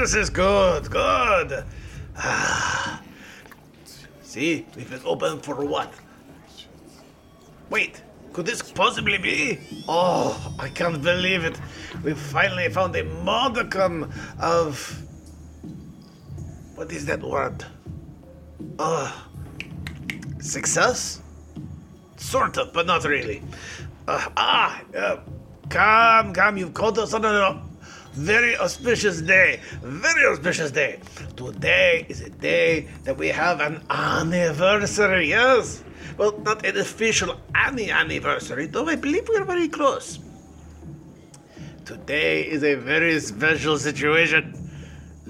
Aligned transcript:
This. 0.00 0.14
Is 0.14 0.30
good. 0.30 0.90
Good. 0.90 1.64
Ah. 2.16 3.02
See, 4.22 4.66
we've 4.74 4.88
been 4.88 5.02
open 5.04 5.40
for 5.40 5.62
what? 5.64 5.92
Wait, 7.68 8.02
could 8.32 8.46
this 8.46 8.62
possibly 8.62 9.18
be? 9.18 9.58
Oh, 9.86 10.54
I 10.58 10.68
can't 10.68 11.02
believe 11.02 11.44
it. 11.44 11.60
We 12.02 12.14
finally 12.14 12.68
found 12.70 12.96
a 12.96 13.04
modicum 13.04 14.10
of. 14.40 15.02
What 16.76 16.90
is 16.92 17.04
that 17.06 17.22
word? 17.22 17.64
Uh, 18.78 19.12
success? 20.40 21.20
Sort 22.16 22.56
of, 22.56 22.72
but 22.72 22.86
not 22.86 23.04
really. 23.04 23.42
Uh, 24.08 24.28
ah, 24.36 24.82
uh, 24.96 25.16
come, 25.68 26.32
come, 26.32 26.56
you've 26.56 26.72
caught 26.72 26.96
us 26.96 27.12
on 27.12 27.24
a 27.26 27.69
very 28.12 28.56
auspicious 28.56 29.20
day. 29.20 29.60
Very 29.82 30.26
auspicious 30.26 30.70
day. 30.70 31.00
Today 31.36 32.06
is 32.08 32.20
a 32.20 32.30
day 32.30 32.88
that 33.04 33.16
we 33.16 33.28
have 33.28 33.60
an 33.60 33.82
anniversary, 33.90 35.28
yes? 35.28 35.84
Well, 36.16 36.38
not 36.40 36.66
an 36.66 36.76
official 36.76 37.40
any 37.54 37.90
anniversary, 37.90 38.66
though 38.66 38.88
I 38.88 38.96
believe 38.96 39.28
we're 39.28 39.44
very 39.44 39.68
close. 39.68 40.18
Today 41.84 42.42
is 42.42 42.62
a 42.62 42.74
very 42.74 43.18
special 43.20 43.78
situation. 43.78 44.70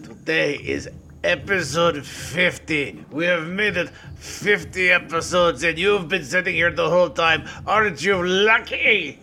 Today 0.03 0.55
is 0.55 0.89
episode 1.23 2.05
50. 2.05 3.05
We 3.11 3.27
have 3.27 3.47
made 3.47 3.77
it 3.77 3.91
50 4.17 4.91
episodes, 4.91 5.63
and 5.63 5.79
you've 5.79 6.09
been 6.09 6.25
sitting 6.25 6.55
here 6.55 6.71
the 6.71 6.89
whole 6.89 7.11
time. 7.11 7.47
Aren't 7.67 8.03
you 8.03 8.27
lucky? 8.27 9.19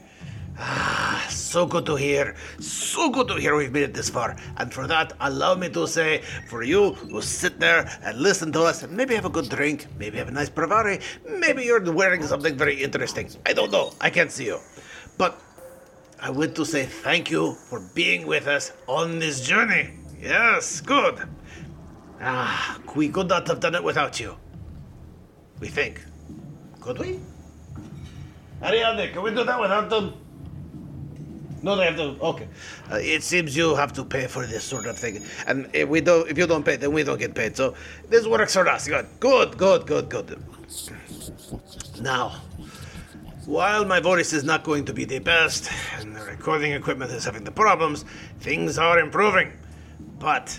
Ah. 0.59 1.06
So 1.47 1.65
good 1.65 1.85
to 1.85 1.95
hear. 1.95 2.35
So 2.59 3.09
good 3.09 3.29
to 3.29 3.35
hear 3.35 3.55
we've 3.55 3.71
made 3.71 3.83
it 3.83 3.93
this 3.93 4.09
far. 4.09 4.35
And 4.57 4.73
for 4.73 4.85
that, 4.85 5.13
allow 5.21 5.55
me 5.55 5.69
to 5.69 5.87
say, 5.87 6.21
for 6.49 6.61
you 6.61 6.91
who 6.91 7.21
sit 7.21 7.57
there 7.57 7.87
and 8.03 8.19
listen 8.19 8.51
to 8.51 8.63
us, 8.63 8.83
and 8.83 8.91
maybe 8.91 9.15
have 9.15 9.23
a 9.23 9.29
good 9.29 9.47
drink, 9.47 9.87
maybe 9.97 10.17
have 10.17 10.27
a 10.27 10.31
nice 10.31 10.49
Brivari, 10.49 11.01
maybe 11.39 11.63
you're 11.63 11.79
wearing 11.89 12.21
something 12.21 12.57
very 12.57 12.83
interesting. 12.83 13.29
I 13.45 13.53
don't 13.53 13.71
know. 13.71 13.93
I 14.01 14.09
can't 14.09 14.29
see 14.29 14.47
you. 14.47 14.59
But 15.17 15.39
I 16.19 16.31
want 16.31 16.53
to 16.57 16.65
say 16.65 16.83
thank 16.83 17.31
you 17.31 17.53
for 17.53 17.79
being 17.95 18.27
with 18.27 18.47
us 18.47 18.73
on 18.85 19.19
this 19.19 19.39
journey. 19.39 19.93
Yes, 20.19 20.81
good. 20.81 21.29
Ah, 22.19 22.77
we 22.93 23.07
could 23.07 23.29
not 23.29 23.47
have 23.47 23.61
done 23.61 23.73
it 23.73 23.83
without 23.85 24.19
you. 24.19 24.35
We 25.61 25.69
think. 25.69 26.03
Could 26.81 26.99
we? 26.99 27.21
Ariadne, 28.61 29.13
can 29.13 29.23
we 29.23 29.31
do 29.31 29.45
that 29.45 29.61
without 29.61 29.89
them? 29.89 30.26
No, 31.67 31.75
they 31.75 31.83
have 31.83 31.97
to. 31.97 32.15
Okay. 32.21 32.47
Uh, 32.89 32.95
it 32.95 33.23
seems 33.23 33.57
you 33.57 33.75
have 33.75 33.91
to 33.91 34.05
pay 34.05 34.25
for 34.27 34.45
this 34.45 34.63
sort 34.63 34.85
of 34.85 34.97
thing, 34.97 35.21
and 35.47 35.69
if 35.73 35.89
we 35.89 35.99
don't, 35.99 36.29
if 36.31 36.37
you 36.37 36.47
don't 36.47 36.63
pay, 36.63 36.77
then 36.77 36.93
we 36.93 37.03
don't 37.03 37.19
get 37.19 37.35
paid. 37.35 37.57
So 37.57 37.73
this 38.07 38.25
works 38.25 38.53
for 38.53 38.65
us. 38.69 38.87
Good, 38.87 39.05
good, 39.19 39.57
good, 39.57 39.85
good, 39.85 40.09
good. 40.09 40.41
Now, 41.99 42.39
while 43.45 43.83
my 43.83 43.99
voice 43.99 44.31
is 44.31 44.45
not 44.45 44.63
going 44.63 44.85
to 44.85 44.93
be 44.93 45.03
the 45.03 45.19
best, 45.19 45.69
and 45.99 46.15
the 46.15 46.23
recording 46.23 46.71
equipment 46.71 47.11
is 47.11 47.25
having 47.25 47.43
the 47.43 47.51
problems, 47.51 48.05
things 48.39 48.77
are 48.77 48.97
improving. 48.99 49.51
But 50.19 50.57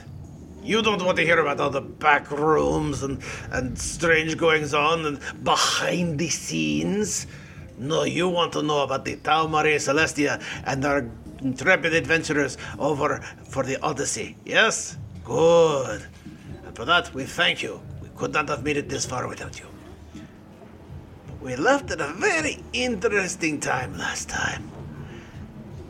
you 0.62 0.82
don't 0.82 1.02
want 1.02 1.16
to 1.16 1.25
hear 1.25 1.38
about 1.40 1.58
all 1.58 1.70
the 1.70 1.80
back 1.80 2.30
rooms 2.30 3.02
and, 3.02 3.22
and 3.50 3.78
strange 3.78 4.36
goings 4.36 4.75
on 4.75 5.06
and 5.06 5.20
behind 5.42 6.19
the 6.19 6.28
scenes. 6.28 7.26
No, 7.78 8.02
you 8.02 8.28
want 8.28 8.52
to 8.54 8.62
know 8.62 8.82
about 8.82 9.04
the 9.04 9.16
Tau 9.16 9.46
Maria 9.46 9.76
Celestia 9.76 10.42
and 10.64 10.84
our 10.84 11.08
intrepid 11.40 11.94
adventurers 11.94 12.58
over 12.78 13.20
for 13.44 13.62
the 13.62 13.80
Odyssey. 13.82 14.36
Yes? 14.44 14.98
Good. 15.24 16.04
And 16.66 16.74
for 16.76 16.84
that, 16.84 17.14
we 17.14 17.24
thank 17.24 17.62
you. 17.62 17.80
We 18.02 18.08
could 18.16 18.32
not 18.32 18.48
have 18.48 18.64
made 18.64 18.76
it 18.76 18.88
this 18.88 19.06
far 19.06 19.28
without 19.28 19.60
you. 19.60 19.66
But 21.28 21.40
we 21.40 21.54
left 21.54 21.90
at 21.92 22.00
a 22.00 22.12
very 22.14 22.64
interesting 22.72 23.60
time 23.60 23.96
last 23.96 24.28
time. 24.28 24.70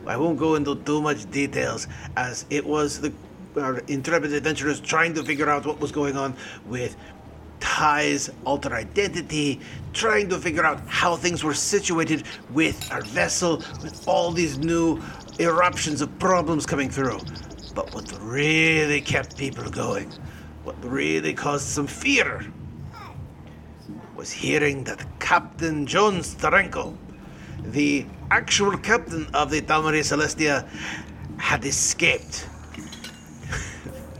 I 0.05 0.17
won't 0.17 0.39
go 0.39 0.55
into 0.55 0.75
too 0.75 1.01
much 1.01 1.29
details, 1.29 1.87
as 2.17 2.45
it 2.49 2.65
was 2.65 3.01
the 3.01 3.13
our 3.57 3.79
intrepid 3.87 4.31
adventurers 4.31 4.79
trying 4.79 5.13
to 5.13 5.23
figure 5.23 5.49
out 5.49 5.65
what 5.65 5.79
was 5.79 5.91
going 5.91 6.15
on 6.15 6.35
with 6.65 6.95
Ty's 7.59 8.29
alter 8.45 8.73
identity, 8.73 9.59
trying 9.93 10.29
to 10.29 10.37
figure 10.37 10.65
out 10.65 10.81
how 10.87 11.15
things 11.15 11.43
were 11.43 11.53
situated 11.53 12.23
with 12.51 12.91
our 12.91 13.01
vessel, 13.01 13.57
with 13.81 14.07
all 14.07 14.31
these 14.31 14.57
new 14.57 15.01
eruptions 15.39 16.01
of 16.01 16.19
problems 16.19 16.65
coming 16.65 16.89
through. 16.89 17.19
But 17.75 17.93
what 17.93 18.11
really 18.21 19.01
kept 19.01 19.37
people 19.37 19.69
going, 19.69 20.11
what 20.63 20.75
really 20.83 21.33
caused 21.33 21.67
some 21.67 21.87
fear, 21.87 22.45
was 24.15 24.31
hearing 24.31 24.83
that 24.83 25.05
Captain 25.19 25.85
John 25.85 26.19
Steranko, 26.19 26.97
the 27.63 28.05
actual 28.31 28.77
captain 28.77 29.27
of 29.33 29.49
the 29.49 29.61
Talmaria 29.61 30.03
Celestia, 30.03 30.67
had 31.37 31.63
escaped. 31.63 32.47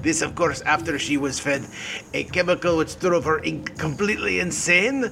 This, 0.02 0.22
of 0.22 0.36
course, 0.36 0.62
after 0.62 0.98
she 0.98 1.18
was 1.18 1.40
fed 1.40 1.66
a 2.14 2.24
chemical 2.24 2.78
which 2.78 3.00
drove 3.00 3.26
her 3.26 3.40
in- 3.40 3.64
completely 3.64 4.40
insane 4.40 5.12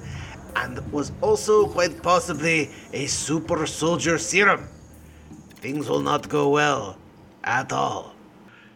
and 0.56 0.92
was 0.92 1.12
also 1.22 1.68
quite 1.68 2.02
possibly 2.02 2.70
a 2.94 3.06
super 3.08 3.68
soldier 3.68 4.18
serum. 4.18 4.68
Things 5.56 5.90
will 5.90 6.02
not 6.02 6.30
go 6.30 6.50
well 6.50 6.98
at 7.44 7.72
all. 7.74 8.14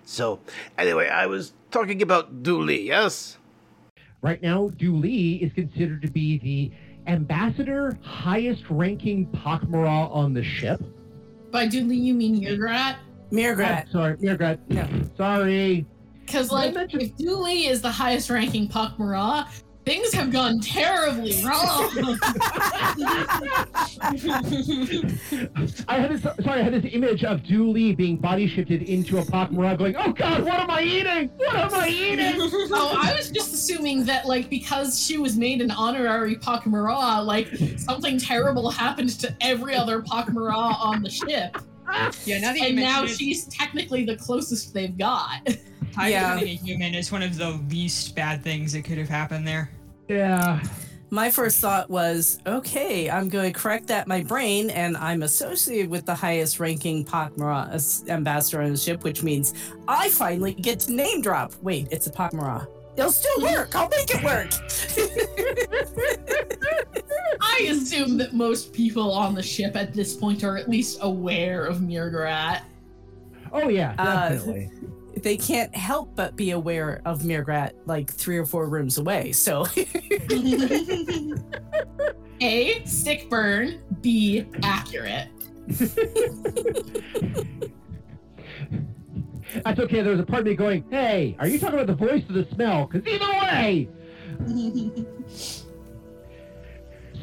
So, 0.04 0.40
anyway, 0.78 1.08
I 1.08 1.28
was 1.28 1.54
talking 1.72 2.02
about 2.02 2.44
Dooley, 2.44 2.82
yes? 2.88 3.38
Right 4.22 4.42
now, 4.42 4.70
Dooley 4.78 5.42
is 5.42 5.54
considered 5.54 6.02
to 6.02 6.12
be 6.12 6.38
the 6.40 6.72
ambassador, 7.12 7.98
highest 8.04 8.64
ranking 8.70 9.28
Pakmara 9.28 10.14
on 10.14 10.34
the 10.34 10.44
ship. 10.44 10.82
By 11.52 11.68
Dooley, 11.68 11.96
you 11.96 12.14
mean 12.14 12.42
Mirgrat? 12.42 12.98
Mirgrat. 13.32 13.86
Oh, 13.88 13.92
sorry, 13.92 14.18
Mirgrat. 14.18 14.60
Yeah. 14.68 14.88
Sorry. 15.18 15.86
Because, 16.32 16.52
like, 16.52 16.74
mention- 16.74 17.02
if 17.02 17.18
Dooley 17.18 17.66
is 17.66 17.82
the 17.82 17.92
highest 17.92 18.30
ranking 18.30 18.70
Pakmara, 18.70 19.48
things 19.86 20.14
have 20.14 20.32
gone 20.32 20.62
terribly 20.62 21.44
wrong. 21.44 21.90
I 25.90 25.98
had 26.00 26.12
this, 26.12 26.22
sorry, 26.22 26.62
I 26.62 26.64
had 26.64 26.74
this 26.74 26.86
image 26.94 27.26
of 27.26 27.44
Dooley 27.44 27.94
being 27.96 28.16
body 28.16 28.48
shifted 28.48 28.84
into 28.84 29.18
a 29.18 29.24
Pakmara 29.24 29.78
going, 29.78 29.96
oh 29.98 30.14
god, 30.14 30.44
what 30.46 30.60
am 30.60 30.72
I 30.72 30.84
eating? 30.84 31.30
What 31.36 31.56
am 31.56 31.74
I 31.74 31.90
eating? 31.90 32.36
oh, 32.72 32.98
I 32.98 33.14
was 33.14 33.30
just 33.30 33.54
assuming 33.54 34.06
that, 34.06 34.26
like, 34.26 34.50
because 34.50 35.04
she 35.04 35.18
was 35.18 35.36
made 35.36 35.62
an 35.62 35.72
honorary 35.72 36.38
Pakmara, 36.38 37.26
like, 37.26 37.50
something 37.78 38.18
terrible 38.18 38.72
happened 38.72 39.10
to 39.20 39.36
every 39.42 39.76
other 39.76 40.02
Pakmara 40.02 40.80
on 40.80 41.04
the 41.04 41.10
ship. 41.10 41.58
Yeah, 42.24 42.40
now 42.40 42.54
And 42.54 42.78
now 42.78 43.06
she's 43.06 43.48
technically 43.48 44.06
the 44.06 44.16
closest 44.16 44.74
they've 44.74 44.98
got. 44.98 45.46
Ty 45.94 46.10
Yeah. 46.10 46.34
becoming 46.36 46.54
a 46.54 46.58
human 46.66 46.96
is 46.96 47.12
one 47.12 47.24
of 47.24 47.38
the 47.38 47.52
least 47.70 48.16
bad 48.16 48.44
things 48.44 48.74
that 48.74 48.84
could 48.84 48.98
have 48.98 49.10
happened 49.10 49.48
there. 49.48 49.70
yeah. 50.08 50.62
My 51.14 51.30
first 51.30 51.60
thought 51.60 51.90
was, 51.90 52.40
okay, 52.48 53.10
I'm 53.10 53.28
going 53.28 53.52
to 53.52 53.60
correct 53.60 53.88
that 53.88 54.06
in 54.06 54.10
my 54.10 54.24
brain, 54.24 54.70
and 54.70 54.96
I'm 54.96 55.24
associated 55.24 55.90
with 55.90 56.06
the 56.06 56.16
highest 56.16 56.58
ranking 56.62 57.04
Pakmara 57.04 58.10
ambassador 58.10 58.62
on 58.62 58.72
the 58.72 58.78
ship, 58.78 59.04
which 59.04 59.22
means 59.22 59.54
I 59.90 60.08
finally 60.12 60.54
get 60.54 60.80
to 60.82 60.94
name 60.94 61.22
drop. 61.22 61.52
Wait, 61.62 61.90
it's 61.92 62.08
a 62.08 62.12
Pakmara. 62.12 62.66
It'll 62.96 63.12
still 63.12 63.42
work. 63.42 63.76
I'll 63.76 63.90
make 63.90 64.10
it 64.10 64.24
work. 64.24 64.52
I 67.42 67.68
assume 67.70 68.18
that 68.18 68.32
most 68.34 68.72
people 68.72 69.12
on 69.12 69.36
the 69.36 69.44
ship 69.44 69.76
at 69.76 69.94
this 69.94 70.16
point 70.16 70.46
are 70.46 70.56
at 70.58 70.70
least 70.70 71.00
aware 71.02 71.66
of 71.66 71.80
Mirgrat. 71.80 72.62
Oh 73.52 73.68
yeah, 73.68 73.96
Uh, 73.98 74.30
definitely. 74.30 74.70
They 75.18 75.38
can't 75.38 75.76
help 75.76 76.16
but 76.16 76.36
be 76.36 76.52
aware 76.52 77.02
of 77.06 77.22
Mirgrat 77.22 77.74
like 77.86 78.12
three 78.12 78.38
or 78.38 78.46
four 78.46 78.68
rooms 78.68 78.98
away. 78.98 79.32
So 79.32 79.66
A, 82.42 82.84
stick 82.86 83.30
burn. 83.30 83.82
B, 84.02 84.48
accurate. 84.64 85.30
That's 89.64 89.80
okay. 89.80 90.02
There 90.02 90.12
was 90.12 90.22
a 90.22 90.26
part 90.26 90.40
of 90.42 90.46
me 90.48 90.56
going, 90.56 90.86
"Hey, 90.90 91.36
are 91.40 91.48
you 91.48 91.60
talking 91.60 91.80
about 91.80 91.88
the 91.88 91.94
voice 92.06 92.24
or 92.30 92.34
the 92.34 92.48
smell?" 92.54 92.88
Because 92.88 93.08
either 93.08 93.30
way. 93.30 93.90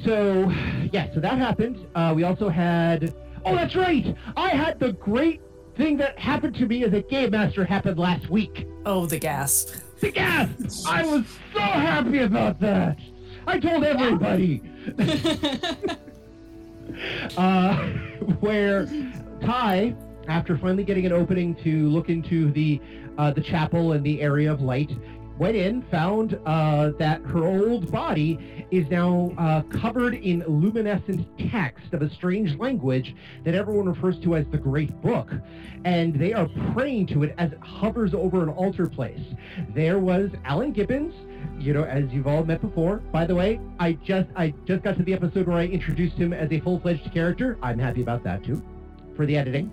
So, 0.05 0.49
yeah, 0.93 1.12
so 1.12 1.20
that 1.20 1.38
happened. 1.38 1.85
Uh, 1.94 2.12
we 2.14 2.23
also 2.23 2.49
had. 2.49 3.14
Oh, 3.44 3.55
that's 3.55 3.75
right. 3.75 4.14
I 4.37 4.50
had 4.50 4.79
the 4.79 4.93
great 4.93 5.40
thing 5.78 5.96
that 5.96 6.19
happened 6.19 6.54
to 6.56 6.66
me 6.66 6.84
as 6.84 6.92
a 6.92 7.00
game 7.00 7.30
master 7.30 7.64
happened 7.64 7.98
last 7.98 8.28
week. 8.28 8.66
Oh, 8.84 9.06
the 9.06 9.19
gasp. 9.19 9.76
The 10.00 10.10
gas. 10.10 10.84
I 10.86 11.06
was 11.06 11.25
so 11.54 11.60
happy 11.60 12.19
about 12.19 12.60
that. 12.60 12.98
I 13.46 13.58
told 13.58 13.84
everybody. 13.84 14.60
uh, 17.36 17.76
where 18.40 18.86
Ty, 19.40 19.94
after 20.26 20.58
finally 20.58 20.84
getting 20.84 21.06
an 21.06 21.12
opening 21.12 21.54
to 21.62 21.88
look 21.88 22.10
into 22.10 22.52
the 22.52 22.80
uh, 23.16 23.30
the 23.32 23.40
chapel 23.40 23.92
and 23.92 24.04
the 24.04 24.20
area 24.20 24.52
of 24.52 24.60
light, 24.60 24.90
went 25.38 25.56
in, 25.56 25.82
found 25.82 26.38
uh, 26.46 26.90
that 26.99 27.23
her 27.23 27.44
old 27.44 27.90
body 27.90 28.67
is 28.70 28.88
now 28.88 29.32
uh, 29.38 29.62
covered 29.62 30.14
in 30.14 30.44
luminescent 30.46 31.26
text 31.50 31.93
of 31.94 32.02
a 32.02 32.11
strange 32.11 32.56
language 32.56 33.14
that 33.44 33.55
everyone 33.55 33.87
refers 33.87 34.19
to 34.20 34.37
as 34.37 34.46
the 34.49 34.58
Great 34.58 35.00
Book, 35.00 35.32
and 35.85 36.14
they 36.14 36.32
are 36.32 36.49
praying 36.73 37.06
to 37.08 37.23
it 37.23 37.35
as 37.38 37.52
it 37.52 37.61
hovers 37.61 38.14
over 38.14 38.43
an 38.43 38.49
altar 38.49 38.88
place. 38.88 39.23
There 39.75 39.99
was 39.99 40.31
Alan 40.44 40.73
Gibbons. 40.73 41.14
You 41.61 41.73
know, 41.73 41.85
as 41.85 42.05
you've 42.11 42.26
all 42.26 42.44
met 42.44 42.61
before. 42.61 42.96
By 42.96 43.25
the 43.25 43.35
way, 43.35 43.61
I 43.79 43.93
just 43.93 44.29
I 44.37 44.52
just 44.64 44.82
got 44.82 44.96
to 44.96 45.02
the 45.05 45.12
episode 45.12 45.46
where 45.46 45.56
I 45.56 45.67
introduced 45.67 46.17
him 46.17 46.32
as 46.32 46.50
a 46.50 46.61
full-fledged 46.61 47.12
character. 47.12 47.58
I'm 47.62 47.79
happy 47.79 48.02
about 48.02 48.25
that 48.25 48.44
too, 48.44 48.62
for 49.17 49.25
the 49.25 49.37
editing. 49.37 49.70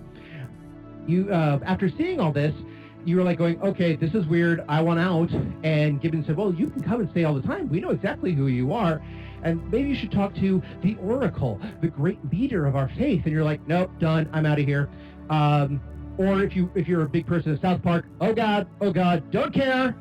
You 1.06 1.30
uh, 1.32 1.58
after 1.64 1.88
seeing 1.88 2.20
all 2.20 2.32
this, 2.32 2.54
you 3.06 3.16
were 3.16 3.22
like 3.22 3.38
going, 3.38 3.60
okay, 3.62 3.94
this 3.94 4.14
is 4.14 4.26
weird. 4.26 4.64
I 4.68 4.82
want 4.82 4.98
out. 4.98 5.30
And 5.62 6.00
Gibbons 6.00 6.26
said, 6.26 6.36
well, 6.36 6.52
you 6.52 6.68
can 6.68 6.82
come 6.82 7.00
and 7.00 7.10
stay 7.10 7.24
all 7.24 7.34
the 7.34 7.46
time. 7.46 7.68
We 7.68 7.80
know 7.80 7.90
exactly 7.90 8.32
who 8.32 8.48
you 8.48 8.72
are. 8.72 9.00
And 9.42 9.70
maybe 9.70 9.90
you 9.90 9.94
should 9.94 10.10
talk 10.10 10.34
to 10.36 10.60
the 10.82 10.96
Oracle, 10.96 11.60
the 11.80 11.86
great 11.86 12.18
leader 12.32 12.66
of 12.66 12.74
our 12.74 12.88
faith. 12.98 13.22
And 13.24 13.32
you're 13.32 13.44
like, 13.44 13.66
nope, 13.68 13.92
done. 14.00 14.28
I'm 14.32 14.44
out 14.44 14.58
of 14.58 14.66
here. 14.66 14.90
Um, 15.30 15.80
or 16.18 16.42
if 16.42 16.56
you 16.56 16.70
if 16.74 16.88
you're 16.88 17.02
a 17.02 17.08
big 17.08 17.26
person 17.26 17.52
in 17.52 17.60
South 17.60 17.82
Park, 17.82 18.06
oh 18.20 18.32
God, 18.32 18.66
oh 18.80 18.90
God, 18.90 19.30
don't 19.30 19.52
care, 19.52 19.94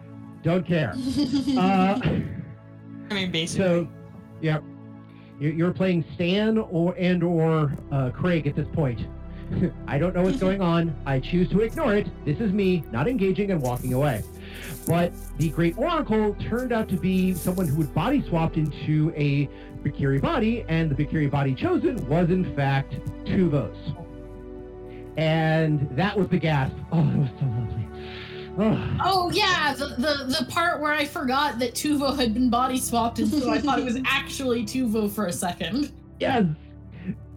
don't 0.43 0.65
care. 0.65 0.93
uh, 1.57 1.99
I 2.01 3.13
mean, 3.13 3.31
basically. 3.31 3.65
so, 3.65 3.87
yeah, 4.41 4.59
you're, 5.39 5.53
you're 5.53 5.73
playing 5.73 6.05
Stan 6.15 6.57
or 6.57 6.95
and 6.97 7.21
or 7.21 7.73
uh, 7.91 8.09
Craig 8.11 8.47
at 8.47 8.55
this 8.55 8.67
point. 8.73 9.01
I 9.88 9.97
don't 9.97 10.15
know 10.15 10.24
what's 10.24 10.39
going 10.39 10.62
on. 10.62 10.95
I 11.06 11.19
choose 11.19 11.50
to 11.50 11.62
ignore 11.62 11.95
it. 11.95 12.07
This 12.25 12.39
is 12.39 12.51
me 12.51 12.83
not 12.92 13.07
engaging 13.07 13.51
and 13.51 13.62
walking 13.62 13.94
away. 13.94 14.24
But 14.88 15.13
the 15.38 15.50
Great 15.50 15.77
Oracle 15.77 16.36
turned 16.36 16.71
out 16.71 16.88
to 16.89 16.95
be 16.95 17.33
someone 17.33 17.68
who 17.68 17.81
had 17.81 17.94
body 17.94 18.24
swapped 18.27 18.57
into 18.57 19.12
a 19.15 19.50
Brakiri 19.83 20.21
body, 20.21 20.65
and 20.68 20.89
the 20.89 20.95
Brakiri 20.95 21.30
body 21.30 21.53
chosen 21.53 22.07
was 22.07 22.30
in 22.30 22.56
fact 22.56 22.94
Tuvos. 23.25 23.75
And 25.18 25.88
that 25.91 26.18
was 26.18 26.27
the 26.27 26.38
gasp. 26.38 26.75
Oh, 26.91 27.00
it 27.00 27.18
was 27.18 27.30
so 27.39 27.45
lovely. 27.45 27.88
Oh. 28.57 28.98
Oh 29.03 29.31
yeah, 29.31 29.74
the, 29.74 29.88
the 29.88 30.39
the 30.39 30.45
part 30.50 30.81
where 30.81 30.94
I 30.94 31.06
forgot 31.06 31.59
that 31.59 31.74
Tuvo 31.74 32.18
had 32.18 32.33
been 32.33 32.50
body 32.50 32.77
swapped, 32.77 33.19
and 33.19 33.30
so 33.30 33.50
I 33.50 33.59
thought 33.59 33.80
it 33.80 33.86
was 33.86 33.98
actually 34.06 34.63
Tuvo 34.63 35.12
for 35.12 35.27
a 35.27 35.33
second. 35.33 35.91
Yes. 36.19 36.45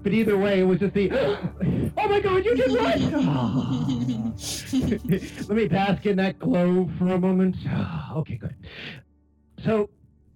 But 0.02 0.12
either 0.12 0.38
way, 0.38 0.60
it 0.60 0.64
was 0.64 0.78
just 0.78 0.94
the, 0.94 1.10
oh 1.96 2.08
my 2.08 2.20
god, 2.20 2.44
you 2.44 2.54
did 2.54 2.70
what? 2.72 2.98
Let 5.48 5.56
me 5.56 5.66
bask 5.66 6.06
in 6.06 6.16
that 6.16 6.38
glow 6.38 6.88
for 6.98 7.08
a 7.08 7.18
moment. 7.18 7.56
okay, 8.16 8.36
good. 8.36 8.54
So, 9.64 9.90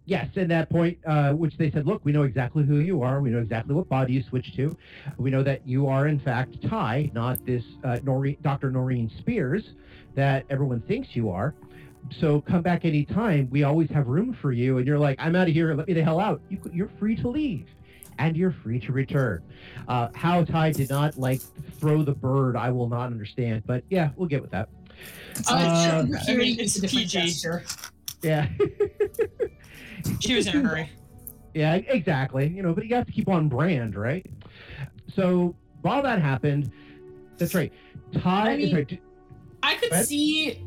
yes, 0.05 0.29
at 0.37 0.49
that 0.49 0.69
point, 0.69 0.99
uh, 1.07 1.33
which 1.33 1.57
they 1.57 1.71
said, 1.71 1.87
look, 1.87 2.05
we 2.05 2.11
know 2.13 2.23
exactly 2.23 2.65
who 2.65 2.81
you 2.81 3.03
are. 3.03 3.21
We 3.21 3.31
know 3.31 3.39
exactly 3.39 3.75
what 3.75 3.89
body 3.89 4.15
you 4.15 4.23
switched 4.29 4.57
to. 4.57 4.77
We 5.17 5.31
know 5.31 5.43
that 5.45 5.67
you 5.67 5.87
are, 5.87 6.09
in 6.09 6.19
fact, 6.19 6.61
Ty, 6.69 7.11
not 7.15 7.45
this 7.47 7.63
uh, 7.85 8.01
Noreen, 8.03 8.37
Dr. 8.43 8.71
Noreen 8.71 9.11
Spears 9.19 9.63
that 10.15 10.45
everyone 10.51 10.81
thinks 10.83 11.15
you 11.15 11.31
are. 11.31 11.55
So 12.21 12.41
come 12.41 12.63
back 12.63 12.85
anytime. 12.85 13.49
We 13.51 13.63
always 13.63 13.89
have 13.91 14.09
room 14.09 14.37
for 14.43 14.51
you. 14.51 14.79
And 14.79 14.87
you're 14.87 14.99
like, 14.99 15.17
I'm 15.21 15.37
out 15.37 15.47
of 15.47 15.55
here. 15.55 15.73
Let 15.75 15.87
me 15.87 15.95
the 15.95 16.03
hell 16.03 16.19
out. 16.19 16.41
You, 16.51 16.59
you're 16.73 16.91
free 16.99 17.15
to 17.17 17.29
leave 17.29 17.67
and 18.19 18.37
you're 18.37 18.53
free 18.53 18.79
to 18.81 18.93
return. 18.93 19.43
Uh, 19.89 20.09
how 20.15 20.45
Ty 20.45 20.73
did 20.73 20.91
not 20.91 21.19
like 21.19 21.41
throw 21.79 22.03
the 22.03 22.15
bird, 22.15 22.57
I 22.57 22.71
will 22.71 22.89
not 22.89 23.07
understand. 23.07 23.63
But 23.67 23.85
yeah, 23.91 24.11
we'll 24.17 24.29
get 24.29 24.43
with 24.43 24.51
that. 24.53 24.69
Uh, 25.49 26.05
sure, 26.07 26.19
I 26.29 26.37
mean, 26.37 26.57
makes 26.57 26.63
it's 26.63 26.77
a 26.77 26.81
different 26.83 27.11
PG. 27.11 27.27
gesture. 27.27 27.65
Yeah, 28.23 28.49
She 30.21 30.35
was 30.35 30.47
in 30.47 30.65
a 30.65 30.69
hurry. 30.69 30.91
yeah, 31.55 31.75
exactly. 31.75 32.49
You 32.49 32.63
know, 32.63 32.73
but 32.75 32.87
you 32.87 32.95
have 32.95 33.07
to 33.07 33.13
keep 33.13 33.29
on 33.29 33.49
brand, 33.49 33.97
right? 33.97 34.25
So 35.15 35.55
while 35.83 36.03
that 36.03 36.21
happened, 36.21 36.71
that's 37.39 37.55
right. 37.55 37.73
Ty 38.21 38.53
I 38.53 38.57
mean- 38.57 38.67
is 38.69 38.73
right. 38.75 39.01
I 39.65 39.77
could 39.77 39.95
see 40.07 40.65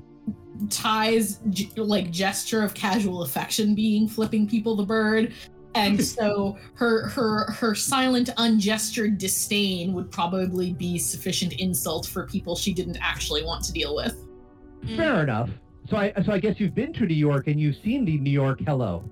Ty's 0.69 1.39
like 1.75 2.11
gesture 2.11 2.61
of 2.63 2.73
casual 2.73 3.23
affection 3.23 3.75
being 3.75 4.07
flipping 4.07 4.47
people 4.47 4.75
the 4.75 4.85
bird. 4.85 5.33
And 5.75 6.03
so 6.03 6.57
her 6.75 7.07
her 7.09 7.51
her 7.51 7.75
silent, 7.75 8.29
ungestured 8.37 9.17
disdain 9.17 9.93
would 9.93 10.09
probably 10.09 10.73
be 10.73 10.97
sufficient 10.97 11.53
insult 11.53 12.07
for 12.07 12.25
people 12.25 12.55
she 12.55 12.73
didn't 12.73 12.97
actually 13.01 13.43
want 13.43 13.63
to 13.65 13.73
deal 13.73 13.95
with. 13.95 14.15
Fair 14.95 15.21
enough. 15.21 15.49
So 15.89 15.97
I 15.97 16.13
so 16.25 16.31
I 16.31 16.39
guess 16.39 16.55
you've 16.59 16.75
been 16.75 16.93
to 16.93 17.05
New 17.05 17.13
York 17.13 17.47
and 17.47 17.59
you've 17.59 17.77
seen 17.83 18.05
the 18.05 18.17
New 18.17 18.31
York 18.31 18.59
Hello. 18.65 19.03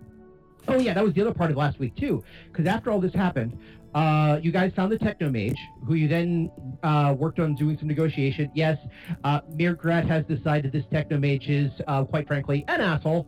Oh 0.68 0.80
yeah, 0.80 0.94
that 0.94 1.04
was 1.04 1.14
the 1.14 1.22
other 1.22 1.34
part 1.34 1.52
of 1.52 1.58
last 1.58 1.80
week 1.80 1.96
too. 1.96 2.24
Because 2.52 2.66
after 2.66 2.90
all 2.90 3.02
this 3.02 3.14
happened, 3.14 3.58
uh, 3.94 4.40
you 4.42 4.52
guys 4.52 4.72
found 4.76 4.92
the 4.92 4.98
Techno 4.98 5.30
Mage, 5.30 5.60
who 5.86 5.96
you 5.96 6.08
then 6.08 6.50
uh, 6.82 7.14
worked 7.18 7.40
on 7.40 7.56
doing 7.56 7.78
some 7.78 7.88
negotiation. 7.88 8.50
Yes, 8.56 8.78
uh, 9.24 9.42
Mirgrat 9.52 10.08
has 10.08 10.26
decided 10.26 10.72
this 10.72 10.86
Techno 10.92 11.18
Mage 11.18 11.50
is, 11.50 11.72
uh, 11.88 12.04
quite 12.04 12.28
frankly, 12.28 12.66
an 12.70 12.82
asshole. 12.82 13.28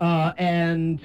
Uh, 0.00 0.32
and 0.38 1.00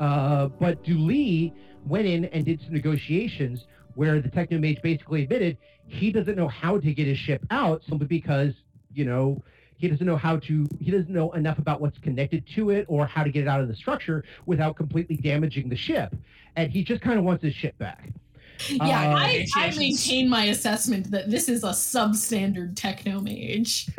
uh, 0.00 0.46
but 0.46 0.82
Dooley 0.84 1.54
went 1.86 2.06
in 2.06 2.24
and 2.26 2.44
did 2.44 2.60
some 2.60 2.72
negotiations 2.72 3.66
where 3.94 4.20
the 4.20 4.28
Techno 4.28 4.58
Mage 4.58 4.82
basically 4.82 5.22
admitted 5.24 5.56
he 5.86 6.10
doesn't 6.10 6.36
know 6.36 6.48
how 6.48 6.78
to 6.78 6.92
get 6.94 7.06
his 7.06 7.18
ship 7.18 7.44
out 7.50 7.82
simply 7.88 8.06
because 8.06 8.54
you 8.92 9.04
know 9.04 9.42
he 9.76 9.88
doesn't 9.88 10.06
know 10.06 10.16
how 10.16 10.36
to 10.38 10.66
he 10.80 10.90
doesn't 10.90 11.10
know 11.10 11.30
enough 11.32 11.58
about 11.58 11.80
what's 11.80 11.98
connected 11.98 12.44
to 12.54 12.70
it 12.70 12.86
or 12.88 13.06
how 13.06 13.22
to 13.22 13.30
get 13.30 13.42
it 13.42 13.48
out 13.48 13.60
of 13.60 13.68
the 13.68 13.76
structure 13.76 14.24
without 14.46 14.76
completely 14.76 15.16
damaging 15.16 15.68
the 15.68 15.76
ship 15.76 16.14
and 16.56 16.70
he 16.70 16.82
just 16.82 17.02
kind 17.02 17.18
of 17.18 17.24
wants 17.24 17.42
his 17.42 17.54
ship 17.54 17.76
back 17.78 18.08
Yeah, 18.68 18.84
Uh, 18.84 19.16
I, 19.16 19.46
I 19.56 19.76
maintain 19.76 20.28
my 20.28 20.44
assessment 20.46 21.10
that 21.10 21.30
this 21.30 21.48
is 21.48 21.64
a 21.64 21.70
substandard 21.70 22.76
techno 22.76 23.20
mage. 23.20 23.88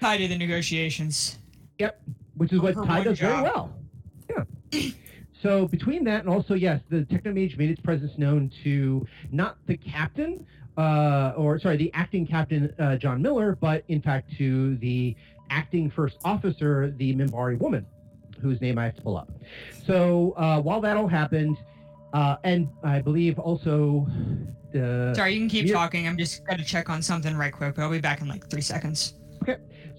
Tied 0.00 0.18
to 0.18 0.28
the 0.28 0.38
negotiations. 0.38 1.38
Which 2.36 2.52
is 2.52 2.60
what 2.60 2.74
Her 2.74 2.84
Ty 2.84 2.98
one 2.98 3.04
does 3.04 3.18
very 3.18 3.42
well. 3.42 3.72
Yeah. 4.30 4.80
So 5.42 5.68
between 5.68 6.02
that 6.04 6.20
and 6.20 6.28
also 6.28 6.54
yes 6.54 6.80
the 6.88 7.02
technomage 7.02 7.56
made 7.56 7.70
its 7.70 7.80
presence 7.80 8.12
known 8.16 8.50
to 8.64 9.06
not 9.30 9.58
the 9.66 9.76
captain 9.76 10.44
uh, 10.76 11.34
or 11.36 11.58
sorry 11.60 11.76
the 11.76 11.92
acting 11.94 12.26
captain 12.26 12.74
uh, 12.78 12.96
john 12.96 13.22
miller 13.22 13.56
but 13.60 13.84
in 13.88 14.00
fact 14.00 14.32
to 14.38 14.76
the 14.78 15.14
acting 15.50 15.90
first 15.90 16.16
officer 16.24 16.90
the 16.96 17.14
minbari 17.14 17.56
woman 17.58 17.86
whose 18.40 18.60
name 18.60 18.78
i 18.78 18.84
have 18.86 18.96
to 18.96 19.02
pull 19.02 19.16
up. 19.16 19.30
So 19.86 20.32
uh, 20.36 20.60
while 20.62 20.80
that 20.80 20.96
all 20.96 21.06
happened 21.06 21.58
uh, 22.12 22.36
and 22.42 22.68
i 22.82 23.00
believe 23.00 23.38
also 23.38 24.06
the 24.72 25.14
Sorry, 25.14 25.34
you 25.34 25.40
can 25.40 25.48
keep 25.48 25.66
Mir- 25.66 25.74
talking. 25.74 26.08
I'm 26.08 26.16
just 26.16 26.44
got 26.44 26.58
to 26.58 26.64
check 26.64 26.90
on 26.90 27.02
something 27.02 27.36
right 27.36 27.52
quick, 27.52 27.76
but 27.76 27.82
I'll 27.82 27.90
be 27.90 28.00
back 28.00 28.20
in 28.20 28.26
like 28.26 28.48
three 28.50 28.62
seconds. 28.62 29.14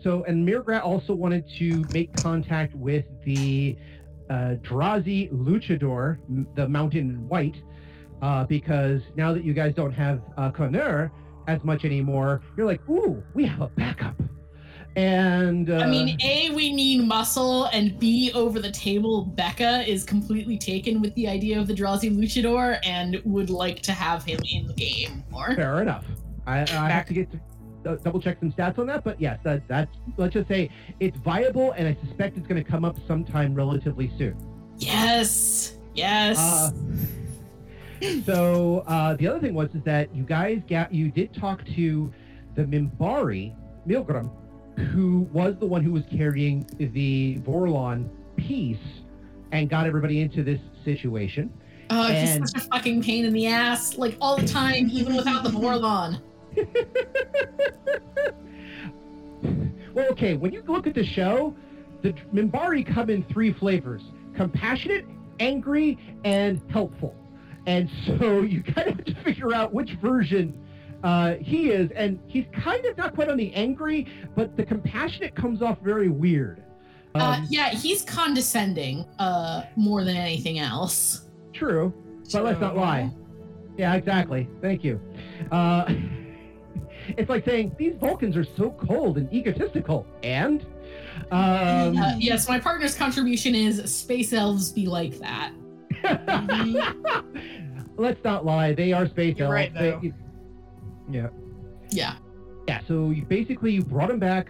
So, 0.07 0.23
and 0.23 0.47
Mirgrat 0.47 0.85
also 0.85 1.13
wanted 1.13 1.43
to 1.59 1.83
make 1.91 2.15
contact 2.15 2.73
with 2.73 3.03
the 3.25 3.75
uh, 4.29 4.55
Drazi 4.61 5.29
Luchador, 5.33 6.19
m- 6.29 6.47
the 6.55 6.65
Mountain 6.65 7.09
in 7.09 7.27
White, 7.27 7.57
uh, 8.21 8.45
because 8.45 9.01
now 9.17 9.33
that 9.33 9.43
you 9.43 9.53
guys 9.53 9.73
don't 9.75 9.91
have 9.91 10.21
uh, 10.37 10.49
Connor 10.49 11.11
as 11.49 11.61
much 11.65 11.83
anymore, 11.83 12.41
you're 12.55 12.65
like, 12.65 12.79
ooh, 12.87 13.21
we 13.33 13.45
have 13.47 13.59
a 13.59 13.67
backup. 13.67 14.15
And 14.95 15.69
uh, 15.69 15.79
I 15.79 15.87
mean, 15.87 16.17
A, 16.23 16.51
we 16.51 16.71
need 16.71 17.03
muscle, 17.03 17.65
and 17.65 17.99
B, 17.99 18.31
over 18.33 18.61
the 18.61 18.71
table, 18.71 19.25
Becca 19.25 19.83
is 19.85 20.05
completely 20.05 20.57
taken 20.57 21.01
with 21.01 21.13
the 21.15 21.27
idea 21.27 21.59
of 21.59 21.67
the 21.67 21.73
Drazi 21.73 22.17
Luchador 22.17 22.79
and 22.85 23.21
would 23.25 23.49
like 23.49 23.81
to 23.81 23.91
have 23.91 24.23
him 24.23 24.39
in 24.49 24.67
the 24.67 24.73
game 24.73 25.25
more. 25.29 25.53
fair 25.53 25.81
enough. 25.81 26.05
I, 26.45 26.61
I 26.61 26.89
have 26.89 27.05
to 27.07 27.13
get 27.13 27.29
to 27.31 27.41
double 27.95 28.21
check 28.21 28.37
some 28.39 28.51
stats 28.51 28.77
on 28.77 28.87
that, 28.87 29.03
but 29.03 29.19
yes, 29.19 29.39
that, 29.43 29.67
that's 29.67 29.95
let's 30.17 30.33
just 30.33 30.47
say 30.47 30.69
it's 30.99 31.17
viable, 31.19 31.71
and 31.71 31.87
I 31.87 31.97
suspect 32.05 32.37
it's 32.37 32.47
going 32.47 32.63
to 32.63 32.69
come 32.69 32.85
up 32.85 32.97
sometime 33.07 33.55
relatively 33.55 34.11
soon. 34.17 34.35
Yes. 34.77 35.77
Yes. 35.95 36.37
Uh, 36.37 36.71
so 38.25 38.83
uh, 38.87 39.15
the 39.15 39.27
other 39.27 39.39
thing 39.39 39.53
was 39.53 39.69
is 39.73 39.81
that 39.83 40.13
you 40.15 40.23
guys 40.23 40.61
got 40.69 40.93
you 40.93 41.09
did 41.09 41.33
talk 41.33 41.65
to 41.75 42.13
the 42.55 42.63
Minbari 42.63 43.55
Milgram, 43.87 44.29
who 44.91 45.27
was 45.31 45.55
the 45.59 45.65
one 45.65 45.83
who 45.83 45.91
was 45.91 46.03
carrying 46.11 46.67
the 46.77 47.37
Vorlon 47.39 48.09
piece 48.35 48.77
and 49.51 49.69
got 49.69 49.87
everybody 49.87 50.21
into 50.21 50.43
this 50.43 50.59
situation. 50.83 51.51
oh, 51.89 52.07
and- 52.07 52.41
he's 52.41 52.51
such 52.51 52.63
a 52.63 52.67
fucking 52.67 53.01
pain 53.01 53.25
in 53.25 53.33
the 53.33 53.47
ass, 53.47 53.97
like 53.97 54.15
all 54.21 54.37
the 54.37 54.47
time, 54.47 54.89
even 54.91 55.15
without 55.15 55.43
the 55.43 55.49
Vorlon. 55.49 56.21
Well, 59.97 60.11
okay, 60.11 60.35
when 60.35 60.53
you 60.53 60.61
look 60.67 60.85
at 60.85 60.93
the 60.93 61.03
show, 61.03 61.55
the 62.03 62.13
Minbari 62.31 62.85
come 62.85 63.09
in 63.09 63.23
three 63.23 63.51
flavors 63.51 64.03
compassionate, 64.35 65.05
angry, 65.39 65.97
and 66.23 66.61
helpful. 66.69 67.15
And 67.65 67.89
so 68.05 68.41
you 68.43 68.61
kind 68.61 68.89
of 68.89 68.95
have 68.97 69.05
to 69.05 69.15
figure 69.23 69.55
out 69.55 69.73
which 69.73 69.93
version 69.93 70.55
uh, 71.03 71.37
he 71.41 71.71
is. 71.71 71.89
And 71.95 72.19
he's 72.27 72.45
kind 72.53 72.85
of 72.85 72.95
not 72.95 73.15
quite 73.15 73.27
on 73.27 73.37
the 73.37 73.51
angry, 73.55 74.05
but 74.35 74.55
the 74.55 74.63
compassionate 74.63 75.33
comes 75.33 75.63
off 75.63 75.79
very 75.81 76.09
weird. 76.09 76.63
Uh, 77.15 77.39
Um, 77.39 77.47
yeah, 77.49 77.69
he's 77.69 78.03
condescending 78.03 79.03
uh, 79.17 79.63
more 79.75 80.03
than 80.03 80.15
anything 80.15 80.59
else. 80.59 81.27
True, 81.53 81.91
but 82.31 82.43
let's 82.43 82.61
not 82.61 82.77
lie. 82.77 83.11
Yeah, 83.77 83.95
exactly. 83.95 84.47
Thank 84.61 84.83
you. 84.83 85.01
It's 87.17 87.29
like 87.29 87.45
saying 87.45 87.75
these 87.77 87.95
Vulcans 87.99 88.35
are 88.35 88.43
so 88.57 88.71
cold 88.71 89.17
and 89.17 89.31
egotistical. 89.33 90.05
And 90.23 90.65
um, 91.31 91.97
Uh, 91.97 92.15
yes, 92.19 92.47
my 92.49 92.59
partner's 92.59 92.95
contribution 92.95 93.55
is 93.55 93.93
space 93.93 94.33
elves 94.33 94.71
be 94.71 94.87
like 94.87 95.17
that. 95.19 95.51
Let's 97.97 98.23
not 98.23 98.45
lie. 98.45 98.73
They 98.73 98.93
are 98.93 99.07
space 99.07 99.37
You're 99.37 99.47
elves. 99.47 99.53
right, 99.53 99.73
They- 99.73 99.91
though. 99.91 100.01
yeah. 101.09 101.27
Yeah. 101.89 102.15
Yeah. 102.67 102.79
So 102.87 103.09
you 103.11 103.23
basically 103.25 103.71
you 103.71 103.83
brought 103.83 104.09
him 104.11 104.19
back 104.19 104.49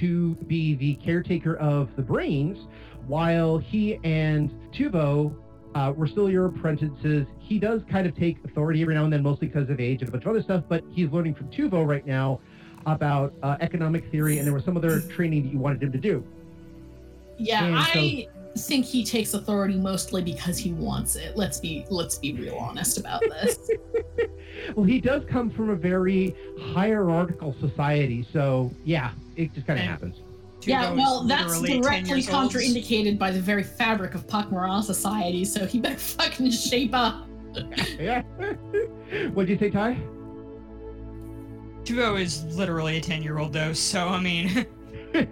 to 0.00 0.34
be 0.46 0.74
the 0.74 0.94
caretaker 0.96 1.56
of 1.56 1.88
the 1.96 2.02
brains, 2.02 2.58
while 3.06 3.56
he 3.58 3.98
and 4.04 4.50
Tuvo 4.74 5.34
uh, 5.76 5.92
were 5.92 6.06
still 6.06 6.30
your 6.30 6.46
apprentices. 6.46 7.26
He 7.38 7.58
does 7.58 7.82
kind 7.90 8.06
of 8.06 8.16
take 8.16 8.42
authority 8.44 8.80
every 8.80 8.94
now 8.94 9.04
and 9.04 9.12
then, 9.12 9.22
mostly 9.22 9.48
because 9.48 9.68
of 9.68 9.78
age 9.78 10.00
and 10.00 10.08
a 10.08 10.12
bunch 10.12 10.24
of 10.24 10.30
other 10.30 10.42
stuff. 10.42 10.64
But 10.66 10.82
he's 10.90 11.10
learning 11.10 11.34
from 11.34 11.48
Tuvo 11.50 11.86
right 11.86 12.06
now 12.06 12.40
about 12.86 13.34
uh, 13.42 13.56
economic 13.60 14.10
theory, 14.10 14.38
and 14.38 14.46
there 14.46 14.54
was 14.54 14.64
some 14.64 14.76
other 14.76 15.00
training 15.02 15.42
that 15.42 15.52
you 15.52 15.58
wanted 15.58 15.82
him 15.82 15.92
to 15.92 15.98
do. 15.98 16.26
Yeah, 17.36 17.84
so- 17.92 18.00
I 18.00 18.26
think 18.58 18.86
he 18.86 19.04
takes 19.04 19.34
authority 19.34 19.76
mostly 19.76 20.22
because 20.22 20.56
he 20.56 20.72
wants 20.72 21.14
it. 21.14 21.36
Let's 21.36 21.60
be 21.60 21.84
let's 21.90 22.16
be 22.16 22.32
real 22.32 22.54
honest 22.54 22.96
about 22.96 23.20
this. 23.20 23.70
Well, 24.74 24.86
he 24.86 25.00
does 25.02 25.22
come 25.28 25.50
from 25.50 25.68
a 25.68 25.76
very 25.76 26.34
hierarchical 26.58 27.54
society, 27.60 28.26
so 28.32 28.72
yeah, 28.86 29.10
it 29.36 29.52
just 29.52 29.66
kind 29.66 29.78
of 29.78 29.84
happens. 29.84 30.16
Yeah, 30.66 30.86
Tuvo's 30.86 30.96
well, 30.96 31.22
that's 31.24 31.60
directly 31.60 32.08
years 32.10 32.28
old. 32.28 32.52
contraindicated 32.52 33.18
by 33.18 33.30
the 33.30 33.40
very 33.40 33.62
fabric 33.62 34.14
of 34.14 34.26
Pakmara 34.26 34.82
society, 34.82 35.44
so 35.44 35.66
he 35.66 35.80
better 35.80 35.96
fucking 35.98 36.50
shape 36.50 36.94
up. 36.94 37.26
Yeah. 37.98 38.22
What'd 39.32 39.48
you 39.48 39.58
say, 39.58 39.70
Ty? 39.70 39.96
Tuvo 41.84 42.20
is 42.20 42.44
literally 42.56 42.96
a 42.96 43.00
10 43.00 43.22
year 43.22 43.38
old, 43.38 43.52
though, 43.52 43.72
so 43.72 44.08
I 44.08 44.20
mean, 44.20 44.66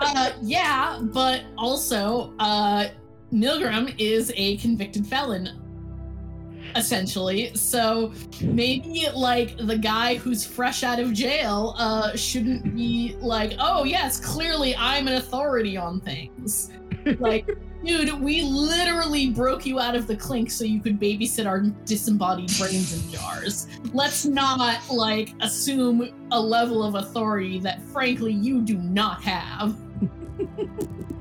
Uh, 0.00 0.32
yeah, 0.42 0.98
but 1.00 1.42
also, 1.56 2.34
uh, 2.38 2.88
Milgram 3.32 3.94
is 3.98 4.32
a 4.36 4.56
convicted 4.58 5.06
felon, 5.06 5.57
essentially. 6.76 7.54
So 7.54 8.12
maybe, 8.40 9.08
like, 9.14 9.56
the 9.58 9.76
guy 9.76 10.16
who's 10.16 10.44
fresh 10.44 10.82
out 10.82 10.98
of 10.98 11.12
jail 11.12 11.74
uh, 11.78 12.16
shouldn't 12.16 12.74
be 12.74 13.16
like, 13.20 13.54
oh, 13.58 13.84
yes, 13.84 14.20
clearly 14.20 14.74
I'm 14.76 15.08
an 15.08 15.14
authority 15.14 15.76
on 15.76 16.00
things. 16.00 16.70
Like, 17.20 17.48
dude, 17.82 18.20
we 18.20 18.42
literally 18.42 19.30
broke 19.30 19.64
you 19.64 19.80
out 19.80 19.94
of 19.94 20.06
the 20.06 20.16
clink 20.16 20.50
so 20.50 20.64
you 20.64 20.78
could 20.78 21.00
babysit 21.00 21.46
our 21.46 21.60
disembodied 21.86 22.50
brains 22.58 22.92
in 22.92 23.10
jars. 23.10 23.66
Let's 23.94 24.26
not, 24.26 24.82
like, 24.90 25.32
assume 25.40 26.10
a 26.32 26.40
level 26.40 26.84
of 26.84 26.96
authority 26.96 27.60
that, 27.60 27.80
frankly, 27.80 28.32
you 28.32 28.60
do 28.60 28.76
not 28.76 29.22
have. 29.22 29.74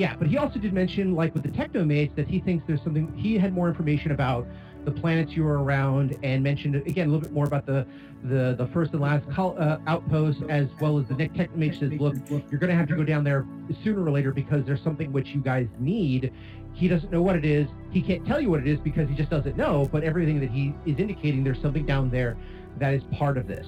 Yeah, 0.00 0.16
but 0.16 0.28
he 0.28 0.38
also 0.38 0.58
did 0.58 0.72
mention, 0.72 1.14
like 1.14 1.34
with 1.34 1.42
the 1.42 1.50
Technomage, 1.50 2.14
that 2.14 2.26
he 2.26 2.40
thinks 2.40 2.64
there's 2.66 2.82
something. 2.82 3.14
He 3.18 3.36
had 3.36 3.52
more 3.52 3.68
information 3.68 4.12
about 4.12 4.46
the 4.86 4.90
planets 4.90 5.32
you 5.32 5.44
were 5.44 5.62
around, 5.62 6.16
and 6.22 6.42
mentioned 6.42 6.74
again 6.74 7.08
a 7.08 7.10
little 7.10 7.20
bit 7.20 7.32
more 7.32 7.44
about 7.44 7.66
the 7.66 7.86
the 8.24 8.54
the 8.56 8.66
first 8.72 8.92
and 8.92 9.02
last 9.02 9.28
col- 9.28 9.58
uh, 9.58 9.76
outpost, 9.86 10.38
as 10.48 10.68
well 10.80 10.98
as 10.98 11.06
the 11.08 11.14
next 11.16 11.34
Technomage 11.34 11.78
says, 11.80 11.92
look, 12.00 12.16
you're 12.30 12.58
going 12.58 12.70
to 12.70 12.74
have 12.74 12.88
to 12.88 12.96
go 12.96 13.04
down 13.04 13.24
there 13.24 13.44
sooner 13.84 14.02
or 14.02 14.10
later 14.10 14.32
because 14.32 14.64
there's 14.64 14.82
something 14.82 15.12
which 15.12 15.28
you 15.34 15.42
guys 15.42 15.68
need. 15.78 16.32
He 16.72 16.88
doesn't 16.88 17.12
know 17.12 17.20
what 17.20 17.36
it 17.36 17.44
is. 17.44 17.68
He 17.90 18.00
can't 18.00 18.26
tell 18.26 18.40
you 18.40 18.48
what 18.48 18.60
it 18.60 18.66
is 18.66 18.80
because 18.80 19.06
he 19.06 19.14
just 19.14 19.28
doesn't 19.28 19.58
know. 19.58 19.86
But 19.92 20.02
everything 20.02 20.40
that 20.40 20.50
he 20.50 20.74
is 20.86 20.98
indicating, 20.98 21.44
there's 21.44 21.60
something 21.60 21.84
down 21.84 22.08
there 22.08 22.38
that 22.78 22.94
is 22.94 23.02
part 23.12 23.36
of 23.36 23.46
this. 23.46 23.66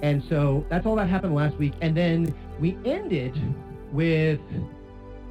And 0.00 0.24
so 0.26 0.64
that's 0.70 0.86
all 0.86 0.96
that 0.96 1.10
happened 1.10 1.34
last 1.34 1.58
week. 1.58 1.74
And 1.82 1.94
then 1.94 2.34
we 2.58 2.78
ended 2.86 3.38
with, 3.92 4.40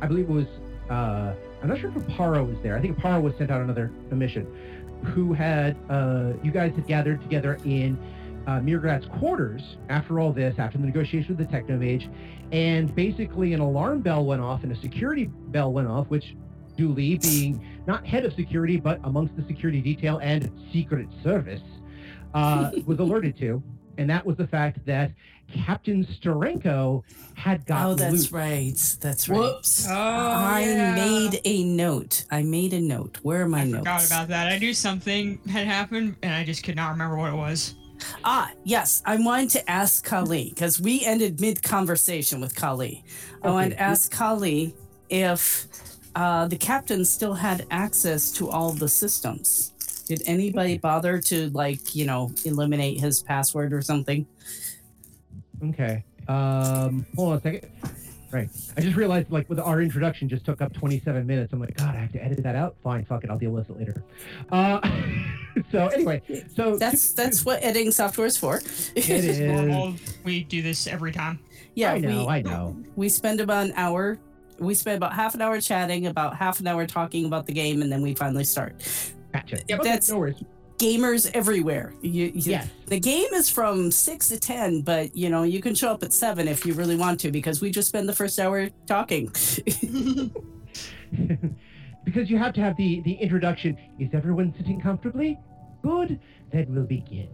I 0.01 0.07
believe 0.07 0.29
it 0.29 0.33
was, 0.33 0.47
uh, 0.89 1.33
I'm 1.61 1.69
not 1.69 1.79
sure 1.79 1.89
if 1.89 1.95
Aparo 1.95 2.47
was 2.47 2.57
there. 2.63 2.77
I 2.77 2.81
think 2.81 2.97
Aparo 2.97 3.21
was 3.21 3.33
sent 3.37 3.51
out 3.51 3.61
another 3.61 3.91
mission. 4.11 4.47
Who 5.13 5.33
had, 5.33 5.77
uh, 5.89 6.33
you 6.43 6.51
guys 6.51 6.73
had 6.75 6.87
gathered 6.87 7.21
together 7.21 7.57
in 7.65 7.97
uh, 8.47 8.59
Mirgrat's 8.59 9.05
quarters 9.19 9.77
after 9.89 10.19
all 10.19 10.33
this, 10.33 10.57
after 10.57 10.77
the 10.77 10.85
negotiation 10.85 11.37
with 11.37 11.49
the 11.49 11.57
Technomage. 11.57 12.09
And 12.51 12.93
basically, 12.95 13.53
an 13.53 13.59
alarm 13.59 14.01
bell 14.01 14.25
went 14.25 14.41
off 14.41 14.63
and 14.63 14.71
a 14.71 14.75
security 14.81 15.25
bell 15.25 15.71
went 15.71 15.87
off, 15.87 16.07
which 16.07 16.35
Dooley, 16.75 17.17
being 17.17 17.65
not 17.87 18.05
head 18.05 18.25
of 18.25 18.33
security, 18.33 18.77
but 18.77 18.99
amongst 19.03 19.35
the 19.35 19.43
security 19.43 19.81
detail 19.81 20.19
and 20.19 20.51
secret 20.73 21.07
service, 21.23 21.61
uh, 22.33 22.71
was 22.85 22.99
alerted 22.99 23.37
to. 23.39 23.61
And 23.97 24.09
that 24.09 24.25
was 24.25 24.37
the 24.37 24.47
fact 24.47 24.85
that 24.85 25.11
Captain 25.65 26.05
Steranko 26.05 27.03
had 27.35 27.65
got 27.65 27.85
Oh, 27.85 27.95
that's 27.95 28.11
loose. 28.13 28.31
right. 28.31 28.97
That's 29.01 29.27
right. 29.29 29.37
Whoops. 29.39 29.87
oh, 29.89 29.93
I 29.93 30.63
yeah. 30.65 30.95
made 30.95 31.41
a 31.45 31.63
note. 31.63 32.25
I 32.31 32.43
made 32.43 32.73
a 32.73 32.79
note. 32.81 33.17
Where 33.23 33.41
are 33.43 33.47
my 33.49 33.61
I 33.61 33.63
notes? 33.65 33.79
forgot 33.79 34.05
about 34.07 34.27
that. 34.29 34.47
I 34.51 34.57
knew 34.59 34.73
something 34.73 35.39
had 35.49 35.65
happened, 35.65 36.15
and 36.21 36.33
I 36.33 36.43
just 36.43 36.63
could 36.63 36.75
not 36.75 36.91
remember 36.91 37.17
what 37.17 37.33
it 37.33 37.35
was. 37.37 37.75
Ah, 38.23 38.51
yes. 38.63 39.01
I 39.05 39.17
wanted 39.17 39.49
to 39.51 39.69
ask 39.69 40.03
Kali 40.05 40.49
because 40.49 40.79
we 40.79 41.03
ended 41.05 41.41
mid 41.41 41.61
conversation 41.63 42.39
with 42.41 42.55
Kali. 42.55 43.03
I 43.43 43.49
wanted 43.49 43.71
to 43.71 43.79
ask 43.81 44.11
Kali 44.11 44.73
if 45.09 45.67
uh, 46.15 46.47
the 46.47 46.57
captain 46.57 47.03
still 47.05 47.33
had 47.33 47.65
access 47.71 48.31
to 48.33 48.49
all 48.49 48.71
the 48.71 48.87
systems. 48.87 49.73
Did 50.07 50.23
anybody 50.25 50.77
bother 50.77 51.19
to, 51.21 51.49
like, 51.51 51.93
you 51.95 52.05
know, 52.05 52.31
eliminate 52.45 52.99
his 52.99 53.21
password 53.21 53.73
or 53.73 53.81
something? 53.81 54.25
Okay. 55.63 56.03
Um, 56.27 57.05
hold 57.15 57.31
on 57.33 57.37
a 57.37 57.41
second. 57.41 57.71
Right. 58.31 58.47
I 58.77 58.81
just 58.81 58.95
realized, 58.95 59.31
like, 59.31 59.49
with 59.49 59.59
our 59.59 59.81
introduction 59.81 60.29
just 60.29 60.45
took 60.45 60.61
up 60.61 60.71
27 60.73 61.25
minutes. 61.25 61.51
I'm 61.51 61.59
like, 61.59 61.75
God, 61.75 61.95
I 61.95 61.99
have 61.99 62.11
to 62.11 62.23
edit 62.23 62.43
that 62.43 62.55
out. 62.55 62.75
Fine, 62.83 63.05
fuck 63.05 63.23
it. 63.23 63.29
I'll 63.31 63.39
deal 63.39 63.49
with 63.49 63.69
it 63.71 63.77
later. 63.79 64.03
Uh, 64.51 64.79
so 65.71 65.87
anyway, 65.87 66.21
so 66.55 66.75
That's 66.79 67.13
that's 67.13 67.43
what 67.43 67.63
editing 67.63 67.91
software 67.91 68.27
is 68.27 68.37
for. 68.37 68.57
it 68.95 68.97
is. 69.09 69.39
Normal. 69.39 69.95
We 70.23 70.43
do 70.43 70.61
this 70.61 70.85
every 70.85 71.11
time. 71.11 71.39
yeah, 71.73 71.93
I 71.93 71.97
know. 71.99 72.25
we, 72.25 72.27
I 72.27 72.41
know. 72.43 72.77
we 72.95 73.09
spend 73.09 73.39
about 73.41 73.65
an 73.65 73.73
hour. 73.75 74.19
We 74.59 74.75
spend 74.75 74.97
about 74.97 75.13
half 75.13 75.33
an 75.33 75.41
hour 75.41 75.59
chatting, 75.59 76.05
about 76.05 76.35
half 76.35 76.59
an 76.59 76.67
hour 76.67 76.85
talking 76.85 77.25
about 77.25 77.47
the 77.47 77.53
game, 77.53 77.81
and 77.81 77.91
then 77.91 78.01
we 78.03 78.13
finally 78.13 78.43
start. 78.43 78.75
Gotcha. 79.33 79.57
Yep, 79.67 79.79
Okay, 79.79 79.89
that's- 79.89 80.09
no 80.11 80.19
worries. 80.19 80.43
Gamers 80.79 81.29
everywhere. 81.33 81.93
You, 82.01 82.25
you, 82.27 82.51
Yes. 82.51 82.69
The 82.87 82.99
game 82.99 83.33
is 83.33 83.49
from 83.49 83.91
six 83.91 84.29
to 84.29 84.39
ten, 84.39 84.81
but 84.81 85.15
you 85.15 85.29
know 85.29 85.43
you 85.43 85.61
can 85.61 85.75
show 85.75 85.91
up 85.91 86.03
at 86.03 86.13
seven 86.13 86.47
if 86.47 86.65
you 86.65 86.73
really 86.73 86.95
want 86.95 87.19
to, 87.21 87.31
because 87.31 87.61
we 87.61 87.69
just 87.69 87.89
spend 87.89 88.07
the 88.07 88.15
first 88.15 88.39
hour 88.39 88.69
talking. 88.87 89.25
because 92.05 92.29
you 92.29 92.37
have 92.37 92.53
to 92.53 92.61
have 92.61 92.77
the 92.77 93.01
the 93.03 93.13
introduction. 93.13 93.77
Is 93.99 94.09
everyone 94.13 94.53
sitting 94.57 94.79
comfortably? 94.79 95.37
Good. 95.83 96.19
Then 96.51 96.67
we'll 96.69 96.85
begin. 96.85 97.29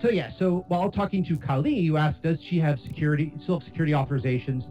So 0.00 0.08
yeah. 0.08 0.30
So 0.38 0.64
while 0.68 0.90
talking 0.90 1.24
to 1.26 1.36
Kali, 1.36 1.74
you 1.74 1.96
asked, 1.96 2.22
does 2.22 2.38
she 2.48 2.58
have 2.58 2.78
security, 2.80 3.32
still 3.42 3.60
have 3.60 3.68
security 3.68 3.92
authorizations? 3.92 4.64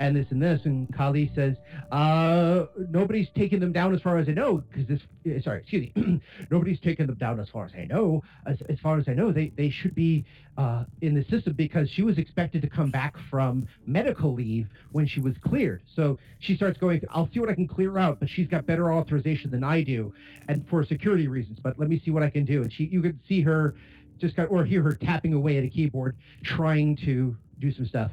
And 0.00 0.16
this 0.16 0.26
and 0.30 0.40
this. 0.40 0.60
And 0.64 0.92
Kali 0.94 1.30
says, 1.34 1.56
uh, 1.90 2.66
nobody's 2.90 3.28
taken 3.30 3.60
them 3.60 3.72
down 3.72 3.94
as 3.94 4.00
far 4.00 4.18
as 4.18 4.28
I 4.28 4.32
know, 4.32 4.58
because 4.58 4.86
this, 4.86 5.00
uh, 5.26 5.40
sorry, 5.42 5.60
excuse 5.60 5.90
me, 5.94 6.20
nobody's 6.50 6.80
taken 6.80 7.06
them 7.06 7.16
down 7.16 7.40
as 7.40 7.48
far 7.48 7.66
as 7.66 7.72
I 7.74 7.84
know. 7.84 8.22
As, 8.46 8.58
as 8.68 8.78
far 8.80 8.98
as 8.98 9.08
I 9.08 9.14
know, 9.14 9.32
they, 9.32 9.52
they 9.56 9.70
should 9.70 9.94
be 9.94 10.24
uh, 10.56 10.84
in 11.00 11.14
the 11.14 11.24
system 11.24 11.52
because 11.52 11.88
she 11.90 12.02
was 12.02 12.18
expected 12.18 12.62
to 12.62 12.68
come 12.68 12.90
back 12.90 13.16
from 13.30 13.68
medical 13.86 14.32
leave 14.32 14.66
when 14.92 15.06
she 15.06 15.20
was 15.20 15.34
cleared. 15.44 15.82
So 15.94 16.18
she 16.40 16.56
starts 16.56 16.78
going, 16.78 17.02
I'll 17.10 17.28
see 17.32 17.40
what 17.40 17.48
I 17.48 17.54
can 17.54 17.68
clear 17.68 17.98
out, 17.98 18.20
but 18.20 18.28
she's 18.28 18.48
got 18.48 18.66
better 18.66 18.92
authorization 18.92 19.50
than 19.50 19.64
I 19.64 19.82
do, 19.82 20.12
and 20.48 20.66
for 20.68 20.84
security 20.84 21.28
reasons. 21.28 21.58
But 21.62 21.78
let 21.78 21.88
me 21.88 22.00
see 22.04 22.10
what 22.10 22.22
I 22.22 22.30
can 22.30 22.44
do. 22.44 22.62
And 22.62 22.72
she, 22.72 22.84
you 22.84 23.02
could 23.02 23.18
see 23.28 23.40
her 23.42 23.74
just 24.18 24.36
got, 24.36 24.50
or 24.50 24.64
hear 24.64 24.82
her 24.82 24.94
tapping 24.94 25.32
away 25.32 25.58
at 25.58 25.64
a 25.64 25.68
keyboard, 25.68 26.16
trying 26.42 26.96
to 27.04 27.36
do 27.60 27.72
some 27.72 27.86
stuff. 27.86 28.10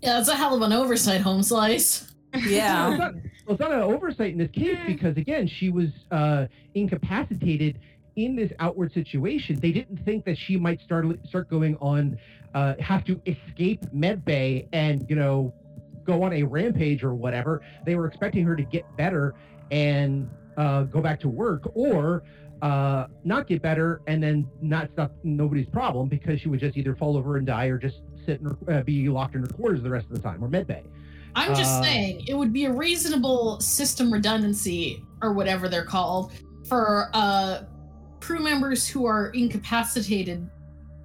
Yeah, 0.00 0.14
that's 0.14 0.28
a 0.28 0.34
hell 0.36 0.54
of 0.54 0.62
an 0.62 0.72
oversight, 0.72 1.20
home 1.20 1.42
slice. 1.42 2.12
Well, 2.32 2.42
it's 2.44 2.50
Yeah. 2.52 2.96
not, 2.96 3.14
well, 3.14 3.22
it's 3.50 3.60
not 3.60 3.72
an 3.72 3.80
oversight 3.80 4.32
in 4.32 4.38
this 4.38 4.50
case 4.50 4.78
because 4.86 5.16
again, 5.16 5.46
she 5.48 5.70
was 5.70 5.88
uh, 6.10 6.46
incapacitated 6.74 7.78
in 8.16 8.36
this 8.36 8.52
outward 8.58 8.92
situation. 8.92 9.58
They 9.60 9.72
didn't 9.72 10.04
think 10.04 10.24
that 10.26 10.36
she 10.38 10.56
might 10.56 10.80
start 10.80 11.06
start 11.26 11.48
going 11.48 11.76
on, 11.80 12.18
uh, 12.54 12.74
have 12.80 13.04
to 13.06 13.20
escape 13.26 13.80
medbay 13.94 14.68
and 14.72 15.04
you 15.08 15.16
know 15.16 15.52
go 16.04 16.22
on 16.22 16.32
a 16.32 16.42
rampage 16.42 17.02
or 17.02 17.14
whatever. 17.14 17.62
They 17.84 17.94
were 17.96 18.06
expecting 18.06 18.44
her 18.44 18.56
to 18.56 18.62
get 18.62 18.84
better 18.96 19.34
and 19.70 20.28
uh, 20.56 20.84
go 20.84 21.00
back 21.00 21.20
to 21.20 21.28
work 21.28 21.62
or 21.74 22.22
uh, 22.62 23.06
not 23.24 23.46
get 23.46 23.62
better 23.62 24.00
and 24.06 24.22
then 24.22 24.48
not 24.60 24.90
stop 24.92 25.12
nobody's 25.22 25.68
problem 25.68 26.08
because 26.08 26.40
she 26.40 26.48
would 26.48 26.60
just 26.60 26.76
either 26.76 26.96
fall 26.96 27.16
over 27.16 27.36
and 27.36 27.46
die 27.46 27.66
or 27.66 27.78
just 27.78 28.00
sit 28.28 28.40
and 28.42 28.56
uh, 28.68 28.82
be 28.82 29.08
locked 29.08 29.34
in 29.34 29.40
her 29.40 29.46
quarters 29.48 29.82
the 29.82 29.90
rest 29.90 30.06
of 30.10 30.12
the 30.16 30.20
time 30.22 30.44
or 30.44 30.48
medbay. 30.48 30.82
I'm 31.34 31.54
just 31.54 31.80
Uh, 31.80 31.82
saying 31.82 32.24
it 32.26 32.34
would 32.34 32.52
be 32.52 32.66
a 32.66 32.72
reasonable 32.72 33.58
system 33.60 34.12
redundancy 34.12 35.02
or 35.22 35.32
whatever 35.32 35.68
they're 35.68 35.84
called 35.84 36.32
for 36.68 37.10
uh, 37.14 37.62
crew 38.20 38.40
members 38.42 38.86
who 38.86 39.06
are 39.06 39.28
incapacitated 39.30 40.48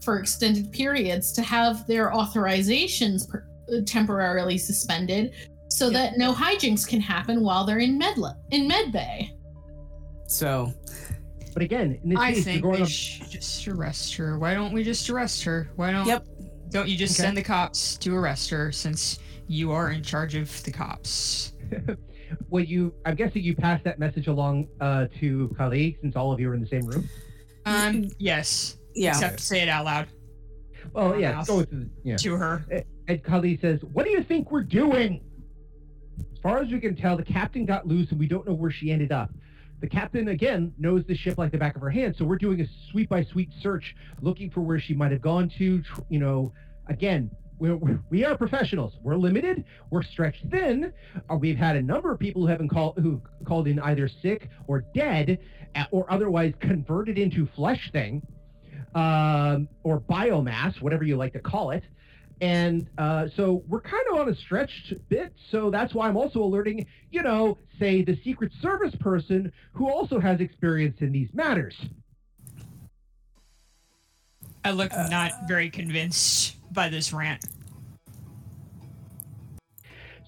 for 0.03 0.19
extended 0.19 0.71
periods 0.71 1.31
to 1.33 1.41
have 1.41 1.87
their 1.87 2.11
authorizations 2.11 3.29
per- 3.29 3.45
uh, 3.71 3.77
temporarily 3.85 4.57
suspended 4.57 5.31
so 5.69 5.85
Yep. 5.89 5.93
that 5.93 6.17
no 6.17 6.33
hijinks 6.33 6.85
can 6.87 6.99
happen 6.99 7.41
while 7.41 7.63
they're 7.65 7.79
in 7.79 7.97
medla 7.99 8.35
in 8.51 8.67
medbay. 8.69 9.29
So 10.27 10.73
But 11.53 11.61
again, 11.63 11.99
in 12.03 12.09
this 12.09 12.17
I 12.19 12.33
case, 12.33 12.37
you're 12.37 12.43
think 12.45 12.63
going 12.63 12.75
we 12.77 12.81
up 12.83 12.89
should 12.89 13.29
just 13.29 13.67
arrest 13.67 14.15
her. 14.15 14.39
Why 14.39 14.55
don't 14.55 14.73
we 14.73 14.83
just 14.83 15.07
arrest 15.09 15.43
her? 15.43 15.69
Why 15.75 15.91
don't 15.91 16.07
Yep. 16.07 16.25
Don't 16.73 16.89
you 16.89 16.97
just 16.97 17.17
Okay. 17.19 17.27
send 17.27 17.37
the 17.37 17.43
cops 17.43 17.95
to 17.97 18.15
arrest 18.15 18.49
her 18.49 18.71
since 18.71 19.19
you 19.47 19.71
are 19.71 19.91
in 19.91 20.03
charge 20.03 20.35
of 20.35 20.63
the 20.63 20.71
cops? 20.71 21.53
well, 22.49 22.63
you, 22.63 22.93
I'm 23.05 23.15
guessing 23.15 23.43
you 23.43 23.55
passed 23.55 23.83
that 23.85 23.99
message 23.99 24.27
along 24.27 24.67
uh, 24.81 25.05
to 25.19 25.53
Kali 25.57 25.97
since 26.01 26.15
all 26.15 26.31
of 26.31 26.39
you 26.39 26.49
are 26.49 26.53
in 26.55 26.61
the 26.61 26.67
same 26.67 26.85
room. 26.85 27.07
Um, 27.65 28.09
yes. 28.17 28.77
yeah. 28.95 29.11
Except 29.11 29.39
say 29.39 29.61
it 29.61 29.69
out 29.69 29.85
loud 29.85 30.07
Well, 30.93 31.19
yeah, 31.19 31.33
mouth. 31.33 31.47
go 31.47 31.57
with 31.57 31.69
the, 31.69 31.89
yeah. 32.03 32.17
to 32.17 32.35
her. 32.35 32.65
And 33.07 33.23
Kali 33.23 33.57
says, 33.61 33.79
"What 33.93 34.05
do 34.05 34.11
you 34.11 34.23
think 34.23 34.51
we're 34.51 34.63
doing?" 34.63 35.21
As 36.33 36.39
far 36.39 36.59
as 36.61 36.71
we 36.71 36.79
can 36.79 36.95
tell, 36.95 37.15
the 37.17 37.23
captain 37.23 37.65
got 37.65 37.87
loose, 37.87 38.11
and 38.11 38.19
we 38.19 38.27
don't 38.27 38.45
know 38.47 38.53
where 38.53 38.71
she 38.71 38.91
ended 38.91 39.11
up. 39.11 39.29
The 39.81 39.87
captain, 39.87 40.29
again, 40.29 40.73
knows 40.77 41.03
the 41.05 41.15
ship 41.15 41.37
like 41.37 41.51
the 41.51 41.57
back 41.57 41.75
of 41.75 41.81
her 41.81 41.89
hand, 41.89 42.15
so 42.17 42.23
we're 42.25 42.37
doing 42.37 42.61
a 42.61 42.65
sweep 42.91 43.09
by 43.09 43.23
sweep 43.23 43.49
search, 43.61 43.95
looking 44.21 44.49
for 44.49 44.61
where 44.61 44.79
she 44.79 44.93
might 44.93 45.11
have 45.11 45.21
gone 45.21 45.49
to. 45.57 45.81
You 46.09 46.19
know, 46.19 46.53
again, 46.87 47.29
we're, 47.59 47.75
we're, 48.09 48.35
professionals. 48.35 48.97
We're 49.01 49.15
limited. 49.15 49.63
We're 49.89 50.03
stretched 50.03 50.45
thin. 50.51 50.91
Uh, 51.29 51.35
we've 51.35 51.57
had 51.57 51.75
a 51.75 51.81
number 51.81 52.11
of 52.11 52.19
people 52.19 52.41
who 52.41 52.47
have 52.47 52.57
been 52.57 52.67
called 52.67 52.97
who 52.97 53.21
called 53.45 53.67
in 53.67 53.79
either 53.79 54.09
sick 54.21 54.49
or 54.67 54.83
dead, 54.93 55.39
uh, 55.75 55.85
or 55.91 56.11
otherwise 56.11 56.53
converted 56.59 57.17
into 57.17 57.47
flesh 57.55 57.89
thing, 57.91 58.21
um, 58.95 59.69
or 59.83 60.01
biomass, 60.01 60.81
whatever 60.81 61.03
you 61.03 61.15
like 61.15 61.33
to 61.33 61.39
call 61.39 61.71
it. 61.71 61.83
And 62.41 62.89
uh, 62.97 63.27
so 63.37 63.63
we're 63.67 63.81
kind 63.81 64.03
of 64.11 64.19
on 64.19 64.29
a 64.29 64.35
stretched 64.35 64.93
bit. 65.07 65.33
So 65.49 65.69
that's 65.69 65.93
why 65.93 66.09
I'm 66.09 66.17
also 66.17 66.41
alerting, 66.43 66.85
you 67.11 67.21
know, 67.21 67.57
say 67.79 68.03
the 68.03 68.19
Secret 68.23 68.51
Service 68.61 68.93
person 68.99 69.51
who 69.71 69.89
also 69.89 70.19
has 70.19 70.41
experience 70.41 70.97
in 70.99 71.13
these 71.13 71.29
matters. 71.33 71.75
I 74.65 74.71
look 74.71 74.91
not 74.91 75.31
very 75.47 75.69
convinced 75.69 76.57
by 76.73 76.89
this 76.89 77.13
rant. 77.13 77.45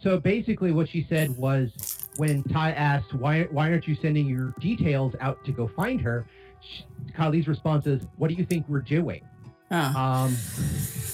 So 0.02 0.20
basically, 0.20 0.72
what 0.72 0.88
she 0.88 1.06
said 1.10 1.36
was 1.36 1.72
when 2.18 2.44
Ty 2.44 2.72
asked, 2.74 3.14
why, 3.16 3.44
why 3.46 3.72
aren't 3.72 3.88
you 3.88 3.96
sending 4.02 4.28
your 4.28 4.54
details 4.60 5.14
out 5.20 5.44
to 5.46 5.52
go 5.52 5.68
find 5.76 6.00
her? 6.02 6.26
Sh 6.62 6.82
Kali's 7.18 7.48
response 7.48 7.88
is, 7.88 8.04
what 8.18 8.28
do 8.30 8.36
you 8.36 8.46
think 8.46 8.68
we're 8.70 8.82
doing? 8.82 9.22
Um, 9.72 10.38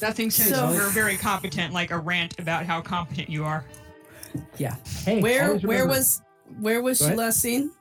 Nothing 0.02 0.30
says 0.30 0.50
So- 0.50 0.72
you're 0.74 0.90
very 0.90 1.16
competent 1.16 1.74
like 1.74 1.92
a 1.92 1.98
rant 1.98 2.38
about 2.40 2.66
how 2.66 2.82
competent 2.82 3.30
you 3.30 3.46
are. 3.46 3.64
Yeah. 4.58 4.76
Hey, 5.06 5.22
where 5.22 5.58
where 5.60 5.86
was 5.88 6.22
where 6.60 6.82
was 6.82 7.00
Go 7.00 7.06
she 7.06 7.08
ahead. 7.08 7.18
last 7.18 7.40
seen? 7.42 7.72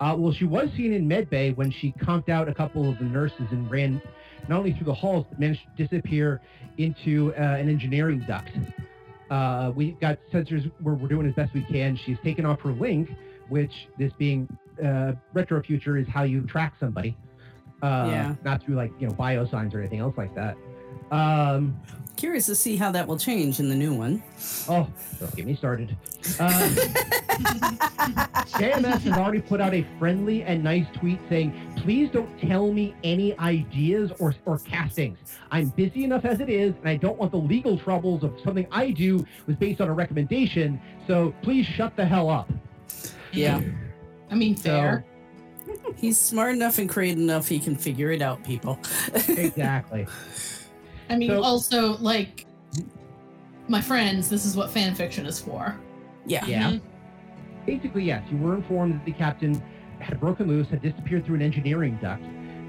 Uh, 0.00 0.14
well, 0.16 0.32
she 0.32 0.44
was 0.44 0.68
seen 0.76 0.92
in 0.92 1.08
medbay 1.08 1.54
when 1.56 1.70
she 1.70 1.92
conked 2.00 2.28
out 2.28 2.48
a 2.48 2.54
couple 2.54 2.88
of 2.88 2.96
the 2.98 3.04
nurses 3.04 3.46
and 3.50 3.68
ran 3.70 4.00
not 4.48 4.58
only 4.58 4.72
through 4.72 4.86
the 4.86 4.94
halls, 4.94 5.26
but 5.30 5.38
managed 5.40 5.60
to 5.76 5.86
disappear 5.86 6.40
into 6.78 7.32
uh, 7.36 7.40
an 7.40 7.68
engineering 7.68 8.24
duct. 8.26 8.50
Uh, 9.30 9.72
we've 9.74 9.98
got 10.00 10.18
sensors 10.32 10.70
where 10.82 10.94
we're 10.94 11.08
doing 11.08 11.26
as 11.26 11.34
best 11.34 11.52
we 11.54 11.64
can. 11.64 11.96
She's 12.04 12.18
taken 12.22 12.44
off 12.44 12.60
her 12.60 12.72
link, 12.72 13.10
which 13.48 13.72
this 13.98 14.12
being 14.18 14.46
uh, 14.84 15.12
retro 15.32 15.62
future 15.62 15.96
is 15.96 16.06
how 16.08 16.24
you 16.24 16.42
track 16.42 16.74
somebody. 16.78 17.16
Uh, 17.82 18.06
Yeah. 18.10 18.34
Not 18.44 18.62
through 18.62 18.74
like 18.76 18.92
you 18.98 19.08
know 19.08 19.14
biosigns 19.14 19.74
or 19.74 19.80
anything 19.80 20.00
else 20.00 20.14
like 20.16 20.34
that. 20.34 20.56
Um, 21.10 21.80
Curious 22.16 22.46
to 22.46 22.54
see 22.54 22.76
how 22.76 22.92
that 22.92 23.06
will 23.06 23.18
change 23.18 23.60
in 23.60 23.68
the 23.68 23.74
new 23.74 23.92
one. 23.92 24.22
oh, 24.68 24.88
don't 25.18 25.34
get 25.36 25.46
me 25.46 25.54
started. 25.54 25.96
Uh, 26.40 26.68
JMS 28.58 29.00
has 29.02 29.12
already 29.18 29.40
put 29.40 29.60
out 29.60 29.74
a 29.74 29.86
friendly 29.98 30.42
and 30.42 30.64
nice 30.64 30.86
tweet 30.94 31.18
saying, 31.28 31.52
please 31.76 32.10
don't 32.10 32.38
tell 32.40 32.72
me 32.72 32.94
any 33.04 33.38
ideas 33.38 34.10
or, 34.18 34.34
or 34.46 34.58
castings. 34.60 35.18
I'm 35.50 35.68
busy 35.68 36.04
enough 36.04 36.24
as 36.24 36.40
it 36.40 36.48
is, 36.48 36.74
and 36.80 36.88
I 36.88 36.96
don't 36.96 37.18
want 37.18 37.30
the 37.32 37.38
legal 37.38 37.78
troubles 37.78 38.24
of 38.24 38.38
something 38.42 38.66
I 38.70 38.90
do 38.90 39.26
was 39.46 39.56
based 39.56 39.80
on 39.82 39.88
a 39.88 39.92
recommendation, 39.92 40.80
so 41.06 41.34
please 41.42 41.66
shut 41.66 41.94
the 41.94 42.06
hell 42.06 42.30
up. 42.30 42.50
Yeah. 43.32 43.60
I 44.30 44.34
mean, 44.34 44.56
fair. 44.56 45.04
He's 45.96 46.18
smart 46.18 46.54
enough 46.54 46.78
and 46.78 46.88
creative 46.88 47.18
enough 47.18 47.48
he 47.48 47.58
can 47.58 47.76
figure 47.76 48.10
it 48.10 48.22
out, 48.22 48.44
people. 48.44 48.78
Exactly. 49.28 50.06
I 51.10 51.16
mean, 51.16 51.30
So- 51.30 51.42
also, 51.42 51.96
like, 51.98 52.46
my 53.68 53.80
friends, 53.80 54.28
this 54.28 54.44
is 54.44 54.56
what 54.56 54.70
fan 54.70 54.94
fiction 54.94 55.26
is 55.26 55.38
for. 55.40 55.76
yeah. 56.26 56.46
Yeah. 56.46 56.70
Mhm. 56.72 56.80
Basically, 57.66 58.04
yes, 58.04 58.22
you 58.30 58.38
were 58.38 58.54
informed 58.54 58.94
that 58.94 59.04
the 59.04 59.12
captain 59.12 59.62
had 59.98 60.18
broken 60.20 60.46
loose, 60.48 60.68
had 60.68 60.80
disappeared 60.82 61.24
through 61.26 61.36
an 61.36 61.42
engineering 61.42 61.98
duct, 62.00 62.22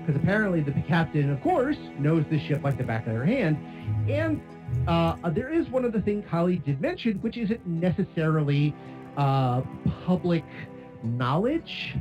because 0.06 0.22
apparently 0.22 0.60
the 0.62 0.72
captain, 0.88 1.30
of 1.30 1.42
course, 1.42 1.78
knows 2.00 2.24
the 2.30 2.38
ship 2.40 2.64
like 2.64 2.78
the 2.78 2.84
back 2.84 3.06
of 3.08 3.14
their 3.14 3.26
hand. 3.26 3.58
And 4.10 4.42
uh, 4.88 5.16
there 5.30 5.50
is 5.54 5.70
one 5.70 5.86
other 5.86 6.02
thing 6.02 6.22
Kali 6.24 6.58
did 6.58 6.82
mention, 6.82 7.18
which 7.20 7.38
isn't 7.38 7.66
necessarily 7.66 8.74
uh, 9.18 9.62
public 10.06 10.44
knowledge. 11.04 11.96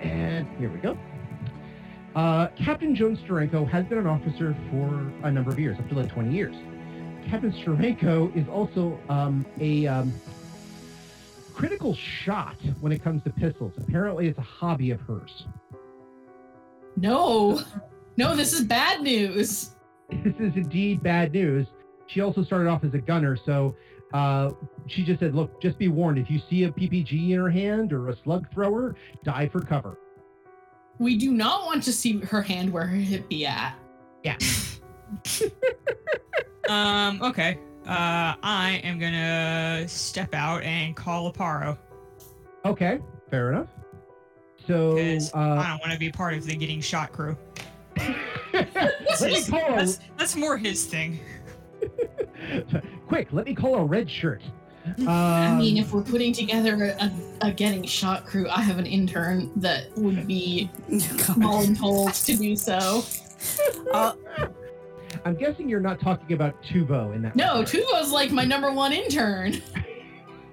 And 0.00 0.46
here 0.58 0.70
we 0.70 0.78
go. 0.78 0.96
Uh, 2.18 2.48
Captain 2.56 2.96
Jones 2.96 3.16
Steranko 3.20 3.64
has 3.70 3.86
been 3.86 3.96
an 3.96 4.08
officer 4.08 4.56
for 4.72 5.12
a 5.22 5.30
number 5.30 5.52
of 5.52 5.58
years, 5.60 5.78
up 5.78 5.88
to 5.88 5.94
like 5.94 6.10
20 6.10 6.34
years. 6.34 6.56
Captain 7.30 7.52
Steranko 7.52 8.36
is 8.36 8.48
also 8.48 8.98
um, 9.08 9.46
a 9.60 9.86
um, 9.86 10.12
critical 11.54 11.94
shot 11.94 12.56
when 12.80 12.90
it 12.90 13.04
comes 13.04 13.22
to 13.22 13.30
pistols. 13.30 13.72
Apparently, 13.78 14.26
it's 14.26 14.38
a 14.38 14.42
hobby 14.42 14.90
of 14.90 15.00
hers. 15.02 15.46
No, 16.96 17.60
no, 18.16 18.34
this 18.34 18.52
is 18.52 18.64
bad 18.64 19.00
news. 19.00 19.70
This 20.24 20.34
is 20.40 20.56
indeed 20.56 21.02
bad 21.02 21.32
news. 21.32 21.66
She 22.06 22.22
also 22.22 22.42
started 22.42 22.66
off 22.66 22.82
as 22.82 22.94
a 22.94 22.98
gunner, 22.98 23.36
so 23.36 23.76
uh, 24.14 24.52
she 24.86 25.04
just 25.04 25.20
said, 25.20 25.34
"Look, 25.34 25.60
just 25.60 25.78
be 25.78 25.88
warned. 25.88 26.18
If 26.18 26.30
you 26.30 26.40
see 26.48 26.64
a 26.64 26.70
PPG 26.70 27.32
in 27.32 27.38
her 27.38 27.50
hand 27.50 27.92
or 27.92 28.08
a 28.08 28.16
slug 28.24 28.50
thrower, 28.50 28.96
dive 29.22 29.52
for 29.52 29.60
cover." 29.60 29.98
We 30.98 31.16
do 31.16 31.32
not 31.32 31.66
want 31.66 31.82
to 31.84 31.92
see 31.92 32.18
her 32.20 32.42
hand 32.42 32.72
where 32.72 32.86
her 32.86 32.96
hip 32.96 33.28
be 33.28 33.46
at. 33.46 33.74
Yeah. 34.24 34.36
um, 36.68 37.22
okay. 37.22 37.58
Uh, 37.86 38.34
I 38.42 38.80
am 38.84 38.98
gonna 38.98 39.88
step 39.88 40.34
out 40.34 40.62
and 40.62 40.94
call 40.94 41.32
Aparo. 41.32 41.78
Okay, 42.64 43.00
fair 43.30 43.52
enough. 43.52 43.68
So, 44.66 44.98
uh, 44.98 45.38
I 45.38 45.68
don't 45.70 45.80
want 45.80 45.92
to 45.92 45.98
be 45.98 46.10
part 46.10 46.34
of 46.34 46.44
the 46.44 46.54
getting 46.54 46.82
shot 46.82 47.12
crew. 47.12 47.34
let 47.96 48.08
me 48.52 48.66
That's, 48.92 49.48
call. 49.48 49.60
that's, 49.60 50.00
that's 50.18 50.36
more 50.36 50.58
his 50.58 50.84
thing. 50.84 51.20
Quick, 51.78 52.84
quick, 53.06 53.28
let 53.32 53.46
me 53.46 53.54
call 53.54 53.76
a 53.76 53.84
red 53.84 54.10
shirt. 54.10 54.42
I 55.06 55.56
mean, 55.58 55.78
Um, 55.78 55.84
if 55.84 55.92
we're 55.92 56.02
putting 56.02 56.32
together 56.32 56.96
a, 57.00 57.10
a 57.40 57.52
getting 57.52 57.84
shot 57.84 58.24
crew, 58.26 58.48
I 58.48 58.60
have 58.62 58.78
an 58.78 58.86
intern 58.86 59.50
that 59.56 59.96
would 59.96 60.26
be 60.26 60.70
told 61.78 62.14
to 62.14 62.36
do 62.36 62.56
so. 62.56 63.04
Uh, 63.92 64.12
I'm 65.24 65.34
guessing 65.36 65.68
you're 65.68 65.80
not 65.80 66.00
talking 66.00 66.34
about 66.34 66.62
Tuvo 66.62 67.14
in 67.14 67.22
that. 67.22 67.36
No, 67.36 67.60
regard. 67.60 67.66
Tuvo's 67.68 68.12
like 68.12 68.30
my 68.30 68.44
number 68.44 68.72
one 68.72 68.92
intern. 68.92 69.60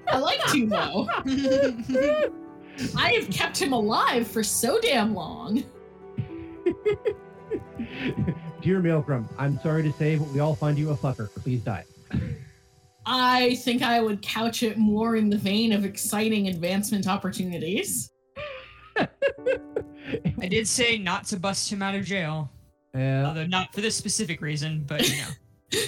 I 0.07 0.17
like 0.17 0.39
Tuvo. 0.41 1.07
I 2.97 3.11
have 3.13 3.29
kept 3.29 3.57
him 3.57 3.73
alive 3.73 4.27
for 4.27 4.43
so 4.43 4.79
damn 4.79 5.13
long. 5.15 5.63
Dear 8.61 8.81
Milgram, 8.81 9.27
I'm 9.37 9.59
sorry 9.61 9.83
to 9.83 9.91
say, 9.93 10.15
but 10.17 10.27
we 10.29 10.39
all 10.39 10.55
find 10.55 10.77
you 10.77 10.89
a 10.91 10.95
fucker. 10.95 11.29
Please 11.35 11.61
die. 11.61 11.85
I 13.05 13.55
think 13.55 13.81
I 13.83 14.01
would 14.01 14.21
couch 14.21 14.63
it 14.63 14.77
more 14.77 15.15
in 15.15 15.29
the 15.29 15.37
vein 15.37 15.71
of 15.73 15.85
exciting 15.85 16.47
advancement 16.47 17.07
opportunities. 17.07 18.09
I 18.97 20.47
did 20.47 20.67
say 20.67 20.97
not 20.97 21.25
to 21.27 21.37
bust 21.39 21.71
him 21.71 21.81
out 21.81 21.95
of 21.95 22.05
jail, 22.05 22.51
Yeah. 22.95 23.27
although 23.27 23.45
not 23.45 23.73
for 23.73 23.81
this 23.81 23.95
specific 23.95 24.41
reason, 24.41 24.83
but 24.87 25.07
you 25.07 25.15
know. 25.17 25.27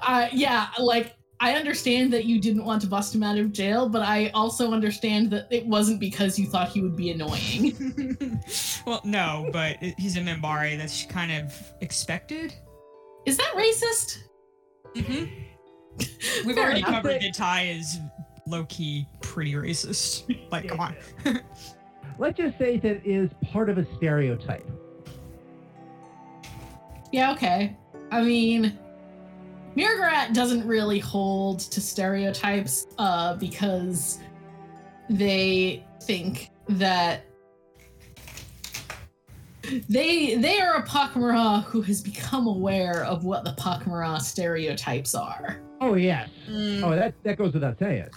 Uh, 0.00 0.28
yeah, 0.32 0.66
like 0.78 1.14
I 1.38 1.54
understand 1.54 2.12
that 2.12 2.26
you 2.26 2.38
didn't 2.40 2.64
want 2.64 2.82
to 2.82 2.88
bust 2.88 3.14
him 3.14 3.22
out 3.22 3.38
of 3.38 3.50
jail, 3.52 3.88
but 3.88 4.02
I 4.02 4.28
also 4.34 4.72
understand 4.72 5.30
that 5.30 5.46
it 5.50 5.64
wasn't 5.66 6.00
because 6.00 6.38
you 6.38 6.46
thought 6.46 6.68
he 6.68 6.82
would 6.82 6.96
be 6.96 7.10
annoying. 7.10 8.42
well, 8.86 9.00
no, 9.04 9.48
but 9.52 9.76
he's 9.96 10.16
a 10.16 10.20
Minbari. 10.20 10.76
That's 10.76 11.06
kind 11.06 11.32
of 11.32 11.54
expected. 11.80 12.54
Is 13.24 13.38
that 13.38 13.52
racist? 13.56 14.18
hmm 14.96 15.24
We've 16.44 16.54
Fair 16.54 16.64
already 16.64 16.80
enough. 16.80 16.90
covered 17.02 17.20
that 17.20 17.34
Ty 17.34 17.66
is 17.66 17.98
low 18.46 18.64
key 18.64 19.06
pretty 19.20 19.52
racist. 19.52 20.36
Like, 20.50 20.68
come 20.68 20.80
on. 20.80 20.96
Let's 22.18 22.36
just 22.36 22.58
say 22.58 22.78
that 22.78 22.96
it 22.96 23.02
is 23.06 23.30
part 23.50 23.70
of 23.70 23.78
a 23.78 23.86
stereotype. 23.96 24.68
Yeah, 27.12 27.32
okay. 27.32 27.76
I 28.10 28.22
mean, 28.22 28.78
Mirgarat 29.76 30.34
doesn't 30.34 30.66
really 30.66 30.98
hold 30.98 31.60
to 31.60 31.80
stereotypes 31.80 32.86
uh, 32.98 33.36
because 33.36 34.18
they 35.08 35.84
think 36.02 36.50
that 36.68 37.24
they 39.88 40.34
they 40.36 40.60
are 40.60 40.76
a 40.76 40.82
Pakmara 40.86 41.62
who 41.64 41.82
has 41.82 42.00
become 42.02 42.46
aware 42.46 43.04
of 43.04 43.24
what 43.24 43.44
the 43.44 43.52
Pakmara 43.52 44.20
stereotypes 44.20 45.14
are. 45.14 45.60
Oh 45.80 45.94
yes. 45.94 46.28
Mm, 46.48 46.82
Oh, 46.82 46.90
that 46.90 47.14
that 47.22 47.38
goes 47.38 47.54
without 47.54 47.78
saying. 47.78 48.08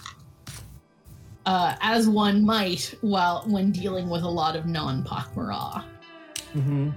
Uh, 1.46 1.76
as 1.80 2.08
one 2.08 2.44
might 2.44 2.94
while 3.02 3.42
when 3.46 3.70
dealing 3.70 4.08
with 4.08 4.22
a 4.22 4.28
lot 4.28 4.56
of 4.56 4.66
non-Pakmara. 4.66 5.84
Mm-hmm. 6.54 6.90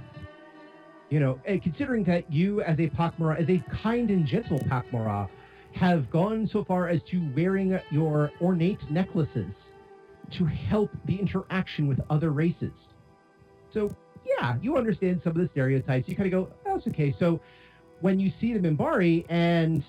You 1.10 1.19
know, 1.19 1.39
and 1.45 1.62
considering 1.62 2.03
that 2.06 2.32
you, 2.32 2.62
as 2.62 2.80
a 2.80 2.88
Pakmara, 2.88 3.41
as 3.41 3.49
a 3.49 3.63
kind 3.82 4.10
and 4.10 4.25
gentle 4.25 4.60
Pakmara, 4.60 5.30
have 5.73 6.10
gone 6.10 6.49
so 6.51 6.63
far 6.63 6.88
as 6.88 7.01
to 7.12 7.30
wearing 7.36 7.77
your 7.91 8.32
ornate 8.41 8.80
necklaces 8.89 9.51
to 10.32 10.45
help 10.45 10.91
the 11.06 11.15
interaction 11.15 11.88
with 11.88 11.99
other 12.10 12.32
races. 12.32 12.71
So, 13.73 13.95
yeah, 14.25 14.58
you 14.62 14.77
understand 14.77 15.21
some 15.23 15.32
of 15.32 15.38
the 15.38 15.49
stereotypes. 15.53 16.10
You 16.10 16.15
kind 16.15 16.34
of 16.34 16.45
go, 16.45 16.53
oh, 16.65 16.75
that's 16.75 16.88
okay. 16.88 17.15
So, 17.19 17.39
when 18.01 18.19
you 18.19 18.32
see 18.39 18.53
the 18.53 18.60
Minbari, 18.60 19.25
and 19.30 19.84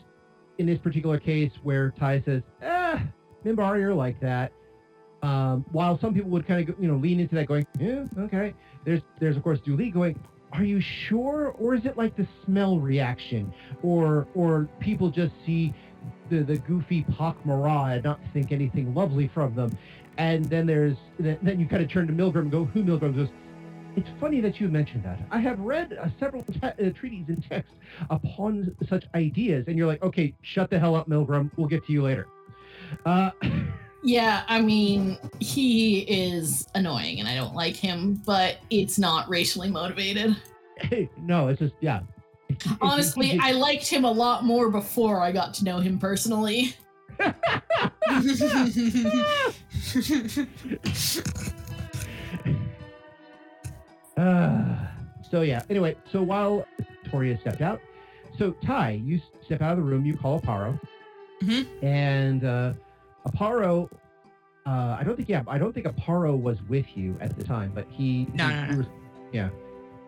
in 0.58 0.66
this 0.66 0.78
particular 0.78 1.18
case 1.18 1.52
where 1.62 1.90
Ty 1.98 2.22
says, 2.22 2.42
ah, 2.62 3.02
Minbari 3.44 3.82
are 3.82 3.94
like 3.94 4.20
that, 4.20 4.52
um, 5.22 5.64
while 5.72 5.98
some 5.98 6.14
people 6.14 6.30
would 6.30 6.46
kind 6.46 6.68
of, 6.68 6.74
you 6.80 6.88
know, 6.88 6.96
lean 6.96 7.20
into 7.20 7.34
that 7.36 7.46
going, 7.46 7.66
yeah, 7.78 8.04
okay. 8.18 8.54
There's, 8.84 9.02
there's 9.20 9.36
of 9.36 9.42
course 9.42 9.60
Dooley 9.60 9.90
going, 9.90 10.18
are 10.52 10.64
you 10.64 10.80
sure, 10.80 11.54
or 11.58 11.74
is 11.74 11.84
it 11.84 11.96
like 11.96 12.16
the 12.16 12.26
smell 12.44 12.78
reaction, 12.78 13.52
or, 13.82 14.26
or 14.34 14.68
people 14.80 15.10
just 15.10 15.32
see 15.44 15.74
the 16.30 16.42
the 16.42 16.56
goofy 16.58 17.04
Pak 17.16 17.36
and 17.44 18.04
not 18.04 18.20
think 18.32 18.52
anything 18.52 18.94
lovely 18.94 19.28
from 19.28 19.54
them, 19.54 19.76
and 20.16 20.44
then 20.46 20.66
there's 20.66 20.96
then 21.18 21.60
you 21.60 21.66
kind 21.66 21.82
of 21.82 21.90
turn 21.90 22.06
to 22.06 22.12
Milgram 22.12 22.42
and 22.42 22.50
go, 22.50 22.64
who 22.64 22.82
Milgram 22.82 23.14
goes. 23.14 23.28
It's 23.98 24.08
funny 24.20 24.40
that 24.40 24.60
you 24.60 24.68
mentioned 24.68 25.02
that. 25.04 25.18
I 25.32 25.40
have 25.40 25.58
read 25.58 25.98
uh, 26.00 26.06
several 26.20 26.44
te- 26.44 26.60
uh, 26.62 26.90
treaties 26.94 27.24
and 27.28 27.42
texts 27.48 27.74
upon 28.10 28.76
such 28.88 29.04
ideas, 29.16 29.64
and 29.66 29.76
you're 29.76 29.88
like, 29.88 30.00
okay, 30.04 30.34
shut 30.42 30.70
the 30.70 30.78
hell 30.78 30.94
up, 30.94 31.08
Milgram. 31.08 31.50
We'll 31.56 31.66
get 31.66 31.84
to 31.86 31.92
you 31.92 32.02
later. 32.02 32.28
Uh, 33.04 33.30
Yeah, 34.04 34.44
I 34.46 34.60
mean, 34.60 35.18
he 35.40 36.00
is 36.02 36.68
annoying 36.76 37.18
and 37.18 37.28
I 37.28 37.34
don't 37.34 37.52
like 37.56 37.74
him, 37.74 38.22
but 38.24 38.58
it's 38.70 38.96
not 38.96 39.28
racially 39.28 39.70
motivated. 39.70 40.36
no, 41.16 41.48
it's 41.48 41.58
just 41.58 41.74
yeah. 41.80 42.02
It's- 42.48 42.64
it's- 42.64 42.78
Honestly, 42.80 43.36
I 43.42 43.50
liked 43.52 43.88
him 43.88 44.04
a 44.04 44.10
lot 44.10 44.44
more 44.44 44.70
before 44.70 45.20
I 45.20 45.32
got 45.32 45.52
to 45.54 45.64
know 45.64 45.78
him 45.80 45.98
personally. 45.98 46.76
Uh, 54.18 54.76
so 55.30 55.42
yeah. 55.42 55.62
Anyway, 55.70 55.96
so 56.10 56.22
while 56.22 56.66
Toria 57.10 57.38
stepped 57.40 57.60
out, 57.60 57.80
so 58.36 58.52
Ty, 58.64 59.00
you 59.04 59.20
step 59.44 59.62
out 59.62 59.72
of 59.72 59.78
the 59.78 59.84
room. 59.84 60.04
You 60.04 60.16
call 60.16 60.40
Aparo, 60.40 60.78
Mhm. 61.42 61.66
and 61.82 62.44
uh, 62.44 62.72
Aparo. 63.26 63.88
Uh, 64.66 64.96
I 65.00 65.02
don't 65.04 65.16
think 65.16 65.28
yeah. 65.28 65.42
I 65.46 65.56
don't 65.58 65.72
think 65.72 65.86
Aparo 65.86 66.36
was 66.40 66.62
with 66.68 66.86
you 66.96 67.16
at 67.20 67.36
the 67.36 67.44
time, 67.44 67.72
but 67.74 67.86
he. 67.90 68.26
No, 68.34 68.48
he- 68.48 68.54
no, 68.54 68.62
he 68.64 68.72
no. 68.72 68.78
res- 68.78 68.86
yeah. 69.32 69.48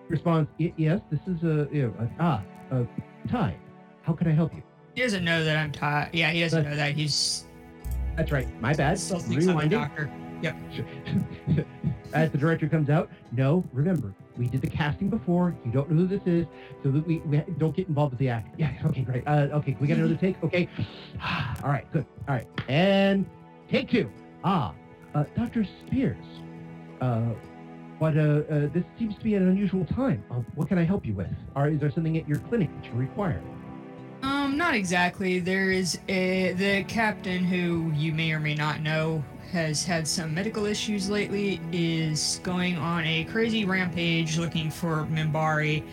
He 0.09 0.13
responds. 0.13 0.51
"Y- 0.59 0.73
Yes, 0.77 1.01
this 1.11 1.21
is 1.27 1.43
a 1.45 1.69
you 1.73 1.83
know, 1.87 1.95
a- 2.05 2.11
ah 2.21 2.43
uh, 2.73 2.85
Ty. 3.29 3.55
How 4.03 4.13
can 4.13 4.27
I 4.29 4.33
help 4.33 4.55
you? 4.55 4.63
he 4.95 5.03
doesn't 5.03 5.25
know 5.25 5.45
that 5.45 5.57
I'm 5.57 5.71
Ty. 5.73 6.11
Yeah, 6.13 6.31
he 6.31 6.41
doesn't 6.41 6.65
know 6.65 6.75
that 6.77 6.93
he's 6.95 7.45
That's 8.17 8.33
right. 8.33 8.49
My 8.61 8.75
bad. 8.75 8.99
still 8.99 9.21
thinks 9.21 9.47
I'm 9.47 9.57
a 9.57 9.61
Rewinding. 9.63 9.71
doctor. 9.71 10.11
As 12.13 12.31
the 12.31 12.39
director 12.39 12.69
comes 12.69 12.91
out, 12.91 13.09
no, 13.33 13.65
remember, 13.73 14.13
we 14.37 14.49
did 14.49 14.63
the 14.63 14.71
casting 14.71 15.09
before. 15.09 15.55
You 15.65 15.71
don't 15.71 15.91
know 15.91 15.97
who 15.97 16.07
this 16.07 16.23
is, 16.27 16.47
so 16.83 16.91
that 16.91 17.07
we, 17.07 17.19
we 17.19 17.39
don't 17.59 17.75
get 17.75 17.89
involved 17.89 18.13
with 18.13 18.19
the 18.19 18.29
act. 18.29 18.59
Yeah, 18.59 18.73
okay, 18.87 19.03
great. 19.03 19.23
Uh, 19.27 19.49
okay, 19.53 19.77
we 19.81 19.87
got 19.87 19.99
another 19.99 20.17
take. 20.17 20.43
Okay, 20.43 20.69
all 21.63 21.71
right, 21.71 21.91
good. 21.93 22.07
All 22.29 22.35
right, 22.35 22.47
and 22.69 23.27
take 23.71 23.91
two. 23.91 24.11
Ah, 24.45 24.75
uh, 25.15 25.25
Doctor 25.37 25.67
Spears. 25.87 26.25
Uh, 27.01 27.31
but 27.99 28.17
uh, 28.17 28.21
uh, 28.21 28.69
this 28.73 28.85
seems 28.99 29.15
to 29.17 29.25
be 29.25 29.35
an 29.35 29.47
unusual 29.47 29.85
time. 29.85 30.25
Uh, 30.31 30.37
what 30.55 30.69
can 30.69 30.79
I 30.79 30.85
help 30.85 31.05
you 31.05 31.13
with? 31.15 31.29
Or 31.55 31.69
is 31.69 31.81
there 31.81 31.91
something 31.91 32.17
at 32.17 32.27
your 32.27 32.39
clinic 32.39 32.71
that 32.77 32.87
you 32.87 32.93
require? 32.99 33.43
Um, 34.23 34.57
not 34.57 34.75
exactly. 34.75 35.39
There 35.39 35.71
is 35.71 35.99
a 36.09 36.53
the 36.55 36.85
captain 36.85 37.45
who 37.45 37.93
you 37.95 38.13
may 38.13 38.33
or 38.33 38.41
may 38.41 38.55
not 38.55 38.81
know 38.81 39.23
has 39.51 39.85
had 39.85 40.07
some 40.07 40.35
medical 40.35 40.67
issues 40.67 41.11
lately. 41.11 41.61
Is 41.73 42.41
going 42.43 42.77
on 42.77 43.05
a 43.05 43.25
crazy 43.25 43.65
rampage 43.65 44.39
looking 44.39 44.71
for 44.71 45.07
Minbari. 45.11 45.85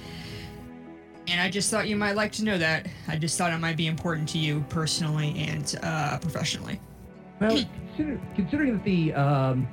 And 1.27 1.41
I 1.41 1.49
just 1.49 1.69
thought 1.69 1.87
you 1.87 1.97
might 1.97 2.15
like 2.15 2.31
to 2.33 2.43
know 2.43 2.57
that. 2.57 2.87
I 3.07 3.17
just 3.17 3.37
thought 3.37 3.51
it 3.51 3.57
might 3.57 3.75
be 3.75 3.87
important 3.87 4.29
to 4.29 4.37
you 4.37 4.63
personally 4.69 5.35
and 5.39 5.75
uh, 5.83 6.17
professionally. 6.19 6.79
Well, 7.41 7.57
consider, 7.97 8.21
considering 8.35 8.73
that 8.73 8.83
the 8.85 9.13
um, 9.13 9.67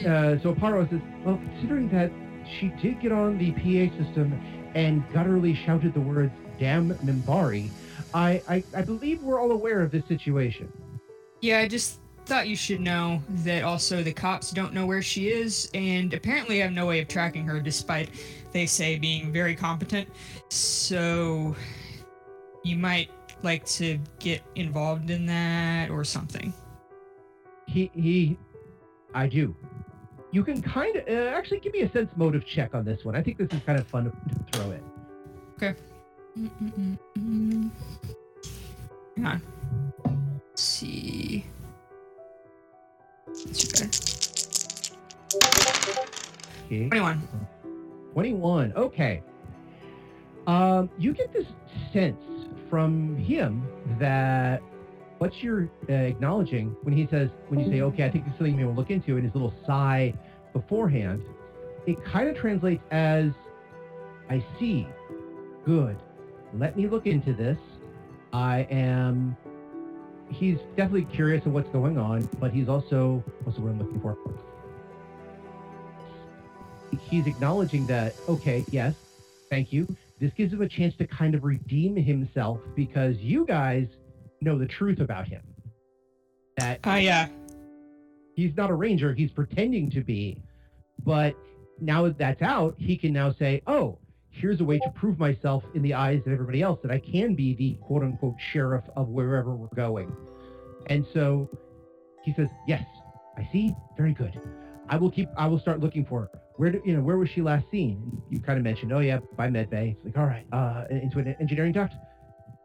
uh, 0.00 0.38
so 0.42 0.54
Paro 0.54 0.88
says, 0.90 1.00
well, 1.24 1.36
considering 1.36 1.88
that 1.90 2.10
she 2.58 2.68
did 2.82 3.00
get 3.00 3.12
on 3.12 3.38
the 3.38 3.52
PA 3.52 3.96
system 4.02 4.32
and 4.74 5.08
gutturally 5.12 5.54
shouted 5.64 5.94
the 5.94 6.00
words 6.00 6.32
"damn 6.58 6.94
Minbari," 6.96 7.68
I, 8.12 8.42
I 8.48 8.64
I 8.74 8.82
believe 8.82 9.22
we're 9.22 9.40
all 9.40 9.52
aware 9.52 9.80
of 9.82 9.90
this 9.90 10.04
situation. 10.08 10.72
Yeah, 11.40 11.58
I 11.58 11.68
just 11.68 12.00
thought 12.26 12.48
you 12.48 12.56
should 12.56 12.80
know 12.80 13.22
that 13.28 13.64
also 13.64 14.02
the 14.02 14.12
cops 14.12 14.50
don't 14.50 14.72
know 14.72 14.86
where 14.86 15.02
she 15.02 15.28
is 15.28 15.70
and 15.74 16.14
apparently 16.14 16.58
have 16.58 16.72
no 16.72 16.86
way 16.86 17.00
of 17.00 17.08
tracking 17.08 17.46
her 17.46 17.60
despite 17.60 18.10
they 18.52 18.66
say 18.66 18.98
being 18.98 19.32
very 19.32 19.54
competent. 19.54 20.08
So 20.48 21.54
you 22.62 22.76
might 22.76 23.10
like 23.42 23.66
to 23.66 23.98
get 24.18 24.42
involved 24.54 25.10
in 25.10 25.26
that 25.26 25.90
or 25.90 26.04
something. 26.04 26.52
He 27.66 27.90
he, 27.94 28.38
I 29.14 29.26
do. 29.26 29.54
You 30.30 30.42
can 30.42 30.60
kind 30.62 30.96
of 30.96 31.06
uh, 31.06 31.36
actually 31.36 31.60
give 31.60 31.72
me 31.72 31.82
a 31.82 31.90
sense 31.90 32.10
motive 32.16 32.44
check 32.46 32.74
on 32.74 32.84
this 32.84 33.04
one. 33.04 33.14
I 33.14 33.22
think 33.22 33.38
this 33.38 33.48
is 33.52 33.60
kind 33.64 33.78
of 33.78 33.86
fun 33.86 34.04
to, 34.04 34.58
throw 34.58 34.70
in. 34.72 34.82
Mm-mm-mm-mm. 36.36 37.70
Hang 39.16 39.26
on. 39.26 39.42
Let's 40.50 40.62
see. 40.62 41.46
That's. 43.46 44.92
Okay. 46.66 46.88
21. 46.88 47.28
21. 48.12 48.72
Okay. 48.74 49.22
Um, 50.46 50.90
you 50.98 51.12
get 51.12 51.32
this 51.32 51.46
sense 51.92 52.20
from 52.70 53.16
him 53.16 53.66
that 53.98 54.62
what 55.18 55.32
you're 55.42 55.68
uh, 55.88 55.92
acknowledging 55.92 56.76
when 56.82 56.96
he 56.96 57.06
says, 57.10 57.30
when 57.48 57.60
you 57.60 57.70
say, 57.70 57.80
okay, 57.80 58.04
I 58.04 58.10
think 58.10 58.24
this 58.24 58.32
is 58.32 58.38
something 58.38 58.56
we 58.56 58.64
will 58.64 58.74
look 58.74 58.90
into, 58.90 59.16
and 59.16 59.24
his 59.24 59.34
little 59.34 59.54
sigh 59.66 60.14
beforehand, 60.52 61.22
it 61.86 62.02
kind 62.04 62.28
of 62.28 62.36
translates 62.36 62.82
as, 62.90 63.30
I 64.28 64.44
see. 64.58 64.86
Good. 65.64 65.96
Let 66.52 66.76
me 66.76 66.88
look 66.88 67.06
into 67.06 67.32
this. 67.32 67.58
I 68.32 68.66
am. 68.70 69.36
He's 70.30 70.58
definitely 70.76 71.04
curious 71.04 71.44
of 71.46 71.52
what's 71.52 71.68
going 71.68 71.98
on, 71.98 72.28
but 72.40 72.52
he's 72.52 72.68
also 72.68 73.22
what's 73.44 73.56
the 73.56 73.62
word 73.64 73.72
I'm 73.72 73.78
looking 73.78 74.00
for? 74.00 74.16
He's 77.08 77.26
acknowledging 77.26 77.86
that. 77.86 78.14
Okay, 78.28 78.64
yes, 78.70 78.94
thank 79.50 79.72
you. 79.72 79.86
This 80.20 80.32
gives 80.32 80.52
him 80.52 80.62
a 80.62 80.68
chance 80.68 80.96
to 80.96 81.06
kind 81.06 81.34
of 81.34 81.44
redeem 81.44 81.96
himself 81.96 82.60
because 82.74 83.16
you 83.18 83.44
guys 83.46 83.88
know 84.40 84.58
the 84.58 84.66
truth 84.66 85.00
about 85.00 85.26
him. 85.26 85.42
That 86.56 86.80
Oh 86.84 86.94
yeah. 86.94 87.28
he's 88.34 88.56
not 88.56 88.70
a 88.70 88.74
ranger, 88.74 89.12
he's 89.12 89.30
pretending 89.32 89.90
to 89.90 90.02
be. 90.02 90.40
But 91.04 91.34
now 91.80 92.04
that 92.04 92.16
that's 92.18 92.42
out, 92.42 92.76
he 92.78 92.96
can 92.96 93.12
now 93.12 93.32
say, 93.32 93.60
oh, 93.66 93.98
here's 94.34 94.60
a 94.60 94.64
way 94.64 94.78
to 94.78 94.90
prove 94.94 95.18
myself 95.18 95.64
in 95.74 95.82
the 95.82 95.94
eyes 95.94 96.20
of 96.26 96.32
everybody 96.32 96.60
else 96.62 96.80
that 96.82 96.90
I 96.90 96.98
can 96.98 97.34
be 97.34 97.54
the 97.54 97.74
quote 97.86 98.02
unquote 98.02 98.34
sheriff 98.52 98.84
of 98.96 99.08
wherever 99.08 99.54
we're 99.54 99.68
going. 99.74 100.14
And 100.88 101.06
so 101.14 101.48
he 102.24 102.34
says, 102.34 102.48
yes, 102.66 102.84
I 103.38 103.48
see. 103.52 103.74
Very 103.96 104.12
good. 104.12 104.38
I 104.88 104.96
will 104.96 105.10
keep, 105.10 105.28
I 105.36 105.46
will 105.46 105.58
start 105.58 105.80
looking 105.80 106.04
for 106.04 106.22
her. 106.22 106.30
Where 106.56 106.70
do, 106.70 106.82
you 106.84 106.94
know, 106.96 107.02
where 107.02 107.16
was 107.16 107.28
she 107.30 107.42
last 107.42 107.64
seen? 107.70 108.00
And 108.04 108.22
you 108.30 108.38
kind 108.40 108.58
of 108.58 108.64
mentioned, 108.64 108.92
oh 108.92 109.00
yeah, 109.00 109.18
by 109.36 109.48
med 109.48 109.70
bay. 109.70 109.96
It's 109.96 110.04
like, 110.04 110.18
all 110.18 110.26
right, 110.26 110.46
uh, 110.52 110.84
into 110.90 111.18
an 111.18 111.34
engineering 111.40 111.72
duct. 111.72 111.94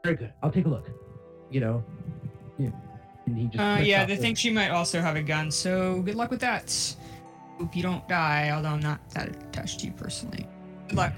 Very 0.04 0.16
good. 0.16 0.34
I'll 0.44 0.52
take 0.52 0.66
a 0.66 0.70
look. 0.70 0.88
You 1.50 1.62
know, 1.62 1.84
yeah. 2.58 2.70
And 3.26 3.38
he 3.38 3.46
just 3.48 3.60
Uh, 3.60 3.80
yeah, 3.82 4.06
they 4.06 4.16
the- 4.16 4.22
think 4.22 4.38
she 4.38 4.50
might 4.52 4.70
also 4.70 5.02
have 5.02 5.16
a 5.16 5.24
gun, 5.24 5.50
so 5.50 6.02
good 6.02 6.16
luck 6.16 6.30
with 6.30 6.42
that. 6.42 6.96
Hope 7.58 7.76
you 7.76 7.84
don't 7.84 8.08
die, 8.08 8.52
although 8.54 8.70
I'm 8.70 8.80
not 8.80 9.00
that 9.12 9.30
attached 9.30 9.80
to 9.82 9.88
you 9.88 9.92
personally. 9.94 10.46
Good 10.88 10.98
luck. 10.98 11.14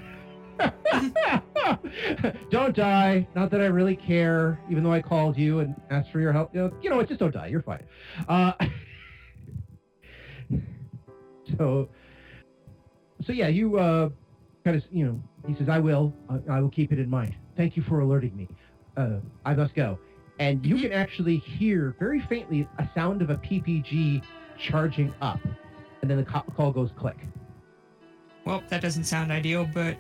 don't 2.50 2.76
die. 2.76 3.28
Not 3.36 3.52
that 3.52 3.62
I 3.62 3.66
really 3.66 3.96
care, 3.96 4.60
even 4.70 4.84
though 4.84 4.92
I 4.92 5.02
called 5.02 5.38
you 5.38 5.60
and 5.60 5.76
asked 5.90 6.12
for 6.12 6.20
your 6.20 6.32
help. 6.32 6.54
You 6.54 6.62
know, 6.62 6.74
you 6.82 6.90
know? 6.90 7.04
Just 7.04 7.20
don't 7.20 7.34
die. 7.34 7.48
You're 7.48 7.62
fine. 7.62 7.84
Uh, 8.28 8.54
so, 11.58 11.90
so 13.26 13.34
yeah, 13.34 13.48
you 13.48 13.78
uh, 13.78 14.10
kind 14.64 14.78
of, 14.78 14.84
you 14.92 15.06
know, 15.06 15.22
he 15.48 15.56
says, 15.56 15.70
"I 15.70 15.80
will. 15.80 16.14
I, 16.30 16.56
I 16.56 16.60
will 16.62 16.70
keep 16.70 16.92
it 16.92 17.00
in 17.00 17.10
mind. 17.10 17.36
Thank 17.58 17.76
you 17.76 17.84
for 17.84 18.02
alerting 18.02 18.36
me. 18.36 18.48
Uh, 18.98 19.18
I 19.46 19.54
must 19.54 19.74
go." 19.76 19.98
And 20.40 20.66
you 20.66 20.78
can 20.78 20.92
actually 20.92 21.38
hear 21.38 21.96
very 22.00 22.22
faintly 22.22 22.68
a 22.80 22.90
sound 22.96 23.22
of 23.22 23.30
a 23.30 23.36
PPG 23.36 24.24
charging 24.58 25.14
up, 25.22 25.40
and 26.02 26.10
then 26.10 26.18
the 26.18 26.24
call 26.24 26.72
goes 26.72 26.90
click. 26.98 27.18
Well, 28.46 28.64
that 28.70 28.82
doesn't 28.82 29.04
sound 29.04 29.32
ideal, 29.32 29.70
but 29.72 29.98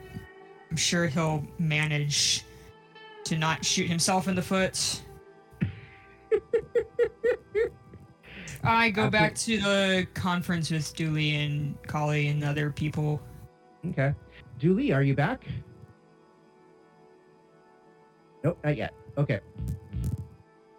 I'm 0.71 0.77
sure 0.77 1.05
he'll 1.07 1.45
manage 1.60 2.45
to 3.25 3.38
not 3.38 3.63
shoot 3.63 3.89
himself 3.89 4.29
in 4.29 4.36
the 4.36 4.41
foot. 4.41 5.03
I 8.63 8.89
go 8.89 9.10
back 9.10 9.36
to 9.36 9.60
the 9.60 10.07
conference 10.13 10.71
with 10.71 10.95
Dooley 10.95 11.36
and 11.36 11.75
Kali 11.88 12.29
and 12.29 12.41
other 12.43 12.71
people. 12.71 13.21
Okay. 13.88 14.13
Dooley, 14.60 14.93
are 14.93 15.03
you 15.03 15.13
back? 15.13 15.43
Nope, 18.43 18.57
not 18.63 18.77
yet. 18.77 18.93
Okay. 19.17 19.41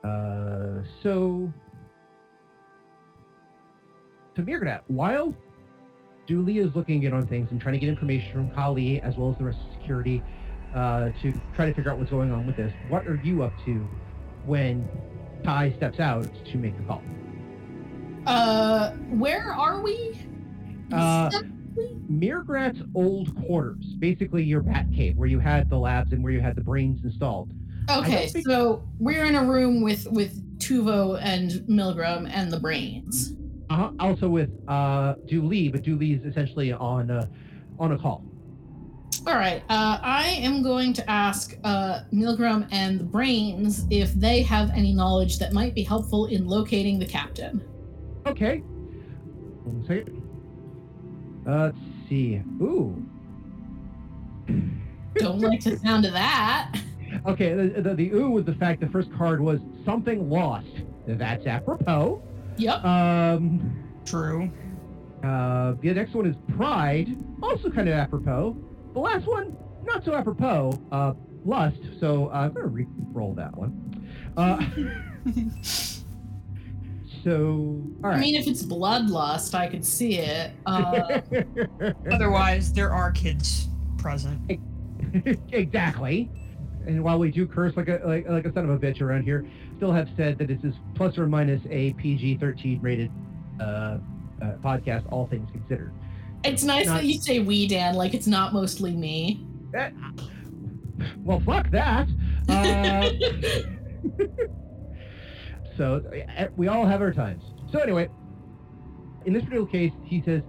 Uh, 0.02 0.82
so 1.02 1.52
to 4.34 4.42
Mirgrat, 4.42 4.80
while 4.86 5.34
Julie 6.26 6.58
is 6.58 6.74
looking 6.74 7.02
in 7.02 7.12
on 7.12 7.26
things 7.26 7.50
and 7.50 7.60
trying 7.60 7.74
to 7.74 7.78
get 7.78 7.88
information 7.88 8.32
from 8.32 8.50
Kali 8.52 9.00
as 9.02 9.16
well 9.16 9.30
as 9.30 9.38
the 9.38 9.44
rest 9.44 9.58
of 9.60 9.71
security 9.82 10.22
uh, 10.74 11.10
to 11.20 11.32
try 11.54 11.66
to 11.66 11.74
figure 11.74 11.90
out 11.90 11.98
what's 11.98 12.10
going 12.10 12.30
on 12.30 12.46
with 12.46 12.56
this, 12.56 12.72
what 12.88 13.06
are 13.06 13.20
you 13.22 13.42
up 13.42 13.52
to 13.64 13.86
when 14.46 14.88
Ty 15.44 15.72
steps 15.72 16.00
out 16.00 16.28
to 16.46 16.56
make 16.56 16.76
the 16.76 16.84
call? 16.84 17.02
Uh, 18.26 18.92
where 19.10 19.52
are 19.52 19.82
we? 19.82 20.18
Uh, 20.92 21.30
Mirgrat's 22.10 22.82
old 22.94 23.34
quarters, 23.44 23.94
basically 23.98 24.44
your 24.44 24.60
bat 24.60 24.86
cave 24.94 25.16
where 25.16 25.28
you 25.28 25.38
had 25.38 25.68
the 25.68 25.76
labs 25.76 26.12
and 26.12 26.22
where 26.22 26.32
you 26.32 26.40
had 26.40 26.54
the 26.54 26.60
brains 26.62 27.02
installed. 27.04 27.52
Okay, 27.90 28.28
think- 28.28 28.46
so 28.46 28.82
we're 28.98 29.24
in 29.24 29.34
a 29.34 29.44
room 29.44 29.82
with 29.82 30.06
with 30.12 30.40
Tuvo 30.58 31.18
and 31.20 31.50
Milgram 31.68 32.30
and 32.32 32.52
the 32.52 32.60
brains. 32.60 33.34
Uh-huh. 33.70 33.90
Also 33.98 34.28
with 34.28 34.50
uh 34.68 35.14
Dooley, 35.26 35.68
but 35.68 35.82
Dooley 35.82 36.12
is 36.12 36.24
essentially 36.24 36.72
on 36.72 37.10
uh, 37.10 37.26
on 37.78 37.92
a 37.92 37.98
call. 37.98 38.24
All 39.24 39.34
right, 39.34 39.62
uh, 39.68 39.98
I 40.02 40.36
am 40.40 40.64
going 40.64 40.92
to 40.94 41.08
ask 41.08 41.56
uh, 41.62 42.00
Milgram 42.12 42.66
and 42.72 42.98
the 42.98 43.04
brains 43.04 43.86
if 43.88 44.12
they 44.14 44.42
have 44.42 44.70
any 44.70 44.92
knowledge 44.92 45.38
that 45.38 45.52
might 45.52 45.76
be 45.76 45.84
helpful 45.84 46.26
in 46.26 46.48
locating 46.48 46.98
the 46.98 47.06
captain. 47.06 47.62
Okay. 48.26 48.58
One 49.64 49.84
second. 49.86 50.22
Uh, 51.46 51.66
let's 51.66 51.78
see. 52.08 52.42
Ooh. 52.60 53.00
Don't 55.14 55.40
like 55.40 55.62
the 55.62 55.78
sound 55.78 56.04
of 56.04 56.12
that. 56.14 56.74
Okay, 57.26 57.54
the, 57.54 57.80
the, 57.80 57.94
the 57.94 58.10
ooh 58.10 58.30
was 58.30 58.44
the 58.44 58.54
fact 58.54 58.80
the 58.80 58.88
first 58.88 59.12
card 59.16 59.40
was 59.40 59.60
something 59.84 60.28
lost. 60.28 60.66
That's 61.06 61.46
apropos. 61.46 62.20
Yep. 62.56 62.84
Um, 62.84 63.84
True. 64.04 64.50
uh, 65.22 65.74
the 65.80 65.94
next 65.94 66.14
one 66.14 66.26
is 66.26 66.34
pride, 66.56 67.16
also 67.40 67.70
kind 67.70 67.88
of 67.88 67.94
apropos. 67.94 68.56
The 68.92 69.00
last 69.00 69.26
one, 69.26 69.56
not 69.84 70.04
so 70.04 70.14
apropos. 70.14 70.80
Uh, 70.90 71.14
lust. 71.44 71.80
So 72.00 72.28
uh, 72.28 72.38
I'm 72.38 72.52
gonna 72.52 72.66
re-roll 72.66 73.34
that 73.34 73.56
one. 73.56 73.78
Uh, 74.36 74.58
so 77.24 77.82
all 78.04 78.10
I 78.10 78.18
mean, 78.18 78.34
if 78.34 78.46
it's 78.46 78.62
bloodlust, 78.62 79.54
I 79.54 79.68
could 79.68 79.84
see 79.84 80.18
it. 80.18 80.52
Uh, 80.66 81.20
Otherwise, 82.12 82.72
there 82.72 82.92
are 82.92 83.10
kids 83.12 83.68
present. 83.98 84.60
exactly. 85.52 86.30
And 86.86 87.02
while 87.04 87.18
we 87.18 87.30
do 87.30 87.46
curse 87.46 87.76
like 87.76 87.88
a 87.88 88.00
like, 88.04 88.28
like 88.28 88.44
a 88.44 88.52
son 88.52 88.64
of 88.64 88.70
a 88.70 88.78
bitch 88.78 89.00
around 89.00 89.22
here, 89.22 89.46
still 89.76 89.92
have 89.92 90.08
said 90.16 90.38
that 90.38 90.48
this 90.48 90.62
is 90.64 90.74
plus 90.94 91.16
or 91.16 91.26
minus 91.26 91.62
a 91.70 91.92
PG-13 91.94 92.82
rated 92.82 93.10
uh, 93.60 93.64
uh, 93.64 93.98
podcast, 94.62 95.04
all 95.12 95.26
things 95.28 95.48
considered. 95.52 95.92
It's 96.44 96.64
nice 96.64 96.86
Not- 96.86 96.98
that 96.98 97.04
you 97.04 97.20
say 97.20 97.40
we, 97.40 97.66
Dan, 97.66 97.94
like 97.94 98.14
it's 98.14 98.26
not 98.26 98.52
mostly 98.52 98.94
me. 98.94 99.46
That, 99.72 99.92
well, 101.18 101.40
fuck 101.40 101.70
that. 101.70 102.08
Uh, 102.48 103.10
so 105.76 106.02
uh, 106.38 106.46
we 106.56 106.68
all 106.68 106.84
have 106.86 107.00
our 107.00 107.12
times. 107.12 107.42
So 107.70 107.78
anyway, 107.78 108.08
in 109.24 109.32
this 109.32 109.42
particular 109.44 109.68
case, 109.68 109.92
he 110.04 110.22
says, 110.22 110.42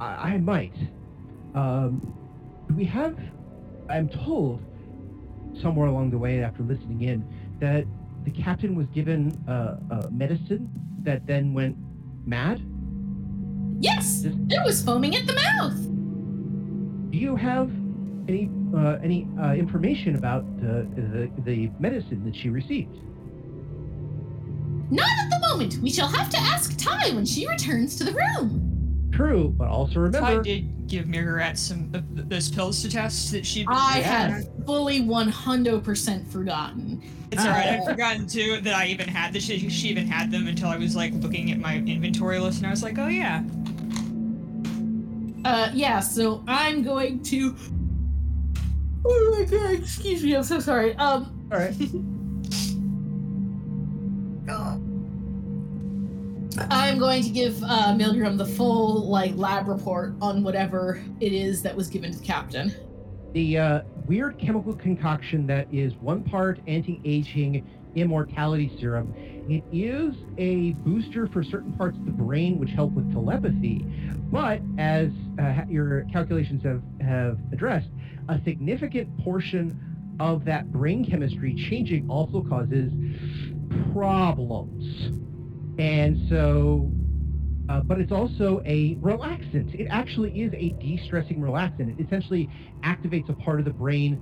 "I, 0.00 0.32
I 0.32 0.38
might." 0.38 0.74
Um, 1.54 2.14
we 2.74 2.84
have, 2.84 3.16
I'm 3.88 4.08
told, 4.08 4.62
somewhere 5.62 5.86
along 5.86 6.10
the 6.10 6.18
way 6.18 6.42
after 6.42 6.62
listening 6.62 7.02
in, 7.02 7.24
that 7.60 7.84
the 8.24 8.30
captain 8.30 8.74
was 8.74 8.86
given 8.88 9.32
uh, 9.48 9.76
a 9.90 10.10
medicine 10.10 10.68
that 11.02 11.26
then 11.26 11.54
went 11.54 11.76
mad. 12.26 12.60
Yes, 13.80 14.24
it 14.24 14.64
was 14.64 14.82
foaming 14.82 15.14
at 15.16 15.26
the 15.26 15.34
mouth. 15.34 15.76
Do 17.12 17.18
you 17.18 17.36
have 17.36 17.70
any 18.28 18.50
uh, 18.76 18.98
any 19.02 19.28
uh, 19.40 19.52
information 19.54 20.16
about 20.16 20.44
the, 20.60 20.86
the 20.96 21.30
the 21.44 21.70
medicine 21.78 22.24
that 22.24 22.34
she 22.34 22.48
received? 22.48 22.96
Not 24.90 25.08
at 25.22 25.30
the 25.30 25.48
moment. 25.48 25.78
We 25.82 25.90
shall 25.90 26.08
have 26.08 26.30
to 26.30 26.38
ask 26.38 26.76
Ty 26.78 27.10
when 27.14 27.26
she 27.26 27.46
returns 27.46 27.96
to 27.96 28.04
the 28.04 28.12
room. 28.12 28.72
True, 29.12 29.48
but 29.56 29.68
also 29.68 30.00
remember 30.00 30.26
I 30.40 30.42
did 30.42 30.88
give 30.88 31.06
Mirgarat 31.06 31.56
some 31.56 31.90
of 31.94 32.04
th- 32.14 32.28
those 32.28 32.50
pills 32.50 32.82
to 32.82 32.90
test 32.90 33.30
that 33.32 33.44
she. 33.46 33.64
I 33.68 34.00
Yeah. 34.00 34.28
had 34.30 34.48
fully 34.66 35.00
100% 35.00 36.26
forgotten. 36.28 37.02
It's 37.32 37.42
alright. 37.42 37.66
I'd 37.66 37.80
Uh, 37.80 37.84
forgotten 37.86 38.26
too 38.26 38.60
that 38.60 38.74
I 38.74 38.86
even 38.86 39.08
had 39.08 39.32
that 39.32 39.42
she, 39.42 39.68
she 39.70 39.88
even 39.88 40.06
had 40.06 40.30
them 40.30 40.46
until 40.46 40.68
I 40.68 40.76
was 40.76 40.94
like 40.94 41.12
looking 41.14 41.50
at 41.50 41.58
my 41.58 41.76
inventory 41.78 42.38
list 42.38 42.58
and 42.58 42.66
I 42.66 42.70
was 42.70 42.82
like, 42.82 42.98
oh 42.98 43.08
yeah. 43.08 43.42
Uh, 45.46 45.70
yeah, 45.72 46.00
so 46.00 46.42
I'm 46.48 46.82
going 46.82 47.22
to. 47.22 47.54
Oh 49.04 49.36
my 49.38 49.44
god, 49.44 49.74
excuse 49.74 50.24
me, 50.24 50.34
I'm 50.34 50.42
so 50.42 50.58
sorry. 50.58 50.96
Um, 50.96 51.48
All 51.52 51.58
right. 51.60 51.72
I'm 56.68 56.98
going 56.98 57.22
to 57.22 57.30
give 57.30 57.62
uh, 57.62 57.94
Milgram 57.94 58.36
the 58.36 58.44
full 58.44 59.08
like 59.08 59.36
lab 59.36 59.68
report 59.68 60.14
on 60.20 60.42
whatever 60.42 61.00
it 61.20 61.32
is 61.32 61.62
that 61.62 61.76
was 61.76 61.86
given 61.86 62.10
to 62.10 62.18
the 62.18 62.24
captain. 62.24 62.74
The 63.32 63.58
uh, 63.58 63.82
weird 64.06 64.40
chemical 64.40 64.74
concoction 64.74 65.46
that 65.46 65.72
is 65.72 65.94
one 65.94 66.24
part 66.24 66.58
anti-aging 66.66 67.64
immortality 67.96 68.70
serum. 68.78 69.12
It 69.48 69.64
is 69.72 70.14
a 70.38 70.72
booster 70.84 71.26
for 71.28 71.42
certain 71.42 71.72
parts 71.72 71.96
of 71.96 72.04
the 72.04 72.12
brain 72.12 72.58
which 72.58 72.70
help 72.70 72.92
with 72.92 73.10
telepathy, 73.12 73.84
but 74.30 74.60
as 74.78 75.10
uh, 75.40 75.62
your 75.68 76.04
calculations 76.12 76.62
have, 76.62 76.82
have 77.00 77.38
addressed, 77.52 77.88
a 78.28 78.40
significant 78.44 79.16
portion 79.24 80.16
of 80.18 80.44
that 80.44 80.72
brain 80.72 81.04
chemistry 81.08 81.54
changing 81.68 82.08
also 82.08 82.42
causes 82.42 82.92
problems. 83.92 84.84
And 85.78 86.28
so, 86.28 86.90
uh, 87.68 87.80
but 87.80 88.00
it's 88.00 88.12
also 88.12 88.62
a 88.64 88.94
relaxant. 88.96 89.74
It 89.74 89.86
actually 89.90 90.40
is 90.40 90.52
a 90.54 90.70
de-stressing 90.80 91.38
relaxant. 91.38 91.98
It 91.98 92.04
essentially 92.04 92.48
activates 92.82 93.28
a 93.28 93.32
part 93.32 93.58
of 93.58 93.64
the 93.64 93.72
brain 93.72 94.20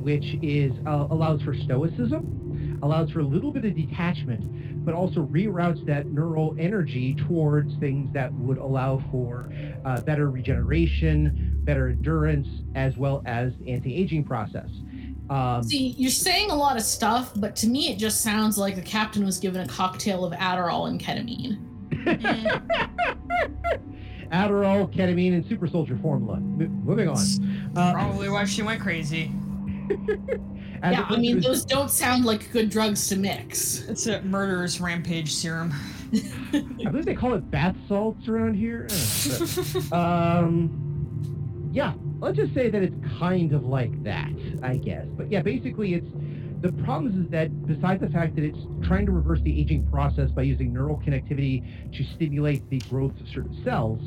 which 0.00 0.36
is 0.42 0.72
uh, 0.86 1.08
allows 1.10 1.42
for 1.42 1.54
stoicism, 1.54 2.78
allows 2.82 3.10
for 3.10 3.20
a 3.20 3.24
little 3.24 3.52
bit 3.52 3.64
of 3.64 3.74
detachment, 3.74 4.84
but 4.84 4.94
also 4.94 5.26
reroutes 5.26 5.84
that 5.86 6.06
neural 6.06 6.54
energy 6.58 7.14
towards 7.28 7.74
things 7.76 8.12
that 8.12 8.32
would 8.34 8.58
allow 8.58 9.02
for 9.10 9.50
uh, 9.84 10.00
better 10.02 10.30
regeneration, 10.30 11.60
better 11.64 11.88
endurance, 11.88 12.48
as 12.74 12.96
well 12.96 13.22
as 13.26 13.52
anti-aging 13.66 14.24
process. 14.24 14.68
Um, 15.30 15.62
See, 15.62 15.94
you're 15.96 16.10
saying 16.10 16.50
a 16.50 16.54
lot 16.54 16.76
of 16.76 16.82
stuff, 16.82 17.32
but 17.36 17.56
to 17.56 17.66
me, 17.66 17.90
it 17.90 17.98
just 17.98 18.20
sounds 18.20 18.58
like 18.58 18.74
the 18.76 18.82
captain 18.82 19.24
was 19.24 19.38
given 19.38 19.62
a 19.62 19.66
cocktail 19.66 20.24
of 20.24 20.32
Adderall 20.34 20.88
and 20.88 21.00
ketamine. 21.00 21.73
Adderall, 24.32 24.92
ketamine, 24.92 25.34
and 25.34 25.46
super 25.46 25.68
soldier 25.68 25.96
formula. 26.02 26.36
M- 26.36 26.82
moving 26.84 27.08
on. 27.08 27.16
Uh, 27.76 27.92
Probably 27.92 28.28
why 28.28 28.44
she 28.44 28.62
went 28.62 28.80
crazy. 28.80 29.30
yeah, 30.82 31.06
I 31.08 31.16
mean, 31.16 31.40
those 31.40 31.64
don't 31.64 31.90
sound 31.90 32.24
like 32.24 32.50
good 32.52 32.70
drugs 32.70 33.08
to 33.08 33.16
mix. 33.16 33.86
It's 33.88 34.06
a 34.06 34.22
murderous 34.22 34.80
rampage 34.80 35.32
serum. 35.32 35.72
I 36.52 36.90
believe 36.90 37.04
they 37.04 37.14
call 37.14 37.34
it 37.34 37.50
bath 37.50 37.76
salts 37.88 38.28
around 38.28 38.54
here. 38.54 38.86
Uh, 38.90 39.46
but, 39.90 39.96
um, 39.96 41.70
yeah, 41.72 41.92
let's 42.20 42.36
just 42.36 42.54
say 42.54 42.70
that 42.70 42.82
it's 42.82 42.96
kind 43.18 43.52
of 43.52 43.64
like 43.64 44.02
that, 44.04 44.30
I 44.62 44.76
guess. 44.76 45.06
But 45.16 45.30
yeah, 45.30 45.42
basically, 45.42 45.94
it's 45.94 46.08
the 46.64 46.72
problem 46.82 47.22
is 47.24 47.30
that 47.30 47.66
besides 47.66 48.00
the 48.00 48.08
fact 48.08 48.34
that 48.36 48.42
it's 48.42 48.58
trying 48.82 49.04
to 49.04 49.12
reverse 49.12 49.40
the 49.42 49.60
aging 49.60 49.86
process 49.90 50.30
by 50.30 50.40
using 50.40 50.72
neural 50.72 50.96
connectivity 50.96 51.62
to 51.94 52.02
stimulate 52.14 52.68
the 52.70 52.78
growth 52.88 53.12
of 53.20 53.28
certain 53.28 53.62
cells, 53.62 54.00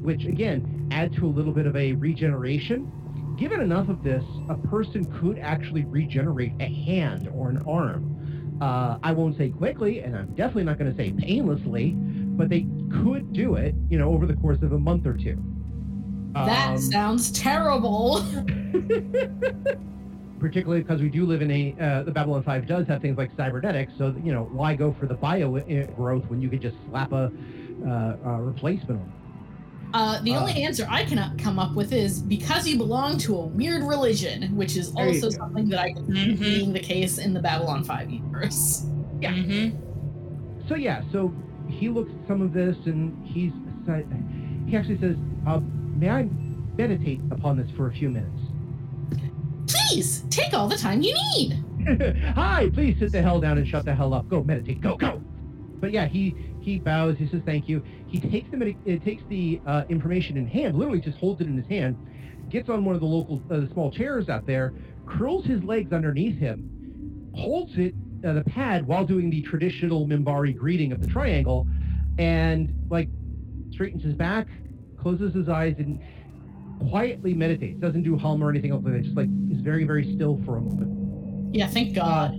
which 0.00 0.24
again 0.24 0.88
add 0.92 1.12
to 1.14 1.26
a 1.26 1.28
little 1.28 1.52
bit 1.52 1.66
of 1.66 1.74
a 1.74 1.92
regeneration. 1.94 2.90
Given 3.36 3.60
enough 3.60 3.88
of 3.88 4.04
this, 4.04 4.22
a 4.48 4.54
person 4.68 5.04
could 5.20 5.40
actually 5.40 5.84
regenerate 5.86 6.52
a 6.60 6.72
hand 6.84 7.28
or 7.34 7.50
an 7.50 7.58
arm. 7.66 8.58
Uh, 8.60 8.96
I 9.02 9.10
won't 9.10 9.36
say 9.36 9.48
quickly, 9.48 9.98
and 9.98 10.16
I'm 10.16 10.28
definitely 10.34 10.62
not 10.64 10.78
going 10.78 10.92
to 10.92 10.96
say 10.96 11.10
painlessly, 11.10 11.94
but 11.96 12.48
they 12.48 12.64
could 13.02 13.32
do 13.32 13.56
it, 13.56 13.74
you 13.90 13.98
know, 13.98 14.12
over 14.12 14.24
the 14.26 14.34
course 14.34 14.62
of 14.62 14.70
a 14.70 14.78
month 14.78 15.04
or 15.04 15.14
two. 15.14 15.36
That 16.34 16.70
Um, 16.74 16.78
sounds 16.78 17.32
terrible. 17.32 18.24
particularly 20.38 20.82
because 20.82 21.00
we 21.00 21.08
do 21.08 21.24
live 21.26 21.42
in 21.42 21.50
a 21.50 21.74
uh, 21.80 22.02
the 22.02 22.10
Babylon 22.10 22.42
5 22.42 22.66
does 22.66 22.86
have 22.88 23.00
things 23.00 23.16
like 23.16 23.30
cybernetics 23.36 23.92
so 23.98 24.14
you 24.22 24.32
know 24.32 24.44
why 24.52 24.74
go 24.74 24.92
for 24.98 25.06
the 25.06 25.14
bio 25.14 25.56
uh, 25.56 25.86
growth 25.96 26.24
when 26.26 26.40
you 26.40 26.48
could 26.48 26.60
just 26.60 26.76
slap 26.90 27.12
a, 27.12 27.30
uh, 27.86 28.16
a 28.24 28.42
replacement 28.42 29.00
on 29.00 29.12
Uh, 29.94 30.20
the 30.22 30.34
only 30.34 30.52
Uh, 30.52 30.66
answer 30.66 30.86
I 30.90 31.04
cannot 31.04 31.38
come 31.38 31.58
up 31.58 31.74
with 31.76 31.92
is 31.92 32.20
because 32.20 32.66
you 32.66 32.76
belong 32.76 33.16
to 33.18 33.36
a 33.36 33.46
weird 33.46 33.84
religion, 33.84 34.56
which 34.56 34.76
is 34.76 34.92
also 34.96 35.30
something 35.30 35.68
that 35.68 35.78
I 35.80 35.92
can 35.92 36.04
see 36.12 36.32
Mhm. 36.34 36.38
being 36.40 36.72
the 36.72 36.80
case 36.80 37.18
in 37.18 37.32
the 37.32 37.40
Babylon 37.40 37.84
5 37.84 38.10
universe. 38.10 38.86
Yeah. 39.20 39.32
Mm-hmm. 39.32 39.76
so 40.68 40.74
yeah 40.74 41.02
so 41.12 41.32
he 41.68 41.88
looks 41.88 42.10
at 42.10 42.26
some 42.28 42.42
of 42.42 42.52
this 42.52 42.76
and 42.86 43.14
he's 43.24 43.52
he 44.66 44.76
actually 44.76 44.98
says 44.98 45.16
uh, 45.46 45.60
may 45.96 46.10
I 46.10 46.28
meditate 46.76 47.20
upon 47.30 47.56
this 47.56 47.70
for 47.76 47.86
a 47.86 47.92
few 47.92 48.10
minutes 48.10 48.40
Please 49.74 50.24
take 50.30 50.54
all 50.54 50.68
the 50.68 50.76
time 50.76 51.02
you 51.02 51.14
need. 51.36 51.62
Hi, 52.34 52.70
please 52.72 52.98
sit 52.98 53.12
the 53.12 53.20
hell 53.20 53.40
down 53.40 53.58
and 53.58 53.66
shut 53.66 53.84
the 53.84 53.94
hell 53.94 54.14
up. 54.14 54.28
Go 54.28 54.42
meditate. 54.42 54.80
Go, 54.80 54.96
go. 54.96 55.22
But 55.80 55.92
yeah, 55.92 56.06
he 56.06 56.34
he 56.60 56.78
bows. 56.78 57.16
He 57.18 57.28
says 57.28 57.42
thank 57.44 57.68
you. 57.68 57.84
He 58.06 58.20
takes 58.20 58.50
the 58.50 58.56
medi- 58.56 58.78
uh, 58.88 59.04
takes 59.04 59.22
the 59.28 59.60
uh, 59.66 59.82
information 59.88 60.36
in 60.36 60.46
hand. 60.46 60.78
Literally, 60.78 61.00
just 61.00 61.18
holds 61.18 61.40
it 61.40 61.46
in 61.46 61.56
his 61.56 61.66
hand. 61.66 61.96
Gets 62.48 62.68
on 62.70 62.84
one 62.84 62.94
of 62.94 63.00
the 63.00 63.06
local 63.06 63.42
uh, 63.50 63.70
small 63.72 63.90
chairs 63.90 64.28
out 64.28 64.46
there. 64.46 64.72
Curls 65.06 65.44
his 65.44 65.62
legs 65.62 65.92
underneath 65.92 66.38
him. 66.38 67.30
Holds 67.34 67.72
it 67.76 67.94
uh, 68.26 68.32
the 68.32 68.44
pad 68.44 68.86
while 68.86 69.04
doing 69.04 69.28
the 69.28 69.42
traditional 69.42 70.06
Minbari 70.06 70.56
greeting 70.56 70.92
of 70.92 71.00
the 71.00 71.06
triangle, 71.06 71.66
and 72.18 72.72
like 72.88 73.08
straightens 73.70 74.04
his 74.04 74.14
back, 74.14 74.46
closes 74.98 75.34
his 75.34 75.48
eyes, 75.48 75.74
and 75.78 76.00
quietly 76.88 77.34
meditates. 77.34 77.80
Doesn't 77.80 78.04
do 78.04 78.16
hum 78.16 78.42
or 78.42 78.48
anything 78.48 78.70
else 78.70 78.84
like 78.84 78.94
that. 78.94 79.02
Just 79.02 79.16
like 79.16 79.28
very 79.64 79.84
very 79.84 80.14
still 80.14 80.38
for 80.44 80.58
a 80.58 80.60
moment. 80.60 81.54
Yeah, 81.54 81.66
thank 81.66 81.94
God. 81.94 82.32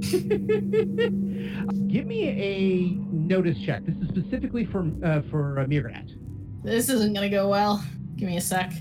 Give 1.88 2.06
me 2.06 2.28
a 2.28 2.90
notice 3.14 3.56
check. 3.64 3.86
This 3.86 3.96
is 3.96 4.08
specifically 4.08 4.66
for 4.66 4.86
uh, 5.02 5.22
for 5.30 5.58
uh. 5.60 6.10
This 6.62 6.90
isn't 6.90 7.14
gonna 7.14 7.30
go 7.30 7.48
well. 7.48 7.82
Give 8.16 8.28
me 8.28 8.36
a 8.36 8.40
sec. 8.40 8.72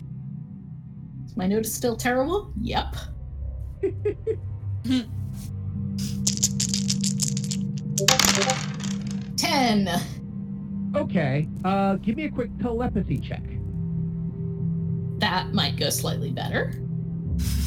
Is 1.26 1.38
my 1.38 1.48
notice 1.48 1.74
still 1.74 1.96
terrible? 1.96 2.52
Yep. 2.60 2.96
Ten. 9.38 9.90
Okay. 10.96 11.48
Uh, 11.64 11.96
give 11.96 12.18
me 12.18 12.26
a 12.26 12.32
quick 12.32 12.50
telepathy 12.60 13.20
check. 13.20 13.44
That 15.20 15.54
might 15.54 15.78
go 15.78 15.90
slightly 15.90 16.32
better. 16.32 16.74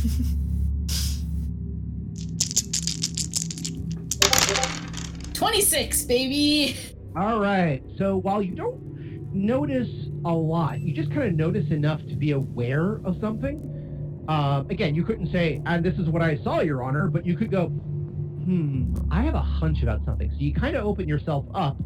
Twenty-six, 5.35 6.05
baby. 6.05 6.77
All 7.16 7.40
right. 7.40 7.83
So 7.99 8.19
while 8.19 8.42
you 8.42 8.55
don't 8.55 9.35
notice 9.35 9.88
a 10.25 10.33
lot, 10.33 10.81
you 10.81 10.92
just 10.92 11.11
kind 11.11 11.25
of 11.25 11.35
notice 11.35 11.71
enough 11.71 12.01
to 12.09 12.16
be 12.16 12.33
aware 12.33 13.01
of 13.05 13.19
something. 13.21 14.25
Uh, 14.29 14.64
again, 14.71 14.95
you 14.95 15.05
couldn't 15.05 15.31
say, 15.33 15.62
"And 15.66 15.85
this 15.85 15.99
is 15.99 16.09
what 16.09 16.23
I 16.23 16.37
saw, 16.38 16.61
Your 16.61 16.83
Honor," 16.83 17.09
but 17.09 17.27
you 17.27 17.37
could 17.37 17.51
go, 17.51 17.69
"Hmm, 17.69 18.95
I 19.11 19.23
have 19.23 19.35
a 19.35 19.42
hunch 19.42 19.83
about 19.83 20.05
something." 20.05 20.31
So 20.31 20.37
you 20.38 20.55
kind 20.55 20.77
of 20.77 20.87
open 20.87 21.09
yourself 21.09 21.45
up 21.55 21.77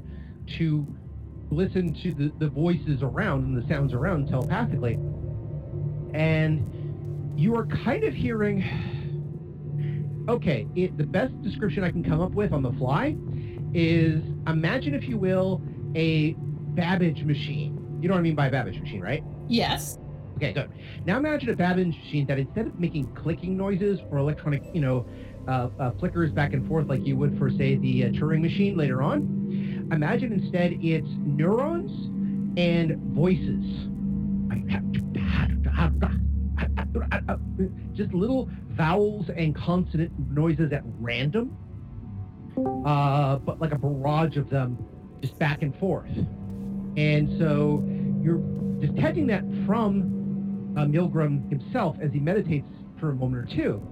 to 0.59 0.87
listen 1.50 1.92
to 2.02 2.14
the, 2.14 2.33
the 2.38 2.48
voices 2.48 3.02
around 3.02 3.44
and 3.44 3.56
the 3.56 3.66
sounds 3.68 3.92
around 3.92 4.28
telepathically, 4.28 4.98
and 6.14 6.64
you 7.36 7.54
are 7.56 7.66
kind 7.66 8.04
of 8.04 8.14
hearing. 8.14 8.64
Okay, 10.28 10.66
it, 10.76 10.96
the 10.96 11.04
best 11.04 11.40
description 11.42 11.82
I 11.82 11.90
can 11.90 12.04
come 12.04 12.20
up 12.20 12.32
with 12.32 12.52
on 12.52 12.62
the 12.62 12.72
fly 12.72 13.16
is 13.74 14.22
imagine, 14.46 14.94
if 14.94 15.08
you 15.08 15.16
will, 15.16 15.62
a 15.94 16.32
Babbage 16.74 17.24
machine. 17.24 17.98
You 18.00 18.08
know 18.08 18.14
what 18.14 18.20
I 18.20 18.22
mean 18.22 18.34
by 18.34 18.48
Babbage 18.48 18.80
machine, 18.80 19.00
right? 19.00 19.24
Yes. 19.48 19.98
Okay, 20.36 20.52
good. 20.52 20.70
Now 21.05 21.18
imagine 21.18 21.50
a 21.50 21.57
Babbage 21.57 21.88
machine 21.88 22.26
that 22.26 22.38
instead 22.38 22.66
of 22.68 22.78
making 22.78 23.12
clicking 23.14 23.57
noises 23.57 24.00
or 24.11 24.18
electronic, 24.18 24.62
you 24.72 24.80
know, 24.80 25.07
uh, 25.48 25.68
uh, 25.78 25.90
flickers 25.98 26.30
back 26.30 26.52
and 26.52 26.66
forth 26.68 26.86
like 26.86 27.05
you 27.05 27.16
would 27.16 27.36
for, 27.38 27.50
say, 27.50 27.76
the 27.76 28.05
uh, 28.05 28.09
Turing 28.09 28.40
machine 28.40 28.76
later 28.76 29.02
on, 29.02 29.88
imagine 29.90 30.32
instead 30.32 30.78
it's 30.80 31.09
neurons 31.18 31.90
and 32.57 32.96
voices. 33.14 33.88
Just 37.94 38.12
little 38.12 38.48
vowels 38.70 39.30
and 39.36 39.54
consonant 39.54 40.12
noises 40.30 40.72
at 40.72 40.82
random, 40.98 41.56
uh, 42.86 43.36
but 43.36 43.61
like 43.61 43.72
a 43.72 43.78
barrage 43.78 44.36
of 44.36 44.48
them 44.50 44.78
just 45.20 45.38
back 45.38 45.62
and 45.62 45.76
forth. 45.76 46.11
And 46.96 47.38
so 47.38 47.84
you're 48.22 48.42
detecting 48.80 49.26
that 49.28 49.44
from 49.66 50.74
uh, 50.76 50.84
Milgram 50.84 51.48
himself 51.50 51.96
as 52.00 52.12
he 52.12 52.20
meditates 52.20 52.68
for 52.98 53.11
a 53.11 53.14
moment 53.14 53.50
or 53.50 53.56
two. 53.56 53.82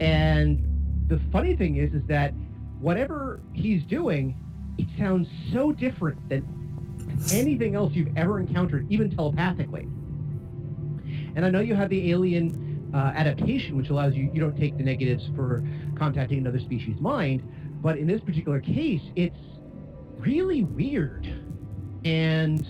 And 0.00 1.08
the 1.08 1.20
funny 1.30 1.56
thing 1.56 1.76
is, 1.76 1.92
is 1.92 2.02
that 2.08 2.32
whatever 2.80 3.40
he's 3.52 3.82
doing, 3.84 4.36
it 4.78 4.88
sounds 4.98 5.28
so 5.52 5.72
different 5.72 6.28
than 6.28 6.46
anything 7.32 7.74
else 7.74 7.92
you've 7.92 8.16
ever 8.16 8.40
encountered, 8.40 8.86
even 8.90 9.10
telepathically. 9.10 9.86
And 11.34 11.44
I 11.44 11.50
know 11.50 11.60
you 11.60 11.74
have 11.74 11.90
the 11.90 12.10
alien 12.10 12.71
uh, 12.94 13.12
adaptation, 13.14 13.76
which 13.76 13.90
allows 13.90 14.14
you 14.14 14.30
you 14.32 14.40
don't 14.40 14.56
take 14.56 14.76
the 14.76 14.82
negatives 14.82 15.30
for 15.34 15.64
contacting 15.96 16.38
another 16.38 16.60
species' 16.60 17.00
mind, 17.00 17.42
but 17.82 17.98
in 17.98 18.06
this 18.06 18.20
particular 18.20 18.60
case, 18.60 19.02
it's 19.16 19.38
really 20.18 20.64
weird. 20.64 21.26
And 22.04 22.66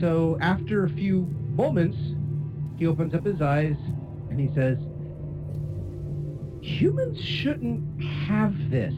so 0.00 0.38
after 0.40 0.84
a 0.84 0.90
few 0.90 1.22
moments, 1.56 1.96
he 2.78 2.86
opens 2.86 3.14
up 3.14 3.24
his 3.24 3.40
eyes 3.40 3.76
and 4.30 4.40
he 4.40 4.52
says, 4.54 4.78
"Humans 6.62 7.20
shouldn't 7.20 8.02
have 8.02 8.70
this. 8.70 8.94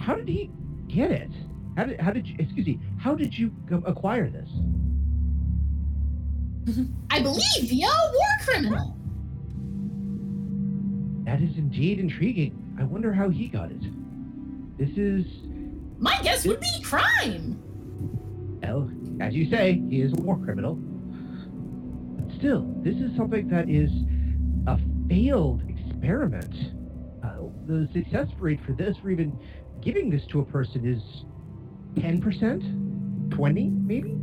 How 0.00 0.14
did 0.14 0.28
he 0.28 0.50
get 0.88 1.10
it? 1.10 1.30
How 1.76 1.84
did 1.84 2.00
how 2.00 2.10
did 2.12 2.26
you? 2.26 2.36
Excuse 2.38 2.66
me. 2.66 2.80
How 2.98 3.14
did 3.14 3.36
you 3.36 3.52
acquire 3.86 4.28
this?" 4.28 4.48
I 7.10 7.20
believe 7.20 7.70
a 7.70 7.76
war 7.76 8.38
criminal. 8.42 8.96
That 11.24 11.40
is 11.40 11.56
indeed 11.56 11.98
intriguing. 11.98 12.76
I 12.78 12.84
wonder 12.84 13.12
how 13.12 13.28
he 13.30 13.48
got 13.48 13.70
it. 13.70 13.82
This 14.78 14.90
is, 14.96 15.24
My 15.98 16.18
guess 16.22 16.46
would 16.46 16.60
be 16.60 16.82
crime. 16.82 17.60
well, 18.62 18.90
as 19.20 19.34
you 19.34 19.48
say, 19.48 19.82
he 19.88 20.00
is 20.00 20.12
a 20.12 20.16
war 20.16 20.38
criminal. 20.38 20.74
But 20.74 22.36
still, 22.36 22.66
this 22.82 22.96
is 22.96 23.16
something 23.16 23.48
that 23.48 23.68
is 23.70 23.90
a 24.66 24.78
failed 25.08 25.62
experiment. 25.68 26.54
Uh, 27.22 27.48
the 27.66 27.88
success 27.92 28.28
rate 28.38 28.60
for 28.66 28.72
this, 28.72 28.96
for 28.98 29.10
even 29.10 29.38
giving 29.80 30.10
this 30.10 30.26
to 30.26 30.40
a 30.40 30.44
person, 30.44 30.84
is 30.86 31.24
10%, 32.02 33.30
20 33.30 33.68
maybe, 33.70 34.18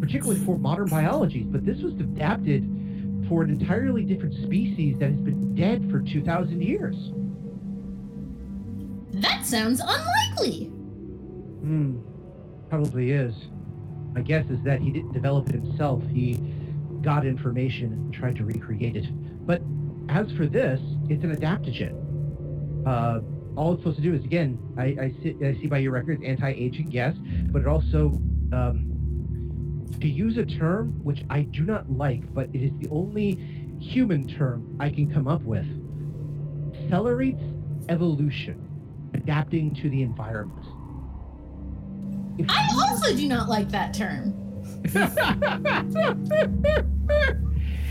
particularly 0.00 0.40
for 0.44 0.58
modern 0.58 0.88
biology. 0.88 1.42
But 1.42 1.64
this 1.64 1.78
was 1.80 1.92
adapted 1.94 2.64
for 3.30 3.44
an 3.44 3.50
entirely 3.50 4.02
different 4.02 4.34
species 4.34 4.98
that 4.98 5.08
has 5.12 5.20
been 5.20 5.54
dead 5.54 5.88
for 5.88 6.00
2,000 6.00 6.60
years. 6.60 6.96
That 9.22 9.46
sounds 9.46 9.80
unlikely. 9.80 10.64
Hmm, 10.64 12.00
probably 12.68 13.12
is. 13.12 13.32
My 14.14 14.22
guess 14.22 14.50
is 14.50 14.60
that 14.64 14.80
he 14.80 14.90
didn't 14.90 15.12
develop 15.12 15.48
it 15.48 15.54
himself. 15.54 16.02
He 16.10 16.40
got 17.02 17.24
information 17.24 17.92
and 17.92 18.12
tried 18.12 18.34
to 18.34 18.44
recreate 18.44 18.96
it. 18.96 19.06
But 19.46 19.62
as 20.08 20.32
for 20.32 20.46
this, 20.46 20.80
it's 21.08 21.22
an 21.22 21.34
adaptogen. 21.34 21.94
Uh, 22.84 23.20
all 23.56 23.74
it's 23.74 23.82
supposed 23.82 23.98
to 23.98 24.02
do 24.02 24.12
is, 24.12 24.24
again, 24.24 24.58
I, 24.76 24.84
I, 24.84 25.14
see, 25.22 25.36
I 25.44 25.54
see 25.54 25.68
by 25.68 25.78
your 25.78 25.92
records, 25.92 26.20
anti-aging, 26.24 26.90
yes, 26.90 27.14
but 27.52 27.62
it 27.62 27.68
also, 27.68 28.06
um, 28.52 28.89
to 30.00 30.08
use 30.08 30.38
a 30.38 30.46
term 30.46 30.98
which 31.02 31.24
I 31.28 31.42
do 31.42 31.64
not 31.64 31.90
like, 31.90 32.32
but 32.32 32.48
it 32.54 32.62
is 32.62 32.72
the 32.78 32.88
only 32.90 33.32
human 33.78 34.26
term 34.26 34.76
I 34.80 34.90
can 34.90 35.12
come 35.12 35.28
up 35.28 35.42
with, 35.42 35.66
accelerates 36.74 37.42
evolution, 37.88 38.66
adapting 39.14 39.74
to 39.76 39.90
the 39.90 40.02
environment. 40.02 40.66
If 42.38 42.46
I 42.48 42.66
also 42.74 43.14
do 43.14 43.28
not 43.28 43.48
like 43.48 43.68
that 43.70 43.92
term. 43.92 44.34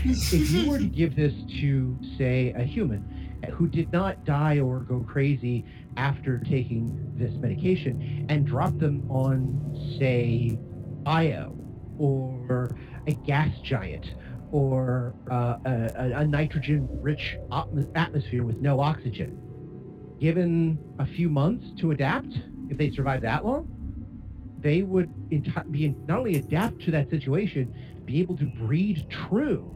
if 0.04 0.50
you 0.50 0.70
were 0.70 0.78
to 0.78 0.86
give 0.86 1.14
this 1.14 1.34
to, 1.60 1.96
say, 2.18 2.52
a 2.56 2.62
human 2.62 3.04
who 3.52 3.68
did 3.68 3.92
not 3.92 4.24
die 4.24 4.58
or 4.58 4.80
go 4.80 5.00
crazy 5.00 5.64
after 5.96 6.38
taking 6.38 7.12
this 7.16 7.32
medication 7.34 8.26
and 8.28 8.46
drop 8.46 8.76
them 8.78 9.08
on, 9.10 9.96
say, 9.98 10.58
Io 11.06 11.59
or 12.00 12.74
a 13.06 13.12
gas 13.12 13.50
giant 13.62 14.14
or 14.52 15.14
uh, 15.30 15.56
a, 15.64 16.12
a- 16.16 16.26
nitrogen 16.26 16.88
rich 17.00 17.36
atmosphere 17.94 18.42
with 18.42 18.56
no 18.60 18.80
oxygen, 18.80 19.38
given 20.18 20.78
a 20.98 21.06
few 21.06 21.28
months 21.28 21.66
to 21.80 21.92
adapt, 21.92 22.32
if 22.68 22.78
they 22.78 22.90
survive 22.90 23.20
that 23.20 23.44
long, 23.44 23.68
they 24.58 24.82
would 24.82 25.08
enti- 25.30 25.70
be 25.70 25.94
not 26.08 26.18
only 26.18 26.36
adapt 26.36 26.80
to 26.82 26.90
that 26.90 27.08
situation, 27.10 27.72
be 28.06 28.20
able 28.20 28.36
to 28.36 28.44
breed 28.46 29.06
true 29.28 29.70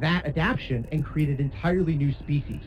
that 0.00 0.26
adaptation 0.26 0.86
and 0.90 1.04
create 1.04 1.28
an 1.28 1.38
entirely 1.38 1.94
new 1.94 2.12
species. 2.14 2.62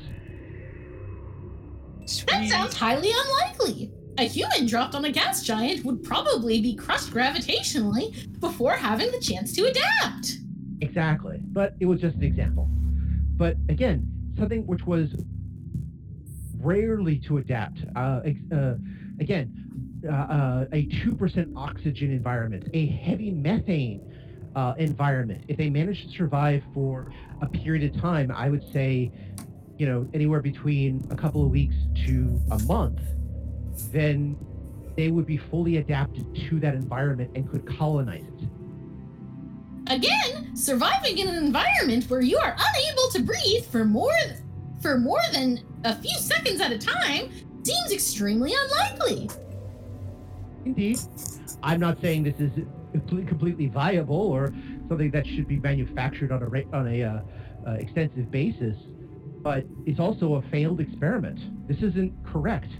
That 2.28 2.48
sounds 2.48 2.76
highly 2.76 3.12
unlikely. 3.12 3.92
A 4.18 4.24
human 4.24 4.66
dropped 4.66 4.96
on 4.96 5.04
a 5.04 5.12
gas 5.12 5.44
giant 5.44 5.84
would 5.84 6.02
probably 6.02 6.62
be 6.62 6.74
crushed 6.74 7.12
gravitationally 7.12 8.40
before 8.40 8.72
having 8.72 9.12
the 9.12 9.20
chance 9.20 9.52
to 9.54 9.66
adapt. 9.66 10.38
Exactly. 10.80 11.40
But 11.42 11.76
it 11.82 11.86
was 11.86 12.00
just 12.00 12.16
an 12.16 12.24
example. 12.24 12.70
But 13.36 13.58
again, 13.68 14.10
something 14.38 14.66
which 14.66 14.86
was 14.86 15.10
rarely 16.58 17.18
to 17.20 17.38
adapt. 17.38 17.80
Uh, 17.96 18.22
uh, 18.54 18.76
again, 19.20 20.02
uh, 20.08 20.14
uh, 20.14 20.66
a 20.72 20.86
2% 20.86 21.54
oxygen 21.58 22.12
environment, 22.12 22.70
a 22.74 22.86
heavy 22.88 23.32
methane 23.32 24.02
uh, 24.56 24.76
environment. 24.78 25.44
If 25.50 25.58
they 25.58 25.70
managed 25.70 26.10
to 26.10 26.16
survive 26.16 26.64
for 26.74 27.12
a 27.42 27.48
period 27.48 27.94
of 27.94 28.02
time, 28.02 28.32
I 28.32 28.50
would 28.50 28.64
say, 28.72 29.12
you 29.78 29.86
know, 29.86 30.08
anywhere 30.14 30.42
between 30.42 31.06
a 31.10 31.16
couple 31.16 31.44
of 31.44 31.52
weeks 31.52 31.76
to 32.06 32.40
a 32.52 32.60
month, 32.60 33.02
then 33.92 34.38
they 34.96 35.10
would 35.10 35.26
be 35.26 35.38
fully 35.38 35.78
adapted 35.78 36.34
to 36.50 36.60
that 36.60 36.74
environment 36.74 37.32
and 37.36 37.50
could 37.50 37.66
colonize 37.66 38.24
it. 38.24 38.50
Again, 39.88 40.56
surviving 40.56 41.20
in 41.20 41.28
an 41.28 41.36
environment 41.36 42.10
where 42.10 42.22
you 42.22 42.38
are 42.38 42.56
unable 42.58 43.10
to 43.12 43.22
breathe 43.22 43.66
for 43.66 43.86
more 43.86 44.14
for 44.82 44.98
more 44.98 45.22
than 45.32 45.60
a 45.84 45.96
few 45.96 46.18
seconds 46.20 46.62
at 46.62 46.72
a 46.72 46.78
time 46.78 47.32
seems 47.64 47.92
extremely 47.92 48.54
unlikely. 48.54 49.30
Indeed. 50.66 51.00
I'm 51.64 51.80
not 51.80 52.00
saying 52.02 52.24
this 52.24 52.40
is 52.40 52.52
completely 53.28 53.68
viable 53.68 54.16
or 54.16 54.54
something 54.88 55.12
that 55.12 55.26
should 55.26 55.48
be 55.48 55.60
manufactured 55.60 56.32
on 56.32 56.44
a 56.44 56.76
on 56.76 56.88
a 56.88 57.04
uh, 57.04 57.20
uh, 57.68 57.72
extensive 57.74 58.32
basis, 58.32 58.78
but 59.42 59.66
it's 59.86 60.00
also 60.00 60.36
a 60.36 60.42
failed 60.44 60.80
experiment. 60.80 61.40
This 61.68 61.82
isn't 61.82 62.14
correct. 62.24 62.72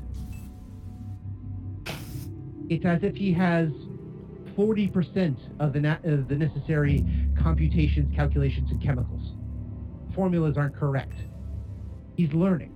It's 2.70 2.86
as 2.86 3.04
if 3.04 3.16
he 3.16 3.32
has 3.34 3.70
40% 4.58 5.38
of 5.60 5.74
the 5.74 5.82
na- 5.82 5.98
of 6.04 6.28
the 6.28 6.36
necessary 6.36 7.06
computations, 7.38 8.14
calculations, 8.16 8.72
and 8.72 8.82
chemicals. 8.82 9.34
Formulas 10.14 10.58
aren't 10.58 10.76
correct. 10.76 11.20
He's 12.16 12.32
learning. 12.34 12.72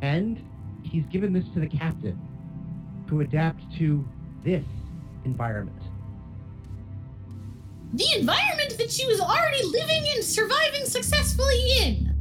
And 0.00 0.40
he's 0.82 1.04
given 1.06 1.32
this 1.32 1.44
to 1.54 1.60
the 1.60 1.66
captain 1.68 2.18
to 3.08 3.20
adapt 3.20 3.62
to 3.78 4.06
this 4.44 4.64
environment. 5.24 5.82
The 7.94 8.06
environment 8.18 8.76
that 8.78 8.90
she 8.90 9.06
was 9.06 9.20
already 9.20 9.64
living 9.64 10.04
and 10.14 10.22
surviving 10.22 10.84
successfully 10.84 11.72
in. 11.82 12.14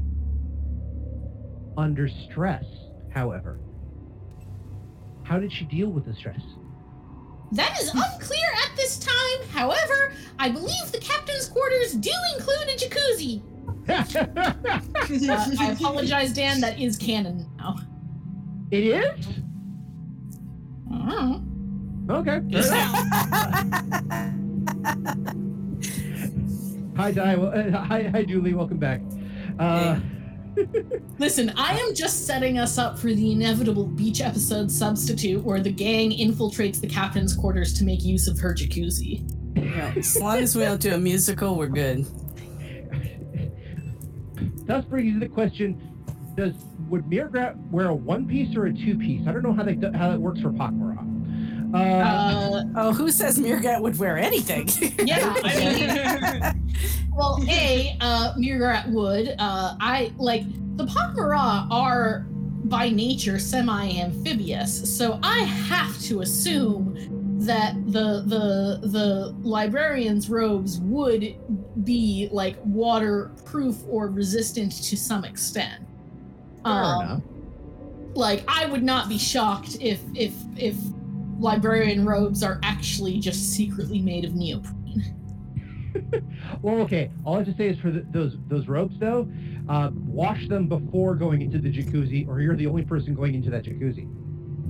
Under 1.78 2.08
stress, 2.08 2.66
however. 3.14 3.60
How 5.28 5.40
did 5.40 5.52
she 5.52 5.66
deal 5.66 5.90
with 5.90 6.06
the 6.06 6.14
stress? 6.16 6.40
That 7.52 7.78
is 7.82 7.90
unclear 7.94 8.50
at 8.64 8.72
this 8.78 8.98
time. 8.98 9.50
However, 9.50 10.14
I 10.40 10.50
believe 10.50 10.92
the 10.94 11.00
captain's 11.00 11.50
quarters 11.50 11.94
do 11.94 12.12
include 12.36 12.70
a 12.70 12.76
jacuzzi. 12.78 13.42
Uh, 15.10 15.46
I 15.60 15.72
apologize, 15.72 16.34
Dan. 16.34 16.60
That 16.60 16.78
is 16.80 16.98
canon 16.98 17.50
now. 17.58 17.78
it 18.72 18.84
is? 18.84 19.28
Oh. 20.92 21.42
Okay. 22.10 22.42
Hi, 26.98 27.12
Di. 27.12 27.36
Well, 27.36 27.54
uh, 27.54 27.72
hi, 27.84 28.04
hi, 28.04 28.24
Julie. 28.24 28.54
Welcome 28.54 28.78
back. 28.80 29.02
Uh, 29.60 30.00
Listen, 31.20 31.52
I 31.56 31.78
am 31.78 31.94
just 31.96 32.26
setting 32.26 32.58
us 32.60 32.78
up 32.78 32.98
for 32.98 33.14
the 33.14 33.32
inevitable 33.32 33.86
beach 33.86 34.22
episode 34.22 34.72
substitute 34.72 35.44
where 35.44 35.60
the 35.60 35.72
gang 35.72 36.12
infiltrates 36.12 36.80
the 36.80 36.88
captain's 36.88 37.36
quarters 37.36 37.74
to 37.76 37.84
make 37.84 38.04
use 38.04 38.28
of 38.28 38.40
her 38.40 38.54
jacuzzi. 38.54 39.24
Yeah, 39.56 39.94
as 39.98 40.20
long 40.20 40.38
as 40.38 40.56
we 40.56 40.64
don't 40.64 40.80
do 40.82 40.94
a 40.94 40.98
musical, 40.98 41.56
we're 41.58 41.68
good. 41.68 42.06
thus 44.66 44.86
brings 44.86 45.14
you 45.14 45.20
the 45.20 45.28
question: 45.30 45.82
Does 46.36 46.54
would 46.90 47.06
Mirgrat 47.06 47.56
wear 47.72 47.88
a 47.90 47.96
one 47.96 48.28
piece 48.28 48.56
or 48.56 48.68
a 48.68 48.74
two 48.74 48.98
piece? 48.98 49.28
I 49.28 49.32
don't 49.32 49.44
know 49.44 49.54
how 49.54 49.64
that 49.64 49.96
how 49.96 50.10
that 50.12 50.20
works 50.20 50.42
for 50.42 50.52
Pakmara. 50.52 50.98
Uh, 51.74 51.78
Uh, 51.78 52.64
Oh, 52.76 52.94
who 52.94 53.10
says 53.12 53.38
Mirgrat 53.40 53.82
would 53.82 53.98
wear 54.00 54.18
anything? 54.18 54.70
yeah. 55.06 55.34
I 55.44 56.54
mean, 56.54 56.74
well, 57.18 57.44
a 57.50 57.98
uh, 58.00 58.34
Mirgrat 58.36 58.88
would. 58.92 59.30
Uh, 59.40 59.76
I 59.80 60.14
like 60.18 60.44
the 60.78 60.86
Pakmara 60.86 61.68
are 61.72 62.26
by 62.66 62.90
nature 62.90 63.40
semi-amphibious, 63.40 64.96
so 64.98 65.20
I 65.24 65.40
have 65.40 66.00
to 66.04 66.22
assume 66.22 66.96
that 67.40 67.74
the 67.88 68.24
the 68.26 68.88
the 68.88 69.36
librarian's 69.42 70.30
robes 70.30 70.80
would 70.82 71.36
be 71.84 72.30
like 72.32 72.58
waterproof 72.64 73.78
or 73.88 74.10
resistant 74.10 74.72
to 74.84 74.96
some 74.98 75.24
extent. 75.26 75.84
fair 76.64 76.74
Um, 76.74 77.02
enough. 77.02 77.22
like 78.16 78.44
I 78.48 78.66
would 78.68 78.84
not 78.84 79.10
be 79.10 79.18
shocked 79.18 79.78
if 79.82 80.02
if 80.16 80.34
if 80.56 80.76
librarian 81.40 82.06
robes 82.06 82.44
are 82.44 82.60
actually 82.64 83.20
just 83.20 83.54
secretly 83.54 84.02
made 84.02 84.26
of 84.26 84.34
neoprene. 84.36 85.16
well, 86.62 86.80
okay. 86.82 87.12
All 87.26 87.36
I 87.36 87.38
have 87.40 87.48
to 87.48 87.56
say 87.56 87.70
is 87.70 87.80
for 87.80 87.92
the, 87.92 88.06
those 88.12 88.38
those 88.48 88.68
robes, 88.68 88.98
though, 89.00 89.30
uh, 89.70 89.92
wash 89.94 90.48
them 90.48 90.68
before 90.68 91.16
going 91.16 91.42
into 91.42 91.60
the 91.60 91.72
jacuzzi, 91.72 92.28
or 92.28 92.42
you're 92.42 92.56
the 92.56 92.68
only 92.68 92.84
person 92.84 93.14
going 93.14 93.36
into 93.36 93.50
that 93.50 93.64
jacuzzi. 93.64 94.12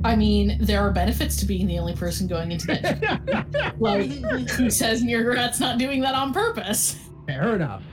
I 0.04 0.16
mean, 0.16 0.58
there 0.62 0.82
are 0.82 0.92
benefits 0.92 1.36
to 1.38 1.46
being 1.46 1.68
the 1.68 1.80
only 1.80 1.96
person 1.96 2.28
going 2.28 2.52
into 2.52 2.68
that. 2.68 3.76
like, 3.80 4.12
who 4.52 4.70
says 4.70 5.04
Murgarat's 5.04 5.60
not 5.60 5.80
doing 5.80 6.02
that 6.02 6.14
on 6.14 6.34
purpose? 6.34 7.00
Fair 7.26 7.56
enough. 7.56 7.84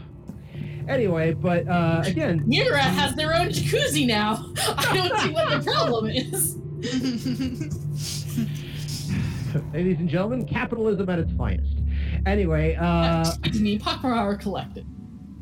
Anyway, 0.87 1.33
but 1.33 1.67
uh, 1.67 2.03
again, 2.05 2.41
Murgarat 2.41 2.81
has 2.81 3.15
their 3.15 3.35
own 3.35 3.49
jacuzzi 3.49 4.07
now. 4.07 4.53
I 4.77 4.95
don't 4.95 5.19
see 5.21 5.31
what 5.31 5.51
the 5.51 5.71
problem 5.71 6.09
is. 6.09 6.59
ladies 9.73 9.99
and 9.99 10.09
gentlemen, 10.09 10.45
capitalism 10.45 11.09
at 11.09 11.19
its 11.19 11.33
finest. 11.33 11.79
Anyway, 12.27 12.75
uh, 12.75 13.31
me, 13.61 13.79
Pakmara 13.79 14.17
are 14.17 14.37
collected. 14.37 14.87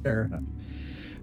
fair 0.03 0.25
enough. 0.25 0.43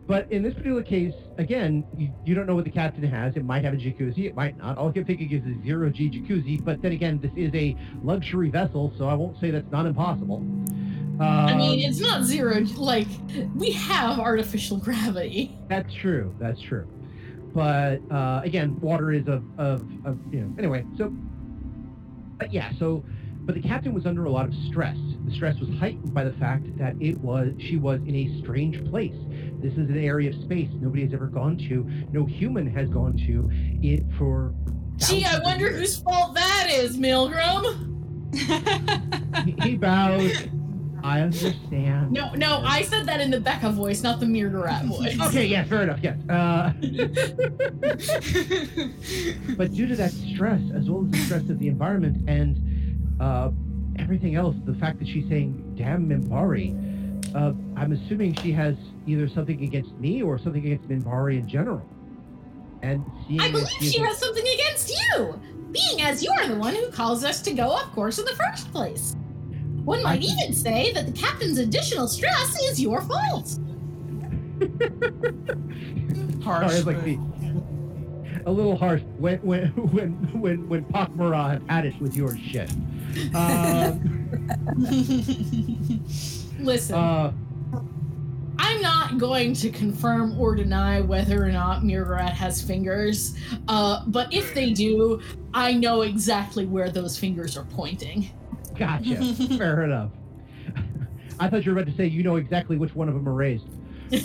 But 0.07 0.31
in 0.31 0.41
this 0.41 0.53
particular 0.55 0.81
case, 0.81 1.13
again, 1.37 1.85
you, 1.95 2.11
you 2.25 2.33
don't 2.33 2.47
know 2.47 2.55
what 2.55 2.63
the 2.63 2.71
captain 2.71 3.03
has. 3.03 3.35
It 3.35 3.45
might 3.45 3.63
have 3.63 3.75
a 3.75 3.77
jacuzzi, 3.77 4.25
it 4.25 4.35
might 4.35 4.57
not. 4.57 4.77
All 4.77 4.89
I 4.89 4.91
can 4.91 5.05
think 5.05 5.21
of 5.21 5.31
is 5.31 5.43
a 5.45 5.63
zero 5.63 5.89
G 5.91 6.09
jacuzzi. 6.09 6.63
But 6.63 6.81
then 6.81 6.93
again, 6.93 7.19
this 7.19 7.31
is 7.35 7.53
a 7.53 7.75
luxury 8.03 8.49
vessel, 8.49 8.91
so 8.97 9.07
I 9.07 9.13
won't 9.13 9.39
say 9.39 9.51
that's 9.51 9.71
not 9.71 9.85
impossible. 9.85 10.37
Um, 10.37 11.21
I 11.21 11.53
mean, 11.55 11.87
it's 11.87 11.99
not 11.99 12.23
zero. 12.23 12.59
Like, 12.77 13.07
we 13.55 13.71
have 13.71 14.19
artificial 14.19 14.77
gravity. 14.77 15.55
That's 15.67 15.93
true. 15.93 16.33
That's 16.39 16.61
true. 16.61 16.87
But 17.53 17.99
uh, 18.09 18.41
again, 18.43 18.79
water 18.79 19.11
is 19.11 19.27
of, 19.27 19.43
of, 19.59 19.81
of 20.05 20.17
you 20.31 20.41
know. 20.41 20.55
Anyway, 20.57 20.85
so 20.97 21.13
but 22.39 22.53
yeah, 22.53 22.71
so 22.79 23.03
but 23.49 23.59
the 23.59 23.67
captain 23.67 23.95
was 23.95 24.05
under 24.05 24.25
a 24.25 24.29
lot 24.29 24.45
of 24.45 24.53
stress. 24.67 24.95
The 25.25 25.33
stress 25.33 25.59
was 25.59 25.69
heightened 25.79 26.13
by 26.13 26.23
the 26.23 26.33
fact 26.33 26.65
that 26.77 26.93
it 26.99 27.17
was 27.17 27.51
she 27.57 27.77
was 27.77 27.99
in 28.01 28.15
a 28.15 28.39
strange 28.43 28.87
place. 28.91 29.15
This 29.55 29.73
is 29.73 29.89
an 29.89 29.97
area 29.97 30.29
of 30.29 30.35
space 30.35 30.69
nobody 30.73 31.01
has 31.01 31.15
ever 31.15 31.25
gone 31.25 31.57
to. 31.67 31.83
No 32.11 32.25
human 32.25 32.67
has 32.67 32.89
gone 32.89 33.17
to 33.25 33.49
it 33.81 34.03
for. 34.19 34.53
Gee, 34.97 35.25
I 35.25 35.39
wonder 35.39 35.65
years. 35.65 35.79
whose 35.79 35.99
fault 35.99 36.35
that 36.35 36.67
is, 36.69 36.95
Milgram. 36.95 37.87
He, 39.45 39.69
he 39.69 39.77
bows. 39.77 40.31
I 41.03 41.21
understand. 41.21 42.11
No, 42.11 42.33
no, 42.33 42.61
I 42.63 42.83
said 42.83 43.05
that 43.07 43.21
in 43.21 43.31
the 43.31 43.39
Becca 43.39 43.71
voice, 43.71 44.03
not 44.03 44.19
the 44.19 44.25
Murgarat 44.25 44.85
voice. 44.87 45.19
Okay, 45.27 45.45
yeah, 45.45 45.63
fair 45.63 45.83
enough. 45.83 45.99
Yes. 46.03 46.17
Uh, 46.29 46.73
but 49.57 49.73
due 49.73 49.87
to 49.87 49.95
that 49.95 50.11
stress, 50.11 50.61
as 50.75 50.89
well 50.89 51.05
as 51.05 51.11
the 51.11 51.17
stress 51.25 51.49
of 51.49 51.59
the 51.59 51.67
environment 51.67 52.29
and 52.29 52.57
uh, 53.19 53.51
everything 53.97 54.35
else, 54.35 54.55
the 54.65 54.73
fact 54.75 54.99
that 54.99 55.07
she's 55.07 55.27
saying 55.29 55.75
"damn 55.77 56.07
Minbari," 56.07 56.73
uh, 57.35 57.53
I'm 57.79 57.91
assuming 57.91 58.33
she 58.35 58.51
has 58.53 58.75
either 59.07 59.27
something 59.27 59.63
against 59.63 59.91
me 59.95 60.21
or 60.21 60.37
something 60.37 60.65
against 60.65 60.87
Minbari 60.87 61.37
in 61.39 61.47
general. 61.47 61.81
And 62.81 63.03
seeing 63.27 63.41
I 63.41 63.51
believe 63.51 63.67
she's 63.79 63.93
she 63.93 64.01
a- 64.01 64.05
has 64.05 64.17
something 64.17 64.45
against 64.47 64.89
you, 65.15 65.39
being 65.71 66.01
as 66.01 66.23
you 66.23 66.31
are 66.31 66.47
the 66.47 66.55
one 66.55 66.73
who 66.75 66.89
caused 66.91 67.25
us 67.25 67.41
to 67.41 67.51
go 67.53 67.69
off 67.69 67.91
course 67.93 68.19
in 68.19 68.25
the 68.25 68.35
first 68.35 68.71
place. 68.71 69.15
One 69.83 70.01
might 70.03 70.21
I- 70.21 70.23
even 70.23 70.53
say 70.53 70.91
that 70.93 71.05
the 71.05 71.11
captain's 71.11 71.57
additional 71.57 72.07
stress 72.07 72.57
is 72.63 72.79
your 72.81 73.01
fault. 73.01 73.47
Sorry, 76.43 76.65
it's 76.67 76.85
like 76.85 77.03
the, 77.03 77.17
a 78.49 78.51
little 78.51 78.75
harsh 78.75 79.01
when 79.17 79.37
when 79.39 79.67
when 79.93 80.11
when 80.41 80.67
when 80.67 80.83
Pakmara 80.85 81.51
have 81.51 81.67
had 81.69 81.85
it 81.85 81.99
with 82.01 82.15
your 82.15 82.35
shit. 82.37 82.71
Um, 83.35 84.27
Listen, 86.59 86.95
uh, 86.95 87.31
I'm 88.57 88.81
not 88.81 89.17
going 89.17 89.53
to 89.53 89.69
confirm 89.69 90.37
or 90.39 90.55
deny 90.55 90.99
whether 90.99 91.43
or 91.43 91.51
not 91.51 91.83
Murgarat 91.83 92.31
has 92.31 92.61
fingers, 92.61 93.37
uh, 93.67 94.03
but 94.07 94.33
if 94.33 94.53
they 94.53 94.71
do, 94.71 95.21
I 95.53 95.73
know 95.73 96.01
exactly 96.01 96.65
where 96.65 96.89
those 96.89 97.17
fingers 97.17 97.55
are 97.55 97.65
pointing. 97.65 98.29
Gotcha. 98.75 99.33
Fair 99.57 99.83
enough. 99.83 100.11
I 101.39 101.49
thought 101.49 101.65
you 101.65 101.73
were 101.73 101.79
about 101.79 101.89
to 101.89 101.97
say 101.97 102.07
you 102.07 102.21
know 102.21 102.35
exactly 102.35 102.77
which 102.77 102.95
one 102.95 103.07
of 103.07 103.13
them 103.13 103.29
are 103.29 103.33
raised. 103.33 103.65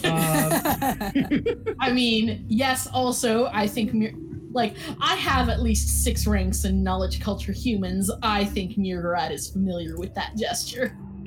Um, 0.04 1.44
I 1.80 1.92
mean, 1.92 2.44
yes, 2.48 2.86
also, 2.86 3.46
I 3.52 3.66
think, 3.66 4.14
like, 4.52 4.74
I 5.00 5.16
have 5.16 5.48
at 5.48 5.60
least 5.62 6.02
six 6.04 6.26
ranks 6.26 6.64
in 6.64 6.82
knowledge 6.82 7.20
culture 7.20 7.52
humans. 7.52 8.10
I 8.22 8.44
think 8.44 8.76
Murgarat 8.76 9.30
is 9.30 9.48
familiar 9.50 9.96
with 9.96 10.14
that 10.14 10.36
gesture. 10.36 10.96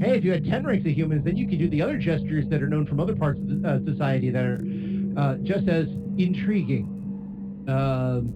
hey, 0.00 0.16
if 0.16 0.24
you 0.24 0.32
had 0.32 0.44
10 0.44 0.64
ranks 0.64 0.86
of 0.86 0.92
humans, 0.92 1.24
then 1.24 1.36
you 1.36 1.46
could 1.48 1.58
do 1.58 1.68
the 1.68 1.80
other 1.82 1.96
gestures 1.98 2.46
that 2.48 2.62
are 2.62 2.68
known 2.68 2.86
from 2.86 2.98
other 3.00 3.14
parts 3.14 3.38
of 3.40 3.62
the, 3.62 3.68
uh, 3.68 3.78
society 3.84 4.30
that 4.30 4.44
are 4.44 4.60
uh, 5.16 5.36
just 5.42 5.68
as 5.68 5.86
intriguing. 6.18 6.84
Um, 7.68 8.34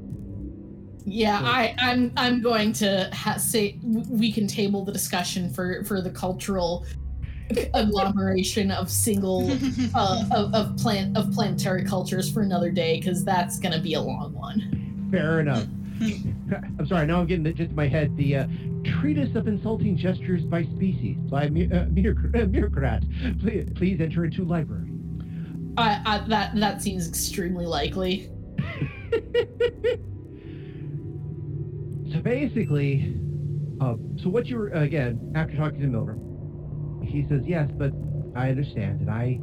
Yeah, 1.05 1.41
So- 1.41 1.47
I, 1.47 1.75
I'm 1.79 2.13
I'm 2.17 2.41
going 2.43 2.73
to 2.75 3.09
ha- 3.13 3.37
say 3.39 3.79
we 3.83 4.31
can 4.33 4.47
table 4.47 4.85
the 4.85 4.93
discussion 4.93 5.51
for 5.53 5.83
for 5.85 6.01
the 6.01 6.11
cultural 6.11 6.85
agglomeration 7.75 8.71
of 8.71 8.91
single 8.91 9.51
uh, 9.95 10.25
of 10.35 10.55
of 10.55 10.77
plant 10.77 11.17
of 11.17 11.31
planetary 11.33 11.85
cultures 11.85 12.31
for 12.33 12.43
another 12.43 12.71
day 12.71 12.99
because 12.99 13.25
that's 13.25 13.59
gonna 13.59 13.81
be 13.81 13.95
a 13.95 14.01
long 14.01 14.33
one. 14.35 15.09
fair 15.11 15.41
enough. 15.41 15.67
I'm 16.79 16.87
sorry, 16.87 17.07
now 17.07 17.21
I'm 17.21 17.27
getting 17.27 17.47
it 17.47 17.55
just 17.55 17.71
in 17.71 17.77
my 17.77 17.89
head. 17.89 18.17
The 18.17 18.37
uh, 18.37 18.47
Treatise 19.01 19.35
of 19.35 19.49
Insulting 19.49 19.97
Gestures 19.97 20.43
by 20.45 20.65
Species 20.65 21.17
by 21.31 21.49
Mir- 21.49 21.73
uh, 21.73 21.87
Mir- 21.91 22.85
uh, 22.85 23.01
Please, 23.41 23.69
please 23.75 24.01
enter 24.01 24.25
into 24.27 24.45
library. 24.45 24.91
I, 25.79 26.03
I 26.05 26.29
that 26.29 26.55
that 26.57 26.83
seems 26.83 27.09
extremely 27.09 27.67
likely. 27.67 28.31
So 32.13 32.21
basically, 32.21 33.17
uh, 33.81 33.95
so 34.23 34.29
what 34.29 34.47
you 34.47 34.57
were 34.59 34.69
again 34.69 35.33
after 35.35 35.57
talking 35.57 35.81
to 35.81 35.87
Miller, 35.87 36.17
he 37.17 37.27
says 37.27 37.43
yes, 37.47 37.71
but 37.79 37.93
I 38.35 38.51
understand 38.51 39.01
and 39.01 39.11
I, 39.11 39.41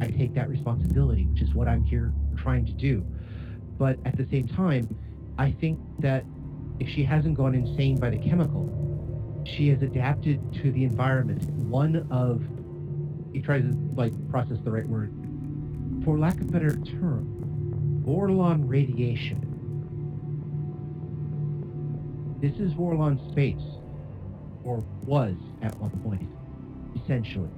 I 0.00 0.08
take 0.10 0.34
that 0.34 0.48
responsibility, 0.48 1.26
which 1.26 1.40
is 1.40 1.54
what 1.54 1.68
I'm 1.68 1.84
here 1.84 2.12
trying 2.36 2.66
to 2.66 2.72
do. 2.72 3.06
But 3.78 3.96
at 4.04 4.16
the 4.16 4.26
same 4.26 4.48
time, 4.48 4.88
I 5.38 5.52
think 5.52 5.78
that 6.00 6.24
if 6.80 6.88
she 6.88 7.04
hasn't 7.04 7.36
gone 7.36 7.54
insane 7.54 7.98
by 8.00 8.10
the 8.10 8.18
chemical, 8.18 8.68
she 9.46 9.68
has 9.68 9.82
adapted 9.82 10.52
to 10.62 10.72
the 10.72 10.82
environment. 10.82 11.44
One 11.44 12.08
of, 12.10 12.42
he 13.32 13.40
tries 13.40 13.62
to 13.62 13.70
like 13.94 14.12
process 14.28 14.58
the 14.64 14.72
right 14.72 14.86
word, 14.86 15.14
for 16.04 16.18
lack 16.18 16.40
of 16.40 16.48
a 16.48 16.52
better 16.52 16.76
term, 16.76 18.02
Vorlon 18.04 18.64
radiation. 18.66 19.48
This 22.40 22.58
is 22.58 22.72
Vorlon 22.72 23.30
space, 23.30 23.62
or 24.64 24.84
was 25.04 25.36
at 25.62 25.76
one 25.78 25.90
point, 26.02 26.28
essentially. 26.96 27.50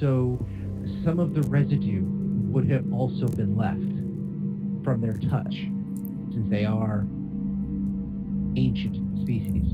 So, 0.00 0.38
some 1.04 1.18
of 1.18 1.34
the 1.34 1.42
residue 1.42 2.02
would 2.04 2.68
have 2.70 2.92
also 2.92 3.26
been 3.28 3.56
left 3.56 4.84
from 4.84 5.00
their 5.00 5.16
touch, 5.30 5.54
since 6.32 6.48
they 6.48 6.64
are 6.64 7.06
ancient 8.56 9.20
species. 9.22 9.72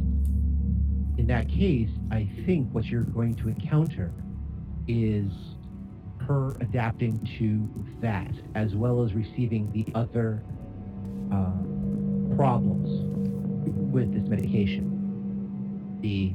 In 1.19 1.27
that 1.29 1.49
case, 1.49 1.91
I 2.11 2.29
think 2.47 2.69
what 2.73 2.87
you're 2.87 3.03
going 3.05 3.35
to 3.35 3.49
encounter 3.49 4.13
is 4.89 5.31
her 6.27 6.57
adapting 6.61 7.19
to 7.39 7.69
that, 8.01 8.33
as 8.55 8.75
well 8.75 9.03
as 9.03 9.13
receiving 9.13 9.71
the 9.73 9.87
other 9.95 10.43
uh, 11.33 11.51
problems 12.37 12.89
with 13.93 14.13
this 14.13 14.29
medication. 14.29 15.99
The 16.01 16.35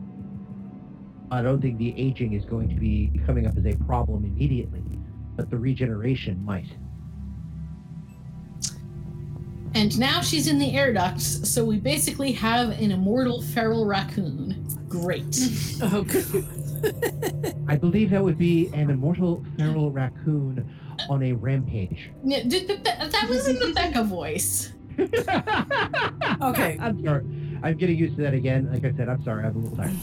I 1.30 1.42
don't 1.42 1.62
think 1.62 1.78
the 1.78 1.94
aging 2.00 2.34
is 2.34 2.46
going 2.46 2.70
to 2.70 2.76
be 2.76 3.12
coming 3.26 3.48
up 3.48 3.58
as 3.58 3.66
a 3.66 3.76
problem 3.86 4.24
immediately, 4.24 4.84
but 5.36 5.50
the 5.50 5.58
regeneration 5.58 6.44
might. 6.44 6.70
And 9.76 9.98
now 10.00 10.22
she's 10.22 10.48
in 10.48 10.58
the 10.58 10.76
air 10.76 10.94
ducts, 10.94 11.48
so 11.50 11.64
we 11.64 11.78
basically 11.78 12.32
have 12.32 12.70
an 12.70 12.92
immortal 12.92 13.42
feral 13.42 13.86
raccoon. 13.86 14.66
Great. 14.88 15.38
oh, 15.84 16.04
God. 16.04 16.46
I 17.68 17.76
believe 17.76 18.12
that 18.12 18.24
would 18.24 18.38
be 18.38 18.68
an 18.74 18.90
immortal 18.90 19.44
feral 19.58 19.92
raccoon 19.92 20.68
on 21.10 21.24
a 21.24 21.34
rampage. 21.34 22.12
Yeah, 22.24 22.44
did 22.44 22.68
the, 22.68 22.78
that 22.78 23.12
that 23.12 23.30
was 23.30 23.48
in 23.48 23.60
the 23.60 23.74
Becca 23.74 24.04
voice. 24.04 24.74
Okay. 26.42 26.78
I'm 26.80 27.04
sorry. 27.04 27.24
I'm 27.64 27.78
getting 27.78 27.98
used 27.98 28.16
to 28.18 28.22
that 28.24 28.34
again. 28.34 28.70
Like 28.72 28.86
I 28.86 28.96
said, 28.96 29.10
I'm 29.10 29.24
sorry. 29.24 29.46
I'm 29.46 29.56
a 29.56 29.60
little 29.60 29.78
tired. 29.78 29.96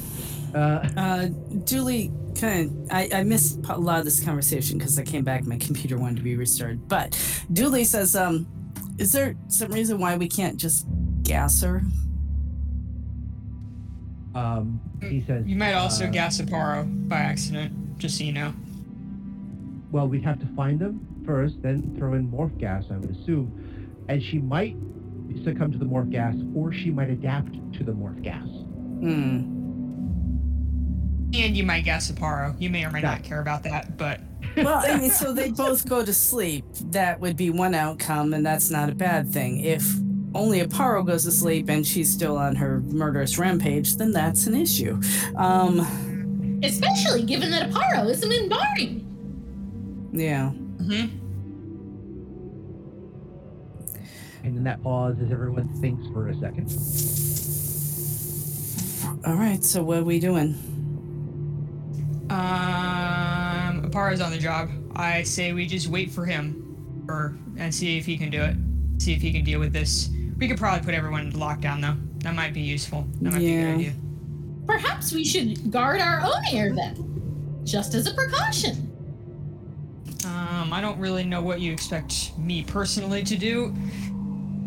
Uh, 0.54 0.88
Uh, 0.96 1.28
Julie, 1.64 2.12
kind 2.38 2.70
of, 2.70 2.92
I, 2.92 3.08
I 3.12 3.22
missed 3.24 3.58
a 3.68 3.78
lot 3.78 3.98
of 3.98 4.04
this 4.04 4.22
conversation 4.24 4.78
because 4.78 4.98
I 4.98 5.02
came 5.02 5.24
back, 5.24 5.44
my 5.44 5.56
computer 5.58 5.98
wanted 5.98 6.16
to 6.16 6.22
be 6.22 6.36
restarted. 6.36 6.88
But 6.88 7.18
Julie 7.52 7.84
says, 7.84 8.14
um, 8.14 8.46
is 8.98 9.12
there 9.12 9.34
some 9.48 9.72
reason 9.72 9.98
why 9.98 10.16
we 10.16 10.28
can't 10.28 10.56
just 10.56 10.86
gas 11.22 11.60
her? 11.62 11.82
Um, 14.34 14.80
he 15.00 15.24
says. 15.26 15.46
You 15.46 15.56
might 15.56 15.74
also 15.74 16.06
uh, 16.06 16.10
gas 16.10 16.40
Aparo 16.40 17.08
by 17.08 17.18
accident, 17.18 17.98
just 17.98 18.18
so 18.18 18.24
you 18.24 18.32
know. 18.32 18.52
Well, 19.90 20.08
we'd 20.08 20.24
have 20.24 20.40
to 20.40 20.46
find 20.54 20.78
them 20.78 21.06
first, 21.24 21.62
then 21.62 21.94
throw 21.96 22.14
in 22.14 22.28
morph 22.28 22.56
gas, 22.58 22.84
I 22.90 22.96
would 22.96 23.10
assume. 23.10 24.04
And 24.08 24.22
she 24.22 24.38
might 24.38 24.76
succumb 25.44 25.72
to 25.72 25.78
the 25.78 25.84
morph 25.84 26.10
gas, 26.10 26.34
or 26.54 26.72
she 26.72 26.90
might 26.90 27.10
adapt 27.10 27.52
to 27.74 27.84
the 27.84 27.92
morph 27.92 28.22
gas. 28.22 28.46
Hmm. 28.46 29.53
And 31.34 31.56
you 31.56 31.64
might 31.64 31.84
gas 31.84 32.10
Aparo. 32.10 32.54
You 32.60 32.70
may 32.70 32.84
or 32.84 32.90
may 32.90 33.00
That- 33.02 33.14
not 33.20 33.22
care 33.24 33.40
about 33.40 33.64
that, 33.64 33.96
but 33.96 34.20
Well, 34.56 34.82
I 34.86 34.96
mean, 35.00 35.10
so 35.10 35.32
they 35.32 35.50
both 35.50 35.88
go 35.88 36.04
to 36.04 36.12
sleep. 36.14 36.64
That 36.92 37.18
would 37.20 37.36
be 37.36 37.50
one 37.50 37.74
outcome, 37.74 38.32
and 38.34 38.46
that's 38.46 38.70
not 38.70 38.88
a 38.88 38.94
bad 38.94 39.28
thing. 39.30 39.58
If 39.60 39.84
only 40.32 40.60
Aparo 40.62 41.04
goes 41.04 41.24
to 41.24 41.32
sleep 41.32 41.68
and 41.68 41.84
she's 41.84 42.08
still 42.12 42.36
on 42.36 42.54
her 42.56 42.80
murderous 42.86 43.36
rampage, 43.36 43.96
then 43.96 44.12
that's 44.12 44.46
an 44.46 44.54
issue. 44.54 45.00
Um, 45.36 46.60
Especially 46.62 47.22
given 47.24 47.50
that 47.50 47.70
Aparo 47.70 48.08
isn't 48.08 48.30
Minbari. 48.30 49.04
yeah. 50.12 50.50
Mhm. 50.78 51.10
And 54.44 54.56
then 54.56 54.64
that 54.64 54.82
pause, 54.82 55.16
as 55.24 55.32
everyone 55.32 55.68
thinks 55.80 56.06
for 56.08 56.28
a 56.28 56.34
second. 56.38 56.70
All 59.26 59.34
right. 59.36 59.64
So 59.64 59.82
what 59.82 59.98
are 59.98 60.04
we 60.04 60.20
doing? 60.20 60.54
Um, 62.30 63.82
Aparo's 63.90 64.20
on 64.20 64.30
the 64.30 64.38
job. 64.38 64.70
I 64.96 65.22
say 65.22 65.52
we 65.52 65.66
just 65.66 65.88
wait 65.88 66.10
for 66.10 66.24
him, 66.24 67.04
or 67.08 67.36
and 67.56 67.74
see 67.74 67.98
if 67.98 68.06
he 68.06 68.16
can 68.16 68.30
do 68.30 68.42
it. 68.42 68.56
See 68.98 69.12
if 69.12 69.20
he 69.22 69.32
can 69.32 69.44
deal 69.44 69.60
with 69.60 69.72
this. 69.72 70.10
We 70.38 70.48
could 70.48 70.58
probably 70.58 70.84
put 70.84 70.94
everyone 70.94 71.26
into 71.26 71.36
lockdown 71.38 71.80
though. 71.80 71.96
That 72.18 72.34
might 72.34 72.54
be 72.54 72.60
useful. 72.60 73.06
That 73.20 73.32
might 73.34 73.38
be 73.40 73.54
a 73.54 73.58
Yeah. 73.60 73.64
good 73.66 73.74
idea. 73.80 73.92
Perhaps 74.66 75.12
we 75.12 75.24
should 75.24 75.70
guard 75.70 76.00
our 76.00 76.20
own 76.22 76.42
air 76.52 76.74
then, 76.74 77.60
just 77.64 77.94
as 77.94 78.06
a 78.06 78.14
precaution. 78.14 78.90
Um, 80.24 80.72
I 80.72 80.80
don't 80.80 80.98
really 80.98 81.24
know 81.24 81.42
what 81.42 81.60
you 81.60 81.70
expect 81.72 82.36
me 82.38 82.62
personally 82.62 83.22
to 83.24 83.36
do. 83.36 83.74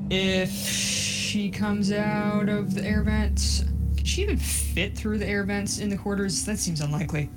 If 0.09 0.51
she 0.51 1.49
comes 1.49 1.91
out 1.91 2.47
of 2.47 2.75
the 2.75 2.83
air 2.85 3.01
vents, 3.01 3.63
can 3.95 4.05
she 4.05 4.21
even 4.21 4.37
fit 4.37 4.95
through 4.95 5.17
the 5.17 5.27
air 5.27 5.43
vents 5.43 5.79
in 5.79 5.89
the 5.89 5.97
quarters? 5.97 6.45
That 6.45 6.59
seems 6.59 6.79
unlikely. 6.81 7.29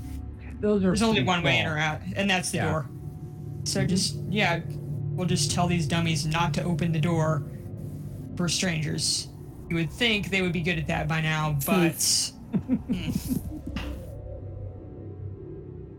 Those 0.61 0.83
are. 0.83 0.89
There's 0.89 1.03
only 1.03 1.23
one 1.23 1.43
way 1.43 1.59
in 1.59 1.67
or 1.67 1.79
out, 1.79 2.01
and 2.17 2.29
that's 2.29 2.51
the 2.51 2.59
Yeah. 2.59 2.71
door. 2.71 2.87
So 3.65 3.85
just 3.85 4.17
yeah, 4.29 4.61
we'll 5.13 5.27
just 5.27 5.51
tell 5.51 5.67
these 5.67 5.87
dummies 5.87 6.27
not 6.27 6.55
to 6.55 6.63
open 6.65 6.93
the 6.93 7.01
door 7.01 7.43
for 8.37 8.49
strangers. 8.49 9.29
You 9.69 9.77
would 9.77 9.91
think 9.91 10.31
they 10.31 10.43
would 10.43 10.53
be 10.53 10.63
good 10.63 10.79
at 10.79 10.87
that 10.89 11.07
by 11.09 11.21
now, 11.21 11.57
but 11.67 12.33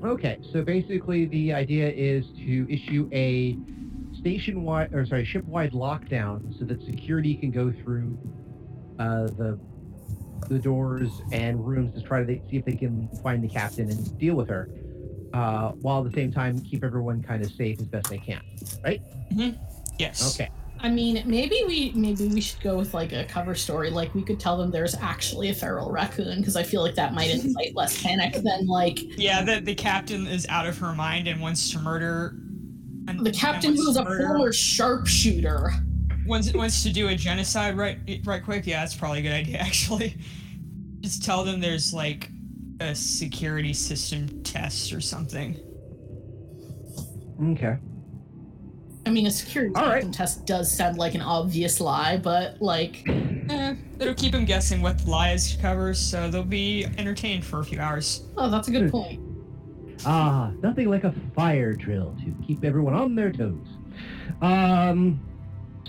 Okay, 0.03 0.39
so 0.51 0.63
basically 0.63 1.25
the 1.25 1.53
idea 1.53 1.89
is 1.89 2.25
to 2.37 2.67
issue 2.73 3.07
a 3.13 3.55
station-wide, 4.19 4.93
or 4.93 5.05
sorry, 5.05 5.23
ship-wide 5.25 5.73
lockdown 5.73 6.57
so 6.57 6.65
that 6.65 6.83
security 6.85 7.35
can 7.35 7.51
go 7.51 7.71
through 7.83 8.17
uh, 8.99 9.25
the 9.37 9.59
the 10.49 10.59
doors 10.59 11.09
and 11.31 11.65
rooms 11.65 11.93
to 11.95 12.01
try 12.01 12.23
to 12.23 12.35
see 12.49 12.57
if 12.57 12.65
they 12.65 12.75
can 12.75 13.07
find 13.23 13.43
the 13.43 13.47
captain 13.47 13.89
and 13.89 14.17
deal 14.19 14.35
with 14.35 14.49
her, 14.49 14.69
uh, 15.33 15.69
while 15.81 16.03
at 16.05 16.11
the 16.11 16.15
same 16.19 16.31
time 16.31 16.59
keep 16.61 16.83
everyone 16.83 17.21
kind 17.21 17.43
of 17.43 17.51
safe 17.51 17.79
as 17.79 17.85
best 17.85 18.09
they 18.09 18.17
can. 18.17 18.41
Right? 18.83 19.01
Yes. 19.99 20.35
Okay. 20.35 20.49
I 20.83 20.89
mean, 20.89 21.21
maybe 21.27 21.61
we 21.67 21.91
maybe 21.93 22.27
we 22.27 22.41
should 22.41 22.59
go 22.61 22.75
with 22.75 22.93
like 22.95 23.11
a 23.13 23.23
cover 23.25 23.53
story. 23.53 23.91
Like 23.91 24.15
we 24.15 24.23
could 24.23 24.39
tell 24.39 24.57
them 24.57 24.71
there's 24.71 24.95
actually 24.95 25.49
a 25.49 25.53
feral 25.53 25.91
raccoon 25.91 26.39
because 26.39 26.55
I 26.55 26.63
feel 26.63 26.81
like 26.81 26.95
that 26.95 27.13
might 27.13 27.29
incite 27.29 27.75
less 27.75 28.01
panic 28.01 28.33
than 28.41 28.65
like 28.65 28.97
Yeah, 29.17 29.43
the 29.43 29.61
the 29.61 29.75
captain 29.75 30.25
is 30.25 30.47
out 30.49 30.65
of 30.67 30.77
her 30.79 30.93
mind 30.95 31.27
and 31.27 31.39
wants 31.39 31.69
to 31.71 31.79
murder. 31.79 32.35
and- 33.07 33.23
the 33.23 33.31
captain 33.31 33.71
and 33.71 33.79
was 33.79 33.95
a 33.95 34.05
former 34.05 34.51
sharpshooter. 34.51 35.71
Wants 36.25 36.53
wants 36.53 36.83
to 36.83 36.91
do 36.93 37.07
a 37.09 37.15
genocide 37.15 37.77
right 37.77 37.97
right 38.25 38.43
quick. 38.43 38.65
Yeah, 38.67 38.81
that's 38.81 38.95
probably 38.95 39.19
a 39.19 39.23
good 39.23 39.33
idea 39.33 39.57
actually. 39.59 40.17
Just 41.01 41.23
tell 41.23 41.43
them 41.43 41.59
there's 41.59 41.93
like 41.93 42.29
a 42.79 42.93
security 42.95 43.73
system 43.73 44.43
test 44.43 44.93
or 44.93 45.01
something. 45.01 45.59
Okay. 47.43 47.77
I 49.05 49.09
mean, 49.09 49.25
a 49.25 49.31
security 49.31 49.73
All 49.75 49.87
right. 49.87 49.95
system 50.03 50.11
test 50.11 50.45
does 50.45 50.71
sound 50.71 50.97
like 50.97 51.15
an 51.15 51.21
obvious 51.21 51.81
lie, 51.81 52.17
but 52.17 52.61
like, 52.61 53.03
Eh, 53.49 53.75
it'll 53.99 54.13
keep 54.13 54.31
them 54.31 54.45
guessing 54.45 54.81
what 54.81 54.99
the 54.99 55.09
lies 55.09 55.57
covers, 55.59 55.99
so 55.99 56.29
they'll 56.29 56.43
be 56.43 56.85
entertained 56.97 57.43
for 57.43 57.59
a 57.59 57.63
few 57.65 57.79
hours. 57.81 58.21
oh, 58.37 58.49
that's 58.49 58.67
a 58.67 58.71
good 58.71 58.83
Good. 58.83 58.91
point. 58.91 59.19
Ah, 60.05 60.51
nothing 60.61 60.89
like 60.89 61.03
a 61.03 61.13
fire 61.35 61.73
drill 61.73 62.15
to 62.23 62.33
keep 62.45 62.63
everyone 62.63 62.93
on 62.93 63.13
their 63.15 63.31
toes. 63.31 63.67
Um, 64.41 65.19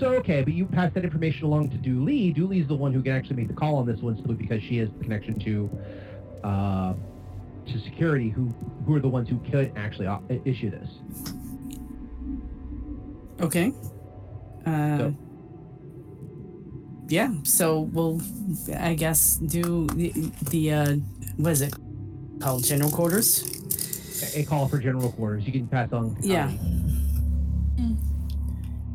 so 0.03 0.13
okay, 0.15 0.43
but 0.43 0.53
you 0.53 0.67
pass 0.67 0.93
that 0.95 1.05
information 1.05 1.45
along 1.47 1.71
to 1.71 1.77
Dooley. 1.77 2.33
Dooley's 2.33 2.67
the 2.69 2.75
one 2.75 2.93
who 2.93 3.03
can 3.03 3.13
actually 3.13 3.37
make 3.37 3.49
the 3.49 3.55
call 3.55 3.77
on 3.77 3.87
this 3.87 4.01
one, 4.01 4.17
simply 4.17 4.35
because 4.35 4.63
she 4.63 4.77
has 4.79 4.89
the 4.99 5.03
connection 5.05 5.39
to, 5.41 5.71
uh, 6.45 6.95
to 7.67 7.79
security, 7.81 8.29
who 8.29 8.47
who 8.87 8.95
are 8.95 9.01
the 9.01 9.09
ones 9.09 9.29
who 9.29 9.39
could 9.51 9.73
actually 9.77 10.07
uh, 10.07 10.19
issue 10.45 10.71
this. 10.71 10.89
Okay. 13.41 13.73
Uh, 14.67 14.99
So- 14.99 15.15
yeah. 17.09 17.33
So 17.45 17.81
we'll, 17.81 18.21
I 18.77 18.95
guess, 18.95 19.37
do 19.37 19.87
the, 19.89 20.11
the 20.51 20.73
uh, 20.73 20.97
what 21.37 21.53
is 21.53 21.61
it 21.63 21.75
called? 22.41 22.65
General 22.65 22.91
quarters. 22.91 23.45
A- 24.37 24.45
call 24.45 24.69
for 24.69 24.79
general 24.79 25.11
quarters. 25.13 25.45
You 25.47 25.53
can 25.53 25.67
pass 25.69 25.93
on. 25.93 26.17
Yeah. 26.23 26.47
Kali. 26.47 26.59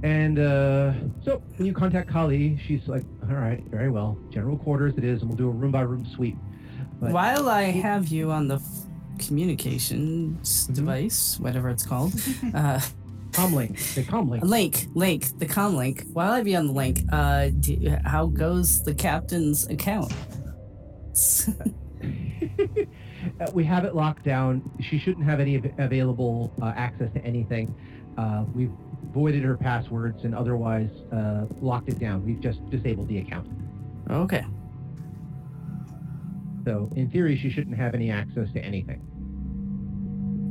And 0.04 0.38
uh, 0.39 0.93
so 1.24 1.41
when 1.56 1.66
you 1.66 1.74
contact 1.74 2.10
Kali, 2.10 2.60
she's 2.68 2.88
like, 2.88 3.04
"All 3.30 3.36
right, 3.36 3.64
very 3.70 3.89
well. 3.89 4.18
General 4.30 4.58
quarters 4.58 4.93
it 4.98 5.04
is, 5.04 5.22
and 5.22 5.30
we'll 5.30 5.38
do 5.38 5.48
a 5.48 5.52
room 5.52 5.72
by 5.72 5.82
room 5.82 6.06
sweep." 6.16 6.38
But- 7.02 7.12
While 7.12 7.50
I 7.50 7.64
have 7.64 8.08
you 8.08 8.32
on 8.32 8.48
the 8.48 8.56
f- 8.56 8.62
communications 9.20 10.68
Mhm. 10.68 10.74
device, 10.76 11.39
whatever 11.39 11.70
it's 11.70 11.86
called, 11.86 12.14
uh, 12.54 12.80
Comlink, 13.32 13.93
the 13.95 14.04
comlink. 14.04 14.41
link, 14.43 14.88
link, 14.95 15.38
the 15.39 15.45
comlink. 15.45 16.12
While 16.14 16.32
I 16.32 16.41
be 16.43 16.56
on 16.56 16.68
the 16.68 16.74
link, 16.74 17.02
uh, 17.12 17.50
do, 17.60 17.95
how 18.06 18.28
goes 18.28 18.84
the 18.84 18.93
captain's 18.93 19.68
account? 19.68 20.14
Uh, 23.41 23.45
we 23.54 23.64
have 23.66 23.84
it 23.84 23.93
locked 23.93 24.24
down. 24.24 24.62
She 24.80 24.98
shouldn't 24.98 25.26
have 25.26 25.39
any 25.39 25.58
av- 25.58 25.74
available 25.80 26.54
uh, 26.62 26.72
access 26.76 27.12
to 27.14 27.24
anything. 27.26 27.76
Uh, 28.18 28.45
we've 28.56 28.72
voided 29.18 29.41
her 29.41 29.57
passwords 29.57 30.24
and 30.26 30.36
otherwise 30.36 30.91
uh, 31.11 31.47
locked 31.59 31.89
it 31.89 31.97
down. 31.97 32.24
We've 32.24 32.39
just 32.39 32.59
disabled 32.70 33.07
the 33.07 33.18
account. 33.18 33.47
okay. 34.11 34.45
So 36.65 36.88
in 36.95 37.09
theory, 37.09 37.36
she 37.36 37.49
shouldn't 37.49 37.78
have 37.78 37.95
any 37.95 38.11
access 38.11 38.51
to 38.53 38.59
anything. 38.63 39.01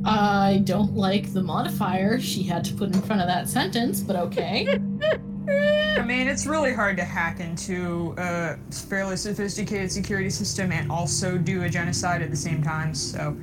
I 0.05 0.63
don't 0.65 0.95
like 0.97 1.33
the 1.33 1.43
modifier 1.43 2.19
she 2.19 2.43
had 2.43 2.65
to 2.65 2.75
put 2.75 2.93
in 2.93 3.01
front 3.03 3.21
of 3.23 3.29
that 3.29 3.49
sentence, 3.49 4.01
but 4.01 4.17
okay. 4.17 4.67
I 5.49 6.03
mean, 6.03 6.27
it's 6.27 6.45
really 6.45 6.73
hard 6.73 6.97
to 6.97 7.05
hack 7.05 7.39
into 7.39 8.15
a 8.19 8.57
fairly 8.73 9.17
sophisticated 9.17 9.93
security 9.93 10.31
system 10.31 10.73
and 10.73 10.91
also 10.91 11.39
do 11.39 11.63
a 11.63 11.69
genocide 11.69 12.21
at 12.21 12.31
the 12.31 12.37
same 12.37 12.63
time, 12.65 12.95
so 12.95 13.37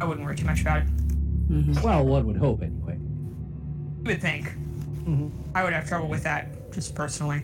I 0.00 0.04
wouldn't 0.04 0.26
worry 0.26 0.34
too 0.34 0.46
much 0.46 0.62
about 0.62 0.78
it. 0.78 0.84
hmm 0.84 1.74
Well, 1.84 2.04
one 2.04 2.26
would 2.26 2.36
hope 2.38 2.62
anyway. 2.62 2.91
You 4.04 4.08
would 4.08 4.20
think. 4.20 4.52
Mhm. 5.04 5.30
I 5.54 5.62
would 5.64 5.72
have 5.72 5.86
trouble 5.88 6.08
with 6.08 6.22
that, 6.24 6.72
just 6.72 6.94
personally. 6.94 7.42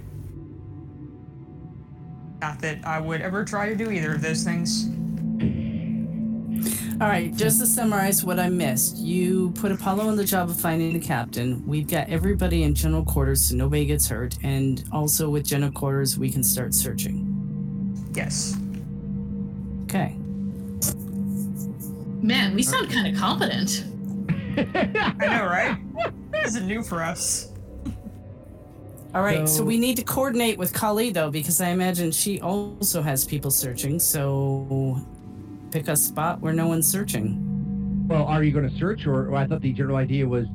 Not 2.40 2.60
that 2.60 2.84
I 2.84 3.00
would 3.00 3.20
ever 3.20 3.44
try 3.44 3.68
to 3.68 3.76
do 3.76 3.90
either 3.90 4.14
of 4.14 4.22
those 4.22 4.42
things. 4.44 4.88
All 7.00 7.06
right, 7.06 7.32
just 7.36 7.60
to 7.60 7.66
summarize 7.66 8.24
what 8.24 8.40
I 8.40 8.48
missed, 8.48 8.96
you 8.96 9.52
put 9.52 9.70
Apollo 9.70 10.08
on 10.08 10.16
the 10.16 10.24
job 10.24 10.50
of 10.50 10.58
finding 10.58 10.92
the 10.92 10.98
captain. 10.98 11.64
We've 11.64 11.86
got 11.86 12.08
everybody 12.08 12.64
in 12.64 12.74
general 12.74 13.04
quarters 13.04 13.40
so 13.46 13.54
nobody 13.54 13.86
gets 13.86 14.08
hurt, 14.08 14.36
and 14.42 14.82
also 14.90 15.30
with 15.30 15.46
general 15.46 15.70
quarters, 15.70 16.18
we 16.18 16.28
can 16.28 16.42
start 16.42 16.74
searching. 16.74 17.24
Yes. 18.14 18.56
Okay. 19.84 20.16
Man, 22.20 22.52
we 22.56 22.64
sound 22.64 22.90
kind 22.90 23.06
of 23.14 23.20
competent. 23.20 23.84
I 24.56 25.14
know, 25.20 25.46
right? 25.46 25.78
this 26.52 26.62
is 26.62 26.66
new 26.66 26.82
for 26.82 27.02
us. 27.02 27.52
All 29.14 29.22
right, 29.22 29.48
so, 29.48 29.58
So- 29.58 29.64
we 29.64 29.78
need 29.78 29.96
to 29.96 30.04
coordinate 30.04 30.58
with 30.58 30.72
Kali 30.72 31.10
though, 31.10 31.30
because 31.30 31.60
I 31.60 31.68
imagine 31.70 32.10
she 32.10 32.40
also 32.40 33.02
has 33.02 33.24
people 33.24 33.50
searching. 33.50 33.98
So 33.98 35.00
pick 35.70 35.88
a 35.88 35.96
spot 35.96 36.40
where 36.40 36.52
no 36.52 36.66
one's 36.68 36.88
searching. 36.88 38.06
Well, 38.08 38.24
are 38.24 38.42
you 38.42 38.52
going 38.52 38.68
to 38.68 38.78
search, 38.78 39.06
or, 39.06 39.28
or 39.28 39.36
I 39.36 39.46
thought 39.46 39.60
the 39.60 39.72
general 39.72 39.96
idea 39.96 40.26
was 40.26 40.46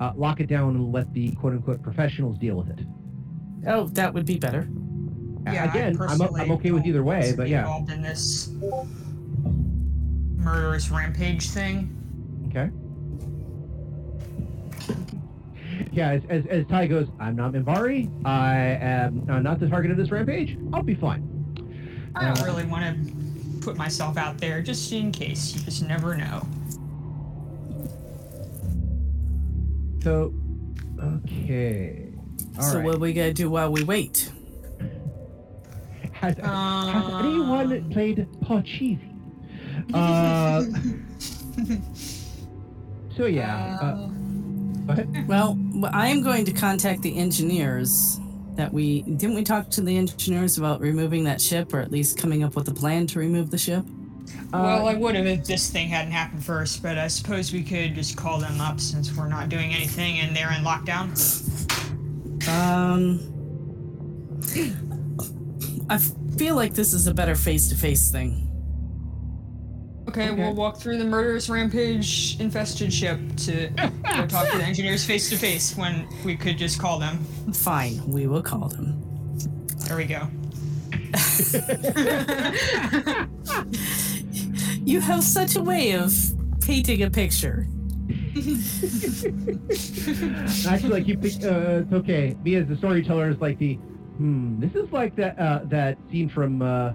uh, 0.00 0.12
lock 0.16 0.40
it 0.40 0.46
down 0.46 0.76
and 0.76 0.92
let 0.92 1.12
the 1.12 1.32
quote 1.36 1.54
unquote 1.54 1.82
professionals 1.82 2.38
deal 2.38 2.56
with 2.56 2.68
it. 2.70 2.86
Oh, 3.66 3.88
that 3.88 4.12
would 4.14 4.26
be 4.26 4.38
better. 4.38 4.68
Yeah, 5.46 5.70
Again, 5.70 5.96
I'm, 6.00 6.20
I'm 6.20 6.50
okay 6.52 6.72
with 6.72 6.84
either 6.84 7.02
way, 7.02 7.32
but 7.36 7.48
yeah. 7.48 7.60
Involved 7.60 7.90
in 7.90 8.02
this 8.02 8.50
murderous 10.36 10.90
rampage 10.90 11.48
thing. 11.50 11.94
Okay. 12.48 12.70
Yeah, 15.92 16.10
as, 16.10 16.22
as, 16.28 16.46
as 16.46 16.66
Ty 16.66 16.86
goes, 16.86 17.08
I'm 17.20 17.36
not 17.36 17.52
Minbari. 17.52 18.10
I 18.26 18.56
am 18.56 19.26
uh, 19.30 19.38
not 19.40 19.60
the 19.60 19.68
target 19.68 19.90
of 19.90 19.96
this 19.96 20.10
rampage. 20.10 20.56
I'll 20.72 20.82
be 20.82 20.94
fine. 20.94 21.22
I 22.14 22.26
don't 22.26 22.40
Uh, 22.40 22.44
really 22.44 22.64
want 22.64 22.84
to 22.84 23.60
put 23.60 23.76
myself 23.76 24.16
out 24.16 24.38
there 24.38 24.62
just 24.62 24.92
in 24.92 25.12
case. 25.12 25.54
You 25.54 25.60
just 25.62 25.82
never 25.86 26.16
know. 26.16 26.46
So, 30.02 30.32
okay. 31.02 32.08
All 32.56 32.62
so 32.62 32.76
right. 32.78 32.84
what 32.84 33.00
we 33.00 33.12
gotta 33.12 33.32
do 33.32 33.50
while 33.50 33.70
we 33.72 33.82
wait? 33.84 34.30
has, 36.12 36.36
has 36.38 36.44
Um, 36.44 37.24
anyone 37.26 37.90
played 37.90 38.26
Parcheesi? 38.42 39.04
Uh, 39.94 40.62
so 43.08 43.24
yeah. 43.26 43.78
Uh, 43.80 44.08
go. 44.96 45.24
Well, 45.26 45.58
I 45.92 46.08
am 46.08 46.22
going 46.22 46.44
to 46.44 46.52
contact 46.52 47.02
the 47.02 47.16
engineers 47.16 48.18
that 48.56 48.72
we 48.72 49.02
didn't 49.02 49.36
we 49.36 49.44
talk 49.44 49.70
to 49.70 49.80
the 49.80 49.96
engineers 49.96 50.58
about 50.58 50.80
removing 50.80 51.24
that 51.24 51.40
ship 51.40 51.72
or 51.72 51.80
at 51.80 51.92
least 51.92 52.18
coming 52.18 52.42
up 52.42 52.56
with 52.56 52.66
a 52.68 52.74
plan 52.74 53.06
to 53.08 53.18
remove 53.18 53.50
the 53.50 53.58
ship? 53.58 53.84
well, 54.52 54.86
I 54.86 54.94
would 54.94 55.14
have 55.14 55.26
if 55.26 55.44
this 55.44 55.70
thing 55.70 55.88
hadn't 55.88 56.12
happened 56.12 56.44
first, 56.44 56.82
but 56.82 56.98
I 56.98 57.08
suppose 57.08 57.52
we 57.52 57.62
could 57.62 57.94
just 57.94 58.16
call 58.16 58.38
them 58.38 58.60
up 58.60 58.80
since 58.80 59.14
we're 59.14 59.28
not 59.28 59.48
doing 59.48 59.72
anything 59.74 60.18
and 60.18 60.36
they're 60.36 60.52
in 60.52 60.64
lockdown. 60.64 61.08
Um 62.48 63.34
I 65.90 65.98
feel 66.36 66.56
like 66.56 66.74
this 66.74 66.92
is 66.92 67.06
a 67.06 67.14
better 67.14 67.34
face-to-face 67.34 68.10
thing. 68.10 68.47
Okay, 70.08 70.30
Okay. 70.30 70.42
we'll 70.42 70.54
walk 70.54 70.78
through 70.78 70.96
the 70.98 71.04
murderous 71.04 71.48
rampage 71.50 72.36
infested 72.40 72.92
ship 72.92 73.20
to 73.36 73.68
go 73.68 74.26
talk 74.26 74.48
to 74.50 74.58
the 74.58 74.64
engineers 74.72 75.04
face 75.04 75.28
to 75.30 75.36
face 75.36 75.76
when 75.76 76.08
we 76.24 76.34
could 76.36 76.56
just 76.56 76.80
call 76.80 76.98
them. 76.98 77.18
Fine, 77.52 78.00
we 78.08 78.26
will 78.26 78.42
call 78.42 78.68
them. 78.68 79.02
There 79.86 79.96
we 79.96 80.04
go. 80.06 80.26
You 84.84 85.00
have 85.00 85.22
such 85.22 85.54
a 85.56 85.60
way 85.60 85.92
of 85.92 86.14
painting 86.62 87.02
a 87.02 87.10
picture. 87.10 87.66
Actually, 90.66 90.88
like 90.88 91.06
you 91.06 91.16
think, 91.16 91.44
uh, 91.44 91.82
it's 91.82 91.92
okay. 91.92 92.34
Me 92.42 92.54
as 92.54 92.66
the 92.68 92.76
storyteller 92.78 93.28
is 93.28 93.36
like 93.38 93.58
the, 93.58 93.74
hmm. 93.74 94.58
This 94.60 94.74
is 94.74 94.90
like 94.90 95.14
that 95.16 95.38
uh, 95.38 95.60
that 95.64 95.98
scene 96.10 96.30
from 96.30 96.62
uh, 96.62 96.92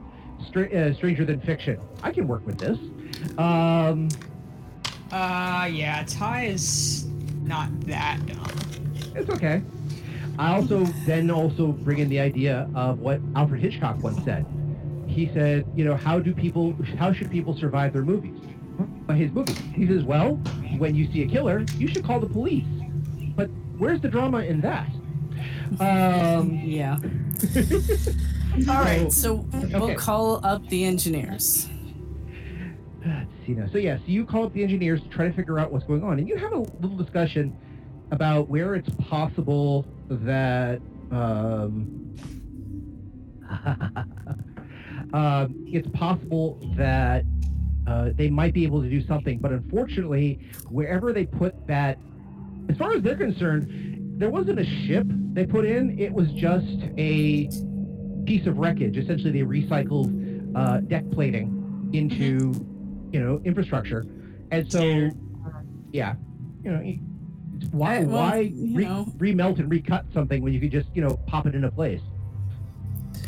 Str- 0.48 0.76
uh, 0.76 0.94
Stranger 0.96 1.24
Than 1.24 1.40
Fiction. 1.42 1.80
I 2.02 2.12
can 2.12 2.28
work 2.28 2.44
with 2.48 2.58
this. 2.58 2.80
Um, 3.38 4.10
Uh, 5.12 5.70
yeah, 5.72 6.04
Ty 6.08 6.46
is 6.46 7.06
not 7.44 7.70
that 7.82 8.26
dumb. 8.26 8.46
it's 9.16 9.30
okay. 9.30 9.62
I 10.40 10.56
also 10.56 10.86
then 11.06 11.30
also 11.30 11.68
bring 11.72 12.00
in 12.00 12.10
the 12.10 12.20
idea 12.20 12.68
of 12.74 13.00
what 13.00 13.22
Alfred 13.36 13.62
Hitchcock 13.62 14.02
once 14.02 14.24
said. 14.24 14.46
He 15.06 15.30
said, 15.34 15.66
you 15.76 15.86
know, 15.86 15.96
how 15.96 16.18
do 16.18 16.34
people, 16.34 16.74
how 16.98 17.14
should 17.14 17.30
people 17.30 17.56
survive 17.56 17.94
their 17.94 18.02
movies? 18.04 18.40
By 19.06 19.14
his 19.16 19.32
movies. 19.32 19.60
He 19.76 19.86
says, 19.86 20.04
well, 20.04 20.36
when 20.80 20.96
you 20.96 21.06
see 21.14 21.22
a 21.22 21.28
killer, 21.28 21.64
you 21.78 21.88
should 21.88 22.04
call 22.04 22.20
the 22.20 22.26
police. 22.30 22.66
But 23.36 23.52
where's 23.78 24.02
the 24.02 24.08
drama 24.08 24.40
in 24.40 24.62
that? 24.62 24.90
Um, 25.80 26.60
Yeah. 26.64 26.98
All 28.70 28.82
right, 28.82 29.12
so 29.12 29.46
we'll 29.52 29.84
Okay. 29.84 29.96
call 29.96 30.40
up 30.44 30.68
the 30.70 30.86
engineers. 30.86 31.68
So 33.72 33.78
yeah, 33.78 33.98
so 33.98 34.04
you 34.06 34.26
call 34.26 34.46
up 34.46 34.54
the 34.54 34.64
engineers 34.64 35.02
to 35.02 35.10
try 35.10 35.28
to 35.28 35.34
figure 35.34 35.60
out 35.60 35.72
what's 35.72 35.86
going 35.86 36.02
on, 36.02 36.18
and 36.18 36.28
you 36.28 36.38
have 36.38 36.54
a 36.54 36.60
little 36.60 36.96
discussion 36.96 37.56
about 38.12 38.48
where 38.48 38.74
it's 38.76 38.90
possible 39.10 39.86
that 40.10 40.80
um, 41.12 42.16
um, 45.14 45.66
it's 45.68 45.88
possible 45.90 46.58
that 46.78 47.26
uh, 47.86 48.12
they 48.16 48.30
might 48.30 48.54
be 48.54 48.64
able 48.64 48.82
to 48.82 48.90
do 48.90 49.06
something, 49.06 49.40
but 49.40 49.52
unfortunately, 49.52 50.40
wherever 50.70 51.12
they 51.12 51.26
put 51.26 51.68
that, 51.68 51.98
as 52.70 52.78
far 52.78 52.94
as 52.94 53.02
they're 53.02 53.18
concerned, 53.18 54.20
there 54.20 54.30
wasn't 54.30 54.60
a 54.60 54.66
ship 54.66 55.06
they 55.34 55.46
put 55.46 55.66
in. 55.66 56.00
It 56.00 56.14
was 56.14 56.32
just 56.32 56.84
a 56.98 57.50
piece 58.26 58.48
of 58.48 58.58
wreckage. 58.58 58.98
Essentially, 58.98 59.32
they 59.32 59.40
recycled 59.40 60.56
uh, 60.56 60.80
deck 60.80 61.04
plating 61.12 61.90
into 61.94 62.54
you 63.14 63.22
know 63.22 63.42
infrastructure, 63.46 64.06
and 64.52 64.70
so 64.70 65.10
yeah, 65.94 66.16
you 66.64 66.72
know. 66.72 66.94
Why, 67.72 68.00
well, 68.00 68.18
why 68.18 68.52
re- 68.54 68.84
know. 68.84 69.06
remelt 69.18 69.60
and 69.60 69.72
recut 69.72 70.06
something 70.14 70.42
when 70.42 70.52
you 70.52 70.60
could 70.60 70.72
just, 70.72 70.90
you 70.94 71.02
know, 71.02 71.16
pop 71.28 71.46
it 71.46 71.56
into 71.56 71.72
place? 71.72 72.02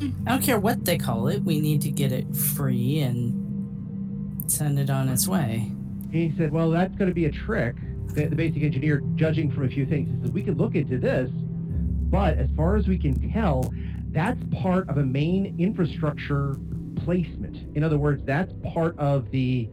I 0.01 0.31
don't 0.31 0.43
care 0.43 0.59
what 0.59 0.83
they 0.83 0.97
call 0.97 1.29
it. 1.29 1.41
We 1.43 1.61
need 1.61 1.81
to 1.83 1.89
get 1.89 2.11
it 2.11 2.35
free 2.35 2.99
and 2.99 4.51
send 4.51 4.77
it 4.77 4.89
on 4.89 5.07
its 5.07 5.25
way. 5.25 5.71
He 6.11 6.33
said, 6.37 6.51
well, 6.51 6.69
that's 6.69 6.93
going 6.95 7.09
to 7.09 7.13
be 7.13 7.25
a 7.25 7.31
trick. 7.31 7.75
The, 8.07 8.25
the 8.25 8.35
basic 8.35 8.63
engineer, 8.63 9.03
judging 9.15 9.49
from 9.51 9.63
a 9.63 9.69
few 9.69 9.85
things, 9.85 10.09
he 10.09 10.21
says, 10.21 10.31
we 10.31 10.43
could 10.43 10.57
look 10.57 10.75
into 10.75 10.97
this, 10.97 11.29
but 11.31 12.37
as 12.37 12.49
far 12.57 12.75
as 12.75 12.87
we 12.87 12.97
can 12.97 13.31
tell, 13.31 13.73
that's 14.09 14.41
part 14.51 14.89
of 14.89 14.97
a 14.97 15.05
main 15.05 15.55
infrastructure 15.59 16.57
placement. 16.95 17.75
In 17.75 17.83
other 17.83 17.97
words, 17.97 18.23
that's 18.25 18.53
part 18.73 18.97
of 18.97 19.29
the, 19.31 19.69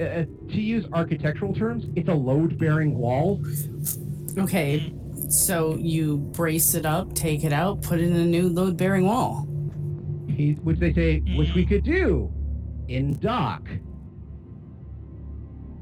uh, 0.00 0.24
to 0.48 0.60
use 0.60 0.86
architectural 0.92 1.54
terms, 1.54 1.86
it's 1.96 2.08
a 2.08 2.14
load-bearing 2.14 2.96
wall. 2.96 3.42
Okay, 4.38 4.92
so 5.28 5.76
you 5.76 6.18
brace 6.18 6.74
it 6.74 6.84
up, 6.84 7.14
take 7.14 7.44
it 7.44 7.52
out, 7.52 7.82
put 7.82 8.00
in 8.00 8.14
a 8.14 8.24
new 8.24 8.48
load 8.48 8.76
bearing 8.76 9.06
wall. 9.06 9.48
He, 10.28 10.52
which 10.62 10.78
they 10.78 10.92
say, 10.92 11.20
which 11.36 11.54
we 11.54 11.64
could 11.64 11.84
do 11.84 12.32
in 12.88 13.18
dock. 13.20 13.68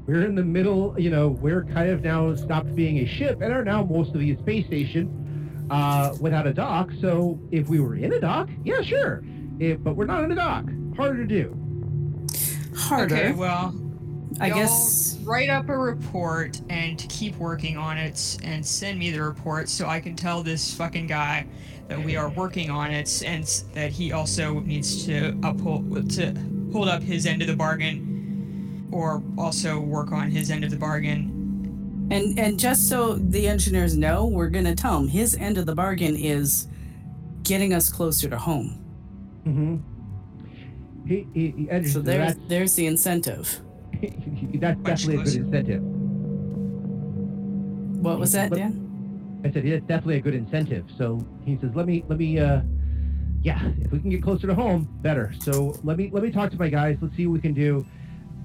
We're 0.05 0.25
in 0.25 0.35
the 0.35 0.43
middle, 0.43 0.95
you 0.99 1.09
know, 1.09 1.29
we're 1.29 1.63
kind 1.63 1.89
of 1.89 2.03
now 2.03 2.35
stopped 2.35 2.75
being 2.75 2.99
a 2.99 3.05
ship 3.05 3.41
and 3.41 3.53
are 3.53 3.63
now 3.63 3.83
mostly 3.83 4.31
a 4.31 4.37
space 4.37 4.65
station 4.67 5.67
uh, 5.71 6.13
without 6.19 6.45
a 6.45 6.53
dock. 6.53 6.91
So 7.01 7.39
if 7.51 7.67
we 7.69 7.79
were 7.79 7.95
in 7.95 8.13
a 8.13 8.19
dock, 8.19 8.49
yeah, 8.63 8.81
sure. 8.81 9.23
If, 9.59 9.81
but 9.81 9.95
we're 9.95 10.05
not 10.05 10.23
in 10.23 10.31
a 10.31 10.35
dock. 10.35 10.65
Harder 10.95 11.17
to 11.17 11.25
do. 11.25 12.27
Harder. 12.75 13.15
Okay, 13.15 13.31
well, 13.33 13.73
I 14.39 14.49
guess. 14.49 15.17
write 15.23 15.49
up 15.49 15.69
a 15.69 15.77
report 15.77 16.61
and 16.69 16.97
keep 17.09 17.35
working 17.37 17.77
on 17.77 17.97
it 17.97 18.37
and 18.43 18.65
send 18.65 18.99
me 18.99 19.11
the 19.11 19.21
report 19.21 19.69
so 19.69 19.87
I 19.87 19.99
can 19.99 20.15
tell 20.15 20.43
this 20.43 20.73
fucking 20.73 21.07
guy 21.07 21.45
that 21.87 22.03
we 22.03 22.15
are 22.15 22.29
working 22.29 22.69
on 22.69 22.91
it 22.91 23.23
and 23.25 23.45
that 23.73 23.91
he 23.91 24.11
also 24.11 24.59
needs 24.61 25.05
to 25.05 25.37
uphold 25.43 26.09
to 26.11 26.33
hold 26.71 26.87
up 26.87 27.03
his 27.03 27.25
end 27.25 27.41
of 27.41 27.47
the 27.47 27.55
bargain 27.55 28.87
or 28.91 29.21
also 29.37 29.79
work 29.79 30.11
on 30.11 30.31
his 30.31 30.49
end 30.49 30.63
of 30.63 30.71
the 30.71 30.77
bargain. 30.77 32.07
And 32.11 32.37
and 32.37 32.59
just 32.59 32.89
so 32.89 33.15
the 33.15 33.47
engineers 33.47 33.95
know, 33.95 34.25
we're 34.25 34.49
gonna 34.49 34.75
tell 34.75 34.99
him 34.99 35.07
his 35.07 35.35
end 35.35 35.57
of 35.57 35.65
the 35.65 35.75
bargain 35.75 36.15
is 36.15 36.67
getting 37.43 37.73
us 37.73 37.89
closer 37.89 38.29
to 38.29 38.37
home. 38.37 38.79
Mm-hmm. 39.45 39.77
He, 41.05 41.27
he, 41.33 41.51
he, 41.51 41.69
and 41.69 41.87
So 41.87 42.01
there's 42.01 42.35
that's, 42.35 42.47
there's 42.47 42.75
the 42.75 42.87
incentive. 42.87 43.59
that's 44.55 44.79
Much 44.79 45.05
definitely 45.05 45.15
a 45.15 45.23
good 45.23 45.35
incentive. 45.35 45.83
What 48.03 48.19
was 48.19 48.31
that, 48.33 48.51
Dan? 48.51 49.41
I 49.45 49.51
said, 49.51 49.65
yeah, 49.65 49.75
it's 49.75 49.87
definitely 49.87 50.17
a 50.17 50.21
good 50.21 50.33
incentive. 50.33 50.85
So 50.97 51.25
he 51.45 51.57
says, 51.59 51.71
let 51.75 51.85
me, 51.85 52.05
let 52.07 52.17
me, 52.17 52.39
uh, 52.39 52.61
yeah, 53.41 53.71
if 53.79 53.91
we 53.91 53.99
can 53.99 54.09
get 54.09 54.23
closer 54.23 54.47
to 54.47 54.55
home, 54.55 54.87
better. 55.01 55.33
So 55.39 55.77
let 55.83 55.97
me, 55.97 56.09
let 56.13 56.23
me 56.23 56.31
talk 56.31 56.49
to 56.51 56.57
my 56.57 56.69
guys. 56.69 56.97
Let's 57.01 57.15
see 57.17 57.27
what 57.27 57.33
we 57.33 57.41
can 57.41 57.53
do. 57.53 57.85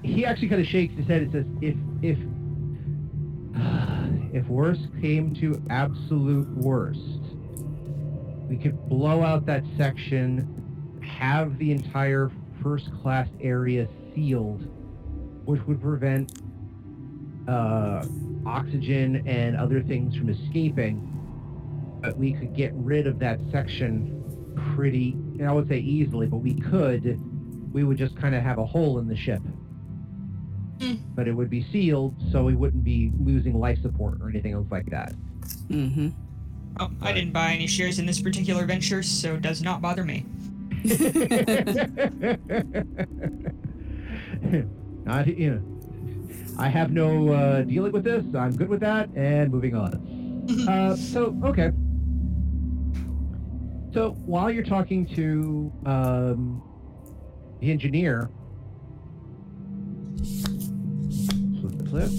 He 0.03 0.25
actually 0.25 0.49
kind 0.49 0.61
of 0.61 0.67
shakes 0.67 0.93
his 0.95 1.07
head 1.07 1.21
and 1.21 1.31
says, 1.31 1.45
if, 1.61 1.75
if, 2.01 2.17
if 4.33 4.47
worst 4.47 4.87
came 5.01 5.33
to 5.35 5.61
absolute 5.69 6.49
worst, 6.57 6.99
we 8.49 8.57
could 8.57 8.77
blow 8.89 9.23
out 9.23 9.45
that 9.45 9.63
section, 9.77 10.99
have 11.01 11.57
the 11.59 11.71
entire 11.71 12.29
first 12.61 12.89
class 13.01 13.27
area 13.41 13.87
sealed, 14.13 14.67
which 15.45 15.61
would 15.67 15.81
prevent 15.81 16.41
uh, 17.47 18.05
oxygen 18.45 19.27
and 19.27 19.57
other 19.57 19.81
things 19.81 20.15
from 20.15 20.29
escaping, 20.29 21.05
but 22.01 22.17
we 22.17 22.33
could 22.33 22.55
get 22.55 22.71
rid 22.75 23.07
of 23.07 23.19
that 23.19 23.39
section 23.51 24.15
pretty, 24.75 25.11
and 25.39 25.47
I 25.47 25.51
would 25.51 25.67
say 25.67 25.79
easily, 25.79 26.27
but 26.27 26.37
we 26.37 26.53
could. 26.53 27.19
We 27.73 27.83
would 27.83 27.97
just 27.97 28.15
kind 28.17 28.35
of 28.35 28.43
have 28.43 28.57
a 28.57 28.65
hole 28.65 28.99
in 28.99 29.07
the 29.07 29.15
ship. 29.15 29.41
Hmm. 30.81 30.95
But 31.15 31.27
it 31.27 31.33
would 31.33 31.49
be 31.49 31.65
sealed, 31.71 32.15
so 32.31 32.43
we 32.43 32.55
wouldn't 32.55 32.83
be 32.83 33.11
losing 33.19 33.59
life 33.59 33.81
support 33.81 34.21
or 34.21 34.29
anything 34.29 34.53
else 34.53 34.67
like 34.71 34.89
that. 34.89 35.13
Mm-hmm. 35.69 36.09
Oh, 36.79 36.91
I 37.01 37.11
didn't 37.11 37.33
buy 37.33 37.51
any 37.51 37.67
shares 37.67 37.99
in 37.99 38.05
this 38.05 38.21
particular 38.21 38.65
venture, 38.65 39.03
so 39.03 39.35
it 39.35 39.41
does 39.41 39.61
not 39.61 39.81
bother 39.81 40.05
me. 40.05 40.25
Not, 45.03 45.27
you 45.27 45.51
know, 45.51 45.61
I 46.57 46.69
have 46.69 46.91
no 46.91 47.33
uh, 47.33 47.61
dealing 47.63 47.91
with 47.91 48.03
this. 48.03 48.23
I'm 48.33 48.55
good 48.55 48.69
with 48.69 48.79
that, 48.79 49.09
and 49.15 49.51
moving 49.51 49.75
on. 49.75 50.17
Uh, 50.67 50.95
so, 50.95 51.39
okay. 51.43 51.71
So 53.93 54.15
while 54.25 54.49
you're 54.49 54.63
talking 54.63 55.05
to 55.15 55.71
um, 55.85 56.63
the 57.59 57.69
engineer, 57.69 58.31
flip 61.61 61.77
the 61.77 61.85
flip. 61.87 62.09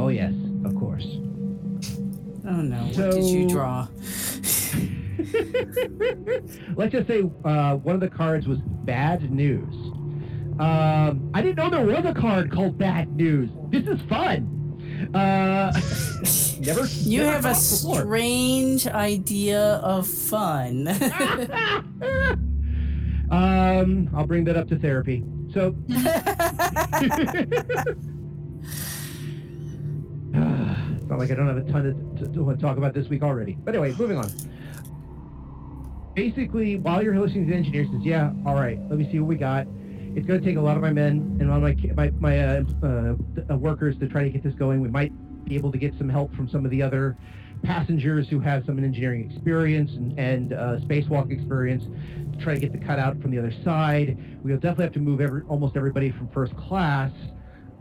Oh 0.00 0.08
yes. 0.08 0.39
Oh 2.50 2.60
no, 2.62 2.78
what 2.78 3.12
did 3.12 3.24
you 3.26 3.48
draw? 3.48 3.86
Let's 6.74 6.90
just 6.92 7.06
say 7.06 7.22
uh, 7.44 7.76
one 7.76 7.94
of 7.94 8.00
the 8.00 8.10
cards 8.12 8.48
was 8.48 8.58
bad 8.84 9.30
news. 9.30 9.72
Um, 10.58 11.30
I 11.32 11.42
didn't 11.42 11.58
know 11.58 11.70
there 11.70 11.86
was 11.86 12.04
a 12.04 12.12
card 12.12 12.50
called 12.50 12.76
bad 12.76 13.14
news. 13.14 13.50
This 13.68 13.86
is 13.86 14.00
fun. 14.08 14.56
Uh, 15.14 15.70
never. 16.60 16.86
You 16.86 17.22
never 17.22 17.30
have 17.30 17.44
a 17.44 17.50
before. 17.50 18.00
strange 18.00 18.88
idea 18.88 19.74
of 19.76 20.08
fun. 20.08 20.88
um, 23.30 24.10
I'll 24.12 24.26
bring 24.26 24.42
that 24.46 24.56
up 24.56 24.66
to 24.70 24.78
therapy. 24.78 25.22
So, 25.54 25.76
not 31.10 31.18
like 31.18 31.30
I 31.30 31.34
don't 31.34 31.48
have 31.48 31.56
a 31.56 31.70
ton 31.70 32.14
to, 32.16 32.26
to, 32.26 32.32
to 32.32 32.56
talk 32.56 32.76
about 32.76 32.94
this 32.94 33.08
week 33.08 33.22
already. 33.22 33.56
But 33.64 33.74
anyway, 33.74 33.94
moving 33.98 34.16
on. 34.16 34.30
Basically, 36.14 36.76
while 36.76 37.02
you're 37.02 37.14
to 37.14 37.20
the 37.20 37.54
engineer 37.54 37.86
says, 37.90 38.02
"Yeah, 38.02 38.32
all 38.46 38.54
right, 38.54 38.78
let 38.88 38.98
me 38.98 39.10
see 39.10 39.18
what 39.20 39.28
we 39.28 39.36
got." 39.36 39.66
It's 40.14 40.26
going 40.26 40.40
to 40.40 40.46
take 40.46 40.56
a 40.56 40.60
lot 40.60 40.76
of 40.76 40.82
my 40.82 40.92
men 40.92 41.36
and 41.40 41.42
a 41.42 41.56
lot 41.56 41.62
of 41.62 41.96
my 41.96 42.10
my, 42.10 42.10
my 42.18 42.38
uh, 42.38 42.64
uh, 42.82 43.56
workers 43.56 43.96
to 43.98 44.08
try 44.08 44.24
to 44.24 44.30
get 44.30 44.42
this 44.42 44.54
going. 44.54 44.80
We 44.80 44.88
might 44.88 45.12
be 45.44 45.54
able 45.54 45.70
to 45.72 45.78
get 45.78 45.96
some 45.98 46.08
help 46.08 46.34
from 46.34 46.48
some 46.48 46.64
of 46.64 46.70
the 46.70 46.82
other 46.82 47.16
passengers 47.62 48.28
who 48.28 48.40
have 48.40 48.64
some 48.64 48.78
engineering 48.82 49.30
experience 49.30 49.92
and, 49.92 50.18
and 50.18 50.52
uh, 50.52 50.76
spacewalk 50.78 51.30
experience 51.30 51.84
to 52.32 52.42
try 52.42 52.54
to 52.54 52.60
get 52.60 52.72
the 52.72 52.78
cutout 52.78 53.20
from 53.20 53.30
the 53.30 53.38
other 53.38 53.52
side. 53.64 54.16
We'll 54.42 54.56
definitely 54.56 54.84
have 54.84 54.94
to 54.94 55.00
move 55.00 55.20
every, 55.20 55.42
almost 55.42 55.76
everybody 55.76 56.10
from 56.10 56.28
first 56.28 56.56
class, 56.56 57.12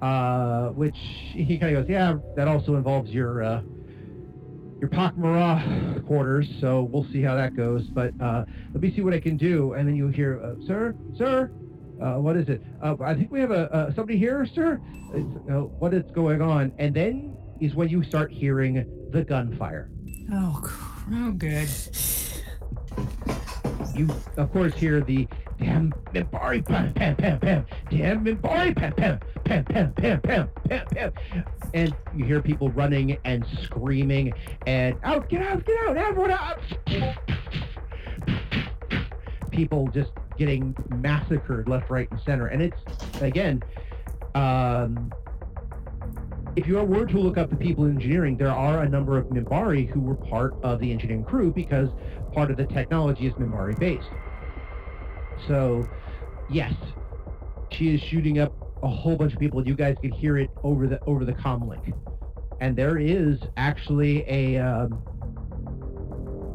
uh, 0.02 0.70
which 0.70 0.97
he 0.97 1.58
kind 1.58 1.76
of 1.76 1.84
goes, 1.84 1.89
yeah, 1.89 2.18
that 2.36 2.47
also 2.47 2.76
involves 2.76 3.12
your 3.12 3.43
uh, 3.43 3.62
your 4.80 4.89
Pakmara 4.89 6.06
quarters, 6.08 6.47
so 6.62 6.84
we'll 6.84 7.06
see 7.12 7.22
how 7.22 7.36
that 7.36 7.56
goes. 7.56 7.84
But 7.88 8.14
uh, 8.22 8.45
let 8.74 8.82
me 8.82 8.93
see 8.95 9.02
what 9.02 9.14
I 9.14 9.20
can 9.20 9.36
do. 9.36 9.74
And 9.74 9.88
then 9.88 9.95
you 9.95 10.08
hear, 10.08 10.41
uh, 10.41 10.66
sir, 10.66 10.95
sir, 11.18 11.52
uh, 12.02 12.14
what 12.16 12.38
is 12.38 12.47
it? 12.47 12.62
Uh, 12.82 12.95
I 13.04 13.14
think 13.14 13.30
we 13.32 13.41
have 13.41 13.52
a 13.52 13.72
uh, 13.74 13.93
somebody 13.93 14.18
here, 14.18 14.45
sir. 14.45 14.80
It's, 15.14 15.50
uh, 15.50 15.64
what 15.80 15.93
is 15.93 16.04
going 16.12 16.41
on? 16.41 16.72
And 16.78 16.95
then 16.95 17.36
is 17.60 17.76
when 17.76 17.89
you 17.89 18.04
start 18.04 18.32
hearing 18.32 18.86
the 19.12 19.24
gunfire. 19.24 19.89
oh. 20.32 20.86
Oh, 21.12 21.32
good. 21.32 21.68
You, 23.95 24.08
of 24.38 24.52
course, 24.52 24.76
hear 24.76 25.02
the 25.02 25.28
damn 25.60 25.91
Minbari 26.14 26.66
pam 26.66 26.93
pam 26.93 27.16
pam 27.16 27.39
pam, 27.39 27.66
damn 27.89 28.24
Minbari 28.24 28.76
pam 28.76 28.93
pam 28.93 29.20
pam 29.43 29.64
pam 29.66 29.93
pam 29.93 30.22
pam 30.22 30.49
pam 30.66 30.86
pam, 30.88 31.14
and 31.74 31.95
you 32.16 32.26
hear 32.26 32.41
people 32.41 32.70
running 32.72 33.18
and 33.26 33.45
screaming 33.64 34.34
and 34.66 34.95
out, 35.03 35.30
get 35.30 35.41
out, 35.41 35.66
get 35.66 35.78
out, 35.88 35.97
everyone 35.97 36.32
out! 36.32 36.60
People 39.51 39.88
just 39.93 40.12
getting 40.38 40.76
massacred 40.89 41.68
left, 41.68 41.89
right, 41.89 42.10
and 42.12 42.20
center, 42.22 42.47
and 42.47 42.62
it's 42.62 43.22
again. 43.22 43.62
Um, 44.36 45.12
if 46.55 46.68
you 46.68 46.76
were 46.76 47.05
to 47.05 47.20
look 47.20 47.38
up 47.38 47.49
the 47.49 47.55
people 47.55 47.86
in 47.86 47.91
engineering, 47.91 48.36
there 48.36 48.51
are 48.51 48.82
a 48.82 48.89
number 48.89 49.18
of 49.18 49.28
Minbari 49.28 49.88
who 49.88 50.01
were 50.01 50.16
part 50.16 50.55
of 50.64 50.80
the 50.80 50.91
engineering 50.91 51.24
crew 51.24 51.51
because 51.51 51.89
part 52.34 52.51
of 52.51 52.57
the 52.57 52.66
technology 52.66 53.28
is 53.28 53.34
Minbari 53.34 53.78
based. 53.80 54.10
So, 55.47 55.87
yes, 56.49 56.73
she 57.71 57.93
is 57.93 58.01
shooting 58.01 58.39
up 58.39 58.53
a 58.83 58.87
whole 58.87 59.15
bunch 59.15 59.33
of 59.33 59.39
people. 59.39 59.65
You 59.65 59.75
guys 59.75 59.95
can 60.01 60.11
hear 60.11 60.37
it 60.37 60.49
over 60.63 60.87
the 60.87 61.03
over 61.05 61.25
the 61.25 61.33
comm 61.33 61.67
link, 61.67 61.93
and 62.61 62.75
there 62.75 62.97
is 62.97 63.39
actually 63.57 64.23
a. 64.27 64.57
Um, 64.57 65.01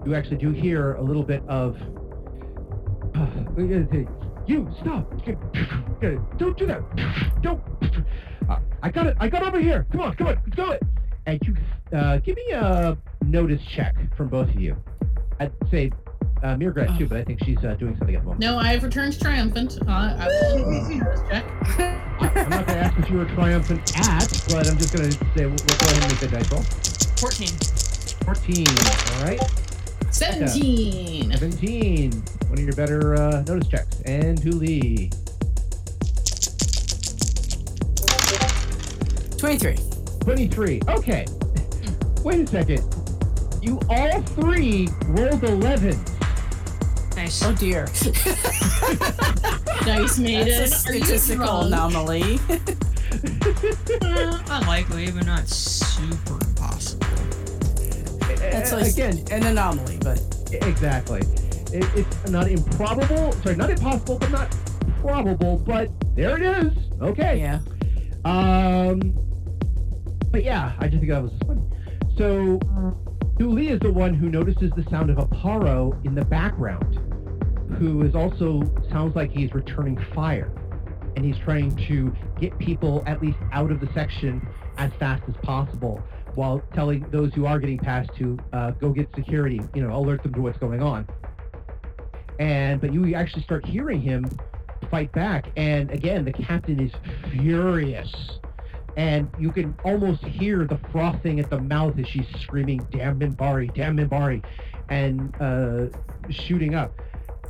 you 0.07 0.15
actually 0.15 0.37
do 0.37 0.51
hear 0.51 0.95
a 0.95 1.03
little 1.03 1.23
bit 1.23 1.43
of. 1.49 1.77
you 4.47 4.69
stop! 4.81 5.11
Don't 6.37 6.59
do 6.59 6.67
that! 6.67 7.41
Don't! 7.43 7.63
Uh, 8.49 8.59
I 8.83 8.91
got 8.91 9.07
it! 9.07 9.17
I 9.21 9.29
got 9.29 9.43
over 9.43 9.61
here! 9.61 9.87
Come 9.93 10.01
on! 10.01 10.15
Come 10.17 10.27
on! 10.27 10.43
Let's 10.45 10.57
go! 10.57 10.79
And 11.27 11.41
you 11.43 11.57
uh, 11.97 12.19
give 12.19 12.37
me 12.37 12.51
a 12.53 12.99
notice 13.25 13.63
check 13.75 13.95
from 14.17 14.29
both 14.29 14.49
of 14.49 14.61
you. 14.61 14.77
I'd 15.41 15.53
say 15.71 15.91
uh, 16.45 16.55
Mirgrat 16.57 16.97
too, 16.99 17.09
but 17.09 17.19
I 17.19 17.25
think 17.25 17.43
she's 17.43 17.59
uh, 17.65 17.75
doing 17.75 17.97
something 17.97 18.15
at 18.15 18.21
the 18.21 18.27
moment. 18.27 18.41
No, 18.41 18.59
I 18.59 18.69
have 18.73 18.83
returned 18.85 19.19
triumphant. 19.19 19.79
Uh, 19.89 19.91
I 20.19 20.27
will 20.55 20.71
notice 20.99 21.21
check. 21.31 21.45
I- 21.81 22.01
I'm 22.21 22.51
not 22.51 22.67
going 22.67 22.79
to 22.79 22.85
ask 22.85 22.99
what 22.99 23.11
you 23.11 23.17
were 23.19 23.25
triumphant 23.27 23.99
at, 23.99 24.29
but 24.49 24.69
I'm 24.69 24.77
just 24.77 24.95
going 24.95 25.11
to 25.11 25.17
say 25.17 25.47
we'll, 25.47 25.51
we'll 25.51 25.57
go 25.57 25.87
ahead 25.87 26.03
and 26.03 26.13
make 26.13 26.21
the 26.21 26.29
dice 26.29 26.53
roll. 26.53 26.63
14. 27.17 27.49
14, 28.25 28.67
all 29.17 29.25
right? 29.25 29.41
17. 30.11 31.33
17, 31.33 32.13
one 32.13 32.53
of 32.53 32.61
your 32.61 32.75
better 32.75 33.15
uh, 33.15 33.43
notice 33.47 33.69
checks. 33.69 34.01
And 34.03 34.41
Dooley, 34.43 35.11
23. 39.39 39.77
23. 40.21 40.81
Okay. 40.89 41.27
Wait 42.23 42.41
a 42.41 42.47
second. 42.47 42.83
You 43.63 43.81
all 43.89 44.23
three 44.23 44.89
rolled 45.09 45.43
11. 45.43 45.99
Nice. 47.25 47.43
Oh 47.43 47.55
dear. 47.55 47.87
Dice 49.87 50.19
maiden. 50.19 50.47
That's 50.47 50.73
a 50.73 50.79
statistical 50.79 51.63
anomaly. 51.63 52.39
Uh, 54.03 54.43
unlikely, 54.51 55.11
but 55.11 55.25
not 55.25 55.49
super 55.49 56.35
impossible. 56.47 57.07
That's 58.37 58.73
like 58.73 58.93
again, 58.93 59.25
an 59.31 59.45
anomaly, 59.45 59.99
but 60.03 60.21
exactly. 60.51 61.21
It, 61.73 61.87
it's 61.95 62.29
not 62.29 62.49
improbable. 62.49 63.33
Sorry, 63.33 63.57
not 63.57 63.71
impossible, 63.71 64.19
but 64.19 64.31
not 64.31 64.55
probable. 65.01 65.59
But 65.59 65.91
there 66.17 66.37
it 66.37 66.43
is. 66.43 66.73
Okay. 67.01 67.41
yeah. 67.41 67.61
Um, 68.25 69.15
but 70.31 70.43
yeah, 70.43 70.73
I 70.79 70.89
just 70.89 70.99
think 70.99 71.11
that 71.11 71.23
was 71.23 71.33
funny. 71.47 71.63
So, 72.19 72.59
Dooley 73.39 73.69
is 73.69 73.81
the 73.81 73.93
one 73.93 74.13
who 74.13 74.29
notices 74.29 74.73
the 74.77 74.85
sound 74.91 75.09
of 75.11 75.17
Aparo 75.17 76.05
in 76.05 76.15
the 76.15 76.25
background, 76.25 76.99
who 77.79 78.03
is 78.03 78.15
also 78.15 78.63
sounds 78.91 79.17
like 79.17 79.31
he's 79.31 79.53
returning 79.55 79.99
fire, 80.15 80.51
and 81.17 81.25
he's 81.25 81.39
trying 81.39 81.75
to 81.89 82.15
get 82.41 82.57
people 82.59 83.03
at 83.07 83.23
least 83.23 83.39
out 83.53 83.71
of 83.71 83.81
the 83.81 83.89
section 83.95 84.47
as 84.77 84.91
fast 84.99 85.23
as 85.29 85.35
possible, 85.43 86.03
while 86.35 86.63
telling 86.75 87.09
those 87.11 87.33
who 87.35 87.47
are 87.47 87.59
getting 87.59 87.79
past 87.79 88.11
to 88.17 88.39
uh, 88.53 88.71
go 88.73 88.91
get 88.91 89.09
security, 89.15 89.61
you 89.75 89.83
know, 89.83 89.95
alert 89.97 90.23
them 90.23 90.33
to 90.35 90.41
what's 90.41 90.59
going 90.59 90.83
on. 90.83 91.07
And 92.39 92.81
but 92.81 92.93
you 92.93 93.15
actually 93.15 93.43
start 93.43 93.65
hearing 93.65 94.01
him 94.01 94.25
fight 94.91 95.13
back, 95.13 95.51
and 95.57 95.91
again, 95.91 96.25
the 96.25 96.33
captain 96.33 96.81
is 96.81 96.93
furious 97.31 98.13
and 98.97 99.29
you 99.39 99.51
can 99.51 99.75
almost 99.85 100.23
hear 100.25 100.65
the 100.65 100.79
frothing 100.93 101.41
at 101.41 101.51
the 101.51 101.61
mouth 101.61 101.99
as 101.99 102.07
she's 102.07 102.27
screaming, 102.41 102.87
"Damn 102.91 103.19
Minbari! 103.19 103.75
Damn 103.75 103.97
Minbari!" 103.97 104.45
and 104.89 105.35
uh, 105.41 105.87
shooting 106.31 106.75
up. 106.75 106.93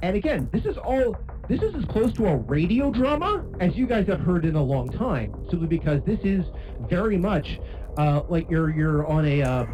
And 0.04 0.16
again, 0.16 0.50
this 0.52 0.66
is 0.66 0.76
all. 0.76 1.16
This 1.48 1.62
is 1.62 1.74
as 1.74 1.84
close 1.86 2.12
to 2.14 2.26
a 2.26 2.36
radio 2.36 2.90
drama 2.90 3.42
as 3.60 3.74
you 3.74 3.86
guys 3.86 4.06
have 4.06 4.20
heard 4.20 4.44
in 4.44 4.54
a 4.54 4.62
long 4.62 4.90
time, 4.90 5.34
simply 5.48 5.66
because 5.66 6.02
this 6.04 6.20
is 6.22 6.44
very 6.90 7.16
much 7.16 7.58
uh, 7.96 8.20
like 8.28 8.50
you're 8.50 8.68
you're 8.68 9.06
on 9.06 9.24
a 9.24 9.40
uh, 9.40 9.64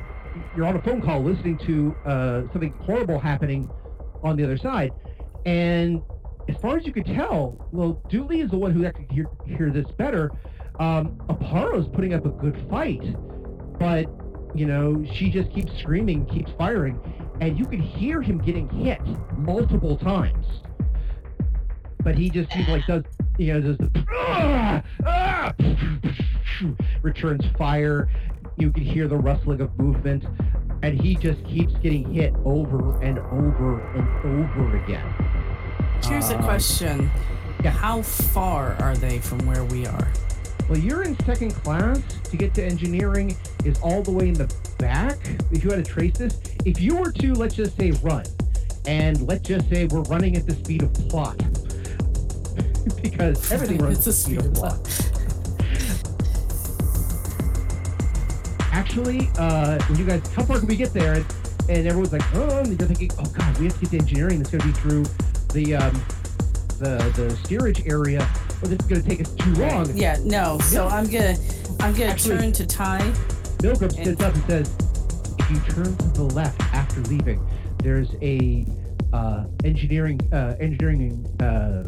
you're 0.57 0.67
on 0.67 0.77
a 0.77 0.83
phone 0.83 1.03
call 1.03 1.21
listening 1.21 1.59
to 1.67 1.97
uh, 2.09 2.43
something 2.53 2.73
horrible 2.85 3.19
happening 3.19 3.69
on 4.23 4.37
the 4.37 4.45
other 4.45 4.57
side, 4.57 4.93
and 5.47 6.01
as 6.49 6.57
far 6.59 6.77
as 6.77 6.87
you 6.87 6.93
could 6.93 7.07
tell, 7.07 7.69
well, 7.73 8.01
Dooley 8.09 8.41
is 8.41 8.53
the 8.53 8.59
one 8.59 8.71
who 8.71 8.85
actually 8.85 9.09
hear, 9.11 9.27
hear 9.47 9.71
this 9.71 9.91
better 9.99 10.31
um, 10.79 11.21
Aparo's 11.29 11.89
putting 11.89 12.15
up 12.15 12.25
a 12.25 12.31
good 12.31 12.57
fight, 12.71 13.03
but 13.81 14.07
you 14.55 14.67
know 14.67 15.05
she 15.13 15.29
just 15.29 15.51
keeps 15.53 15.77
screaming, 15.81 16.25
keeps 16.27 16.53
firing, 16.57 17.01
and 17.41 17.59
you 17.59 17.65
can 17.67 17.81
hear 17.81 18.21
him 18.23 18.39
getting 18.39 18.69
hit 18.69 19.01
multiple 19.37 19.97
times. 19.97 20.47
But 22.03 22.17
he 22.17 22.31
just 22.31 22.51
he 22.53 22.71
like 22.71 22.87
does 22.87 23.05
you 23.39 23.53
know 23.55 23.61
does 23.61 23.79
the 23.79 24.07
"Ah! 24.13 24.83
Ah!" 25.05 25.53
returns 27.03 27.45
fire. 27.59 28.09
You 28.57 28.71
can 28.71 28.83
hear 28.85 29.09
the 29.09 29.17
rustling 29.17 29.61
of 29.61 29.77
movement. 29.79 30.25
and 30.83 30.99
he 30.99 31.15
just 31.15 31.45
keeps 31.45 31.75
getting 31.83 32.11
hit 32.11 32.33
over 32.43 32.99
and 33.03 33.19
over 33.19 33.81
and 33.93 34.09
over 34.47 34.83
again. 34.83 35.05
Here's 36.03 36.31
a 36.31 36.39
Um, 36.39 36.43
question. 36.45 37.11
yeah. 37.63 37.71
How 37.71 38.01
far 38.01 38.77
are 38.81 38.97
they 38.97 39.19
from 39.19 39.41
where 39.47 39.63
we 39.67 39.87
are? 39.87 40.09
Well, 40.71 40.79
you're 40.79 41.03
in 41.03 41.19
second 41.25 41.51
class. 41.51 42.01
To 42.31 42.37
get 42.37 42.55
to 42.55 42.65
engineering 42.65 43.37
is 43.65 43.81
all 43.81 44.03
the 44.03 44.13
way 44.13 44.29
in 44.29 44.35
the 44.35 44.55
back. 44.79 45.19
If 45.51 45.65
you 45.65 45.71
had 45.71 45.85
to 45.85 45.91
trace 45.91 46.17
this, 46.17 46.41
if 46.65 46.81
you 46.81 46.95
were 46.95 47.11
to 47.11 47.35
let's 47.35 47.57
just 47.57 47.77
say 47.77 47.91
run, 48.03 48.25
and 48.87 49.21
let's 49.27 49.49
just 49.49 49.69
say 49.69 49.87
we're 49.87 50.03
running 50.03 50.37
at 50.37 50.47
the 50.47 50.55
speed 50.55 50.85
of 50.85 50.95
plot, 51.09 51.37
because 53.03 53.51
everything 53.51 53.79
runs 53.83 53.99
at 53.99 54.05
the 54.05 54.13
speed 54.13 54.39
of 54.39 54.55
plot. 54.55 54.79
Actually, 58.73 59.29
uh, 59.39 59.83
when 59.89 59.99
you 59.99 60.05
guys, 60.05 60.25
how 60.35 60.45
far 60.45 60.61
can 60.61 60.69
we 60.69 60.77
get 60.77 60.93
there? 60.93 61.15
And, 61.15 61.27
and 61.69 61.89
everyone's 61.89 62.13
like, 62.13 62.23
oh, 62.35 62.61
and 62.61 62.79
you're 62.79 62.89
thinking, 62.89 63.11
oh 63.19 63.29
god, 63.37 63.59
we 63.59 63.65
have 63.65 63.75
to 63.75 63.81
get 63.81 63.91
to 63.91 63.99
engineering. 63.99 64.41
It's 64.41 64.51
going 64.51 64.61
to 64.61 64.67
be 64.69 64.73
through 64.73 65.03
the 65.53 65.75
um, 65.75 66.01
the 66.79 67.13
the 67.17 67.37
steerage 67.43 67.85
area. 67.89 68.25
Well, 68.61 68.71
this 68.71 68.79
is 68.81 68.87
going 68.87 69.03
to 69.03 69.09
take 69.09 69.21
us 69.21 69.33
too 69.35 69.55
long. 69.55 69.97
Yeah, 69.97 70.17
no. 70.25 70.59
So 70.61 70.87
I'm 70.89 71.07
gonna 71.11 71.37
I'm 71.81 71.93
gonna 71.95 72.07
Actually- 72.07 72.39
turn 72.39 72.53
to 72.53 72.67
Ty. 72.67 73.01
Mirgrat 73.59 73.83
And- 73.83 73.93
stands 73.93 74.23
up 74.23 74.35
and 74.35 74.45
says, 74.45 74.77
"If 75.39 75.51
you 75.51 75.59
turn 75.75 75.97
to 75.97 76.09
the 76.13 76.25
left 76.25 76.61
after 76.75 77.01
leaving, 77.03 77.41
there's 77.83 78.11
a 78.23 78.67
uh, 79.13 79.45
engineering 79.65 80.21
uh, 80.33 80.55
engineering 80.61 81.27
uh, 81.41 81.85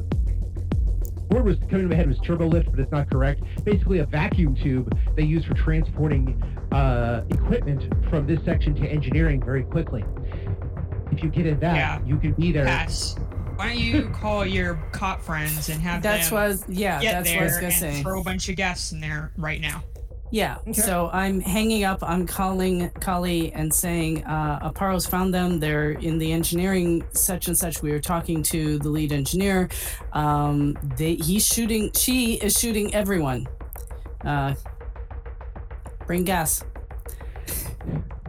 word 1.31 1.45
was 1.45 1.57
coming 1.71 1.83
to 1.83 1.89
my 1.89 1.95
head 1.95 2.09
was 2.09 2.19
turbo 2.21 2.47
lift, 2.47 2.71
but 2.71 2.81
it's 2.81 2.93
not 2.93 3.09
correct. 3.11 3.43
Basically, 3.65 3.99
a 4.01 4.07
vacuum 4.07 4.55
tube 4.55 4.95
they 5.17 5.23
use 5.23 5.45
for 5.45 5.55
transporting 5.55 6.43
uh, 6.73 7.23
equipment 7.31 7.93
from 8.11 8.27
this 8.27 8.43
section 8.45 8.75
to 8.75 8.87
engineering 8.87 9.43
very 9.43 9.63
quickly. 9.63 10.05
If 11.11 11.23
you 11.23 11.29
get 11.31 11.47
in 11.47 11.59
that, 11.61 11.75
Yeah. 11.77 11.99
you 12.07 12.17
can 12.19 12.33
be 12.33 12.53
there. 12.53 12.65
Pass. 12.65 13.17
Why 13.63 13.69
don't 13.69 13.79
you 13.79 14.09
call 14.09 14.45
your 14.45 14.75
cop 14.91 15.23
friends 15.23 15.69
and 15.69 15.81
have 15.83 16.03
That's 16.03 16.31
them 16.31 16.35
was, 16.49 16.65
yeah, 16.69 17.01
get 17.01 17.13
that's 17.13 17.29
there 17.29 17.37
what 17.39 17.43
I 17.43 17.47
was 17.47 17.55
gonna 17.55 17.67
and 17.67 17.75
say. 17.97 18.03
throw 18.03 18.21
a 18.21 18.25
bunch 18.25 18.49
of 18.49 18.57
gas 18.57 18.91
in 18.91 19.01
there 19.01 19.31
right 19.37 19.61
now? 19.61 19.85
Yeah. 20.33 20.57
Okay. 20.63 20.73
So 20.73 21.11
I'm 21.13 21.41
hanging 21.41 21.85
up. 21.85 21.99
I'm 22.03 22.27
calling 22.27 22.91
Kali 22.91 23.53
and 23.53 23.73
saying, 23.73 24.25
uh, 24.25 24.69
Aparo's 24.69 25.07
found 25.07 25.33
them. 25.33 25.61
They're 25.61 25.91
in 25.93 26.19
the 26.19 26.33
engineering 26.33 27.05
such 27.13 27.47
and 27.47 27.57
such. 27.57 27.83
We 27.83 27.93
were 27.93 28.01
talking 28.01 28.43
to 28.45 28.81
the 28.81 28.89
lead 28.89 29.13
engineer. 29.13 29.69
Um, 30.13 30.77
they, 30.97 31.15
he's 31.15 31.47
shooting. 31.47 31.93
She 31.93 32.35
is 32.35 32.59
shooting 32.59 32.93
everyone. 32.95 33.47
Uh, 34.25 34.55
bring 36.07 36.25
gas. 36.25 36.65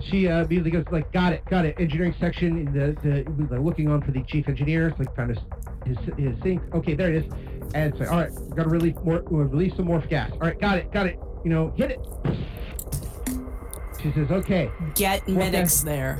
She 0.09 0.27
uh, 0.27 0.39
immediately 0.43 0.71
goes 0.71 0.85
like, 0.91 1.11
"Got 1.11 1.33
it, 1.33 1.45
got 1.45 1.65
it." 1.65 1.75
Engineering 1.79 2.15
section 2.19 2.57
in 2.57 2.73
the 2.73 2.95
the 3.03 3.45
like, 3.55 3.61
looking 3.63 3.89
on 3.89 4.01
for 4.01 4.11
the 4.11 4.21
chief 4.23 4.47
engineer. 4.49 4.93
Like 4.97 5.15
found 5.15 5.29
his 5.29 5.39
his, 5.85 5.97
his 6.17 6.41
sink. 6.41 6.61
Okay, 6.73 6.93
there 6.95 7.13
it 7.13 7.25
is. 7.25 7.33
And 7.73 7.91
it's 7.91 7.99
like, 7.99 8.11
"All 8.11 8.19
right, 8.19 8.31
we 8.31 8.55
got 8.55 8.63
to 8.63 8.69
release 8.69 8.95
more, 9.03 9.21
release 9.27 9.75
some 9.75 9.85
more 9.85 9.99
gas." 10.01 10.31
All 10.33 10.39
right, 10.39 10.59
got 10.59 10.77
it, 10.77 10.91
got 10.91 11.05
it. 11.05 11.19
You 11.43 11.49
know, 11.51 11.73
hit 11.77 11.91
it. 11.91 11.99
She 14.01 14.11
says, 14.11 14.29
"Okay, 14.29 14.69
Get 14.95 15.27
medics 15.27 15.81
there. 15.81 16.19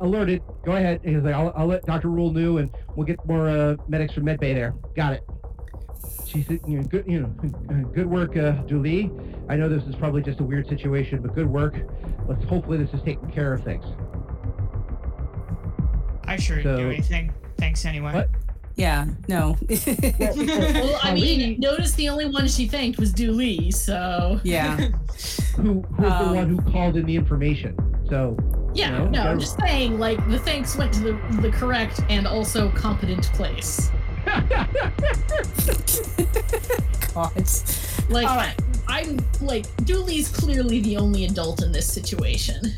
alerted. 0.00 0.42
Go 0.64 0.72
ahead." 0.72 1.00
And 1.04 1.14
he's 1.14 1.24
like, 1.24 1.34
"I'll, 1.34 1.52
I'll 1.54 1.66
let 1.66 1.84
Doctor 1.86 2.08
Rule 2.08 2.32
know, 2.32 2.58
and 2.58 2.70
we'll 2.96 3.06
get 3.06 3.24
more 3.26 3.48
uh, 3.48 3.76
medics 3.88 4.14
from 4.14 4.24
Medbay 4.24 4.54
there." 4.54 4.74
Got 4.96 5.12
it. 5.14 5.22
She 6.26 6.42
said, 6.42 6.60
"You 6.66 6.78
know, 6.78 6.82
good, 6.84 7.04
you 7.06 7.20
know, 7.20 7.28
good 7.94 8.06
work, 8.06 8.36
uh, 8.36 8.52
Dooley. 8.66 9.10
I 9.50 9.56
know 9.56 9.68
this 9.68 9.82
is 9.84 9.96
probably 9.96 10.22
just 10.22 10.38
a 10.40 10.44
weird 10.44 10.68
situation, 10.68 11.20
but 11.22 11.34
good 11.34 11.48
work. 11.48 11.74
Let's 12.28 12.44
hopefully 12.44 12.78
this 12.78 12.94
is 12.94 13.02
taking 13.02 13.28
care 13.30 13.52
of 13.52 13.62
things." 13.64 13.84
I 16.24 16.36
sure 16.36 16.56
didn't 16.58 16.76
do 16.76 16.82
So- 16.82 16.88
anything. 16.88 17.32
Thanks 17.58 17.84
anyway. 17.84 18.12
What? 18.14 18.28
Yeah. 18.76 19.06
No. 19.28 19.56
Well, 19.68 20.98
I 21.02 21.08
Colleen- 21.10 21.38
mean, 21.38 21.60
notice 21.60 21.92
the 21.94 22.08
only 22.08 22.26
one 22.30 22.46
she 22.48 22.66
thanked 22.68 22.98
was 22.98 23.12
Dooley, 23.12 23.70
so 23.72 24.40
yeah. 24.44 24.76
who 25.56 25.82
who's 25.82 25.98
the 25.98 26.06
Um, 26.28 26.36
one 26.36 26.48
who 26.56 26.70
called 26.72 26.96
in 26.96 27.04
the 27.04 27.16
information. 27.16 27.76
So 28.08 28.36
yeah, 28.72 28.90
No, 28.90 29.04
no, 29.06 29.10
no. 29.10 29.22
I'm 29.30 29.40
just 29.40 29.58
saying, 29.58 29.98
like 29.98 30.18
the 30.30 30.38
thanks 30.38 30.76
went 30.76 30.92
to 30.94 31.00
the 31.00 31.12
the 31.42 31.50
correct 31.50 32.00
and 32.08 32.26
also 32.26 32.70
competent 32.70 33.24
place. 33.34 33.90
God. 37.14 37.44
Like 38.08 38.26
All 38.26 38.36
right. 38.36 38.54
I, 38.88 39.00
I'm 39.00 39.18
like 39.40 39.66
Dooley's 39.84 40.28
clearly 40.28 40.80
the 40.80 40.96
only 40.96 41.24
adult 41.24 41.62
in 41.62 41.72
this 41.72 41.92
situation. 41.92 42.74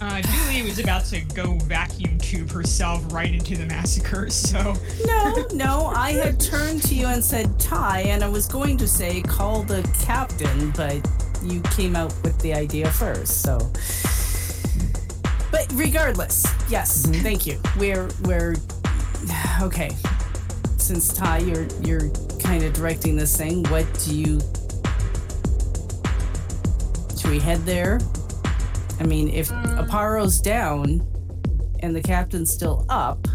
Uh, 0.00 0.20
Julie 0.22 0.62
was 0.62 0.78
about 0.78 1.04
to 1.06 1.20
go 1.34 1.54
vacuum 1.64 2.18
tube 2.18 2.50
herself 2.50 3.12
right 3.12 3.32
into 3.32 3.56
the 3.56 3.66
massacre, 3.66 4.28
so 4.30 4.74
No, 5.06 5.46
no. 5.52 5.86
I 5.86 6.12
had 6.12 6.38
turned 6.38 6.82
to 6.84 6.94
you 6.94 7.06
and 7.06 7.24
said 7.24 7.58
Ty, 7.58 8.02
and 8.02 8.22
I 8.22 8.28
was 8.28 8.46
going 8.46 8.76
to 8.78 8.86
say 8.86 9.22
call 9.22 9.62
the 9.62 9.82
captain, 10.04 10.70
but 10.72 10.96
you 11.42 11.60
came 11.74 11.96
out 11.96 12.14
with 12.22 12.38
the 12.40 12.52
idea 12.54 12.90
first. 12.90 13.42
So, 13.42 13.58
but 15.50 15.66
regardless, 15.74 16.44
yes, 16.68 17.06
thank 17.22 17.46
you. 17.46 17.60
We're 17.78 18.08
we're 18.24 18.54
okay. 19.62 19.90
Since 20.78 21.14
Ty, 21.14 21.38
you're 21.38 21.66
you're 21.82 22.10
kind 22.40 22.62
of 22.62 22.72
directing 22.72 23.16
this 23.16 23.36
thing. 23.36 23.64
What 23.64 23.86
do 24.04 24.14
you? 24.14 24.40
Should 27.18 27.30
we 27.30 27.38
head 27.40 27.64
there? 27.66 27.98
I 29.00 29.04
mean, 29.04 29.28
if 29.28 29.48
Aparo's 29.50 30.40
down 30.40 31.06
and 31.80 31.94
the 31.94 32.02
captain's 32.02 32.50
still 32.52 32.86
up, 32.88 33.26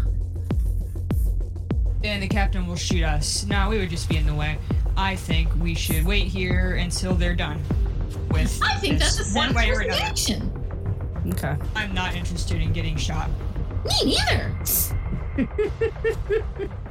then 2.02 2.20
the 2.20 2.28
captain 2.28 2.66
will 2.66 2.76
shoot 2.76 3.04
us. 3.04 3.44
No, 3.46 3.68
we 3.68 3.78
would 3.78 3.90
just 3.90 4.08
be 4.08 4.16
in 4.16 4.26
the 4.26 4.34
way. 4.34 4.58
I 4.96 5.14
think 5.16 5.48
we 5.60 5.74
should 5.74 6.04
wait 6.04 6.24
here 6.26 6.76
until 6.76 7.14
they're 7.14 7.36
done 7.36 7.62
with 8.30 8.60
I 8.62 8.76
think 8.78 8.98
this, 8.98 9.16
that's 9.16 9.32
a 9.32 9.36
one 9.36 9.54
way 9.54 9.70
or 9.70 9.74
course 9.74 9.86
of 9.86 9.90
another. 9.92 10.02
action. 10.02 11.22
okay. 11.32 11.56
I'm 11.74 11.94
not 11.94 12.14
interested 12.14 12.60
in 12.60 12.72
getting 12.72 12.96
shot. 12.96 13.30
Me 13.84 14.16
neither. 14.28 14.54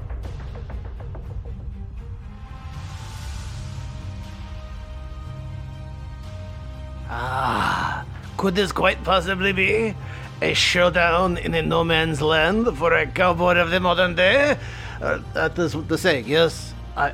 Ah, 7.14 8.06
could 8.38 8.56
this 8.56 8.72
quite 8.72 9.04
possibly 9.04 9.52
be 9.52 9.94
a 10.42 10.54
showdown 10.54 11.38
in 11.38 11.54
a 11.54 11.62
no 11.62 11.84
man's 11.84 12.22
land 12.22 12.78
for 12.78 12.94
a 12.94 13.06
cowboy 13.06 13.58
of 13.58 13.70
the 13.70 13.82
modern 13.82 14.16
day? 14.16 14.58
Uh, 15.02 15.20
that 15.34 15.60
is 15.60 15.76
what 15.76 15.90
the 15.90 15.98
saying, 15.98 16.24
yes? 16.26 16.74
I. 16.96 17.10
uh, 17.10 17.14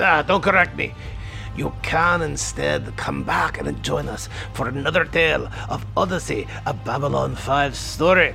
ah, 0.00 0.22
don't 0.22 0.42
correct 0.42 0.76
me. 0.76 0.92
You 1.56 1.72
can 1.82 2.20
instead 2.20 2.96
come 2.96 3.22
back 3.22 3.60
and 3.60 3.80
join 3.84 4.08
us 4.08 4.28
for 4.54 4.66
another 4.66 5.04
tale 5.04 5.48
of 5.68 5.86
Odyssey, 5.96 6.48
a 6.66 6.74
Babylon 6.74 7.36
5 7.36 7.76
story. 7.76 8.34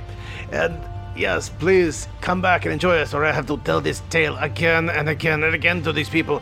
And 0.52 0.80
yes, 1.16 1.48
please 1.48 2.08
come 2.20 2.40
back 2.40 2.64
and 2.64 2.72
enjoy 2.72 2.98
us, 2.98 3.14
or 3.14 3.24
I 3.24 3.32
have 3.32 3.46
to 3.46 3.56
tell 3.58 3.80
this 3.80 4.02
tale 4.10 4.36
again 4.38 4.90
and 4.90 5.08
again 5.08 5.42
and 5.42 5.54
again 5.54 5.82
to 5.82 5.92
these 5.92 6.08
people. 6.08 6.40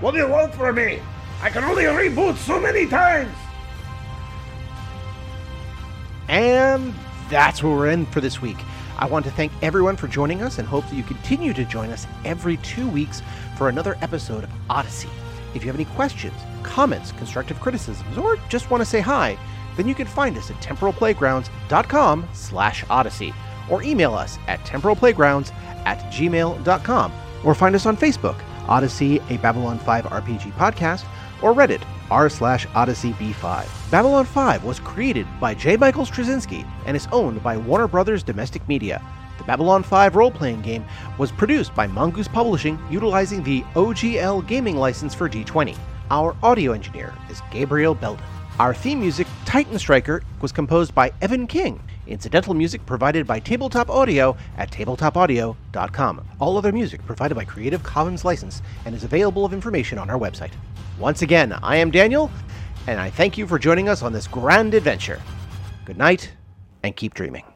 What 0.00 0.12
do 0.12 0.18
you 0.18 0.28
want 0.28 0.54
from 0.54 0.76
me? 0.76 1.00
I 1.42 1.50
can 1.50 1.64
only 1.64 1.84
reboot 1.84 2.36
so 2.36 2.60
many 2.60 2.86
times! 2.86 3.34
And 6.28 6.94
that's 7.28 7.62
where 7.62 7.74
we're 7.74 7.90
in 7.90 8.06
for 8.06 8.20
this 8.20 8.40
week. 8.40 8.56
I 8.98 9.06
want 9.06 9.24
to 9.26 9.30
thank 9.32 9.52
everyone 9.62 9.96
for 9.96 10.08
joining 10.08 10.42
us 10.42 10.58
and 10.58 10.66
hope 10.66 10.88
that 10.88 10.94
you 10.94 11.02
continue 11.02 11.52
to 11.52 11.64
join 11.64 11.90
us 11.90 12.06
every 12.24 12.56
two 12.58 12.88
weeks 12.88 13.22
for 13.58 13.68
another 13.68 13.96
episode 14.00 14.44
of 14.44 14.50
Odyssey. 14.70 15.10
If 15.54 15.62
you 15.62 15.68
have 15.68 15.76
any 15.76 15.84
questions, 15.84 16.34
comments, 16.62 17.12
constructive 17.12 17.60
criticisms, 17.60 18.16
or 18.16 18.36
just 18.48 18.70
want 18.70 18.80
to 18.80 18.84
say 18.84 19.00
hi, 19.00 19.36
then 19.76 19.88
you 19.88 19.94
can 19.94 20.06
find 20.06 20.36
us 20.38 20.50
at 20.50 20.56
temporalplaygrounds.com 20.56 22.28
slash 22.32 22.84
odyssey 22.88 23.34
or 23.70 23.82
email 23.82 24.14
us 24.14 24.38
at 24.46 24.60
temporalplaygrounds 24.64 25.52
at 25.84 25.98
gmail.com 26.12 27.12
or 27.44 27.54
find 27.54 27.74
us 27.74 27.86
on 27.86 27.96
Facebook, 27.96 28.40
Odyssey, 28.68 29.20
a 29.28 29.36
Babylon 29.38 29.78
5 29.78 30.04
RPG 30.06 30.52
podcast, 30.52 31.04
or 31.42 31.52
Reddit, 31.52 31.82
r 32.10 32.28
slash 32.28 32.66
Odyssey 32.74 33.12
B5. 33.12 33.90
Babylon 33.90 34.24
5 34.24 34.64
was 34.64 34.80
created 34.80 35.26
by 35.40 35.54
J. 35.54 35.76
Michael 35.76 36.04
Straczynski 36.06 36.66
and 36.86 36.96
is 36.96 37.08
owned 37.12 37.42
by 37.42 37.56
Warner 37.56 37.88
Brothers 37.88 38.22
Domestic 38.22 38.66
Media. 38.68 39.02
The 39.38 39.44
Babylon 39.44 39.82
5 39.82 40.16
role 40.16 40.30
playing 40.30 40.62
game 40.62 40.84
was 41.18 41.32
produced 41.32 41.74
by 41.74 41.86
Mongoose 41.86 42.28
Publishing 42.28 42.78
utilizing 42.90 43.42
the 43.42 43.62
OGL 43.74 44.46
gaming 44.46 44.76
license 44.76 45.14
for 45.14 45.28
D20. 45.28 45.76
Our 46.10 46.36
audio 46.42 46.72
engineer 46.72 47.14
is 47.30 47.42
Gabriel 47.50 47.94
Belden. 47.94 48.24
Our 48.58 48.72
theme 48.72 49.00
music, 49.00 49.26
Titan 49.44 49.78
Striker, 49.78 50.22
was 50.40 50.52
composed 50.52 50.94
by 50.94 51.12
Evan 51.20 51.46
King. 51.46 51.82
Incidental 52.06 52.54
music 52.54 52.84
provided 52.86 53.26
by 53.26 53.40
Tabletop 53.40 53.90
Audio 53.90 54.36
at 54.58 54.70
tabletopaudio.com. 54.70 56.24
All 56.38 56.58
other 56.58 56.72
music 56.72 57.04
provided 57.06 57.34
by 57.34 57.44
Creative 57.44 57.82
Commons 57.82 58.24
license 58.24 58.62
and 58.84 58.94
is 58.94 59.04
available 59.04 59.44
of 59.44 59.52
information 59.52 59.98
on 59.98 60.10
our 60.10 60.18
website. 60.18 60.52
Once 60.98 61.22
again, 61.22 61.52
I 61.62 61.76
am 61.76 61.90
Daniel. 61.90 62.30
and 62.86 63.00
I 63.00 63.10
thank 63.10 63.38
you 63.38 63.46
for 63.46 63.58
joining 63.58 63.88
us 63.88 64.02
on 64.02 64.12
this 64.12 64.26
grand 64.26 64.74
adventure. 64.74 65.20
Good 65.84 65.98
night, 65.98 66.32
and 66.82 66.94
keep 66.94 67.14
dreaming. 67.14 67.53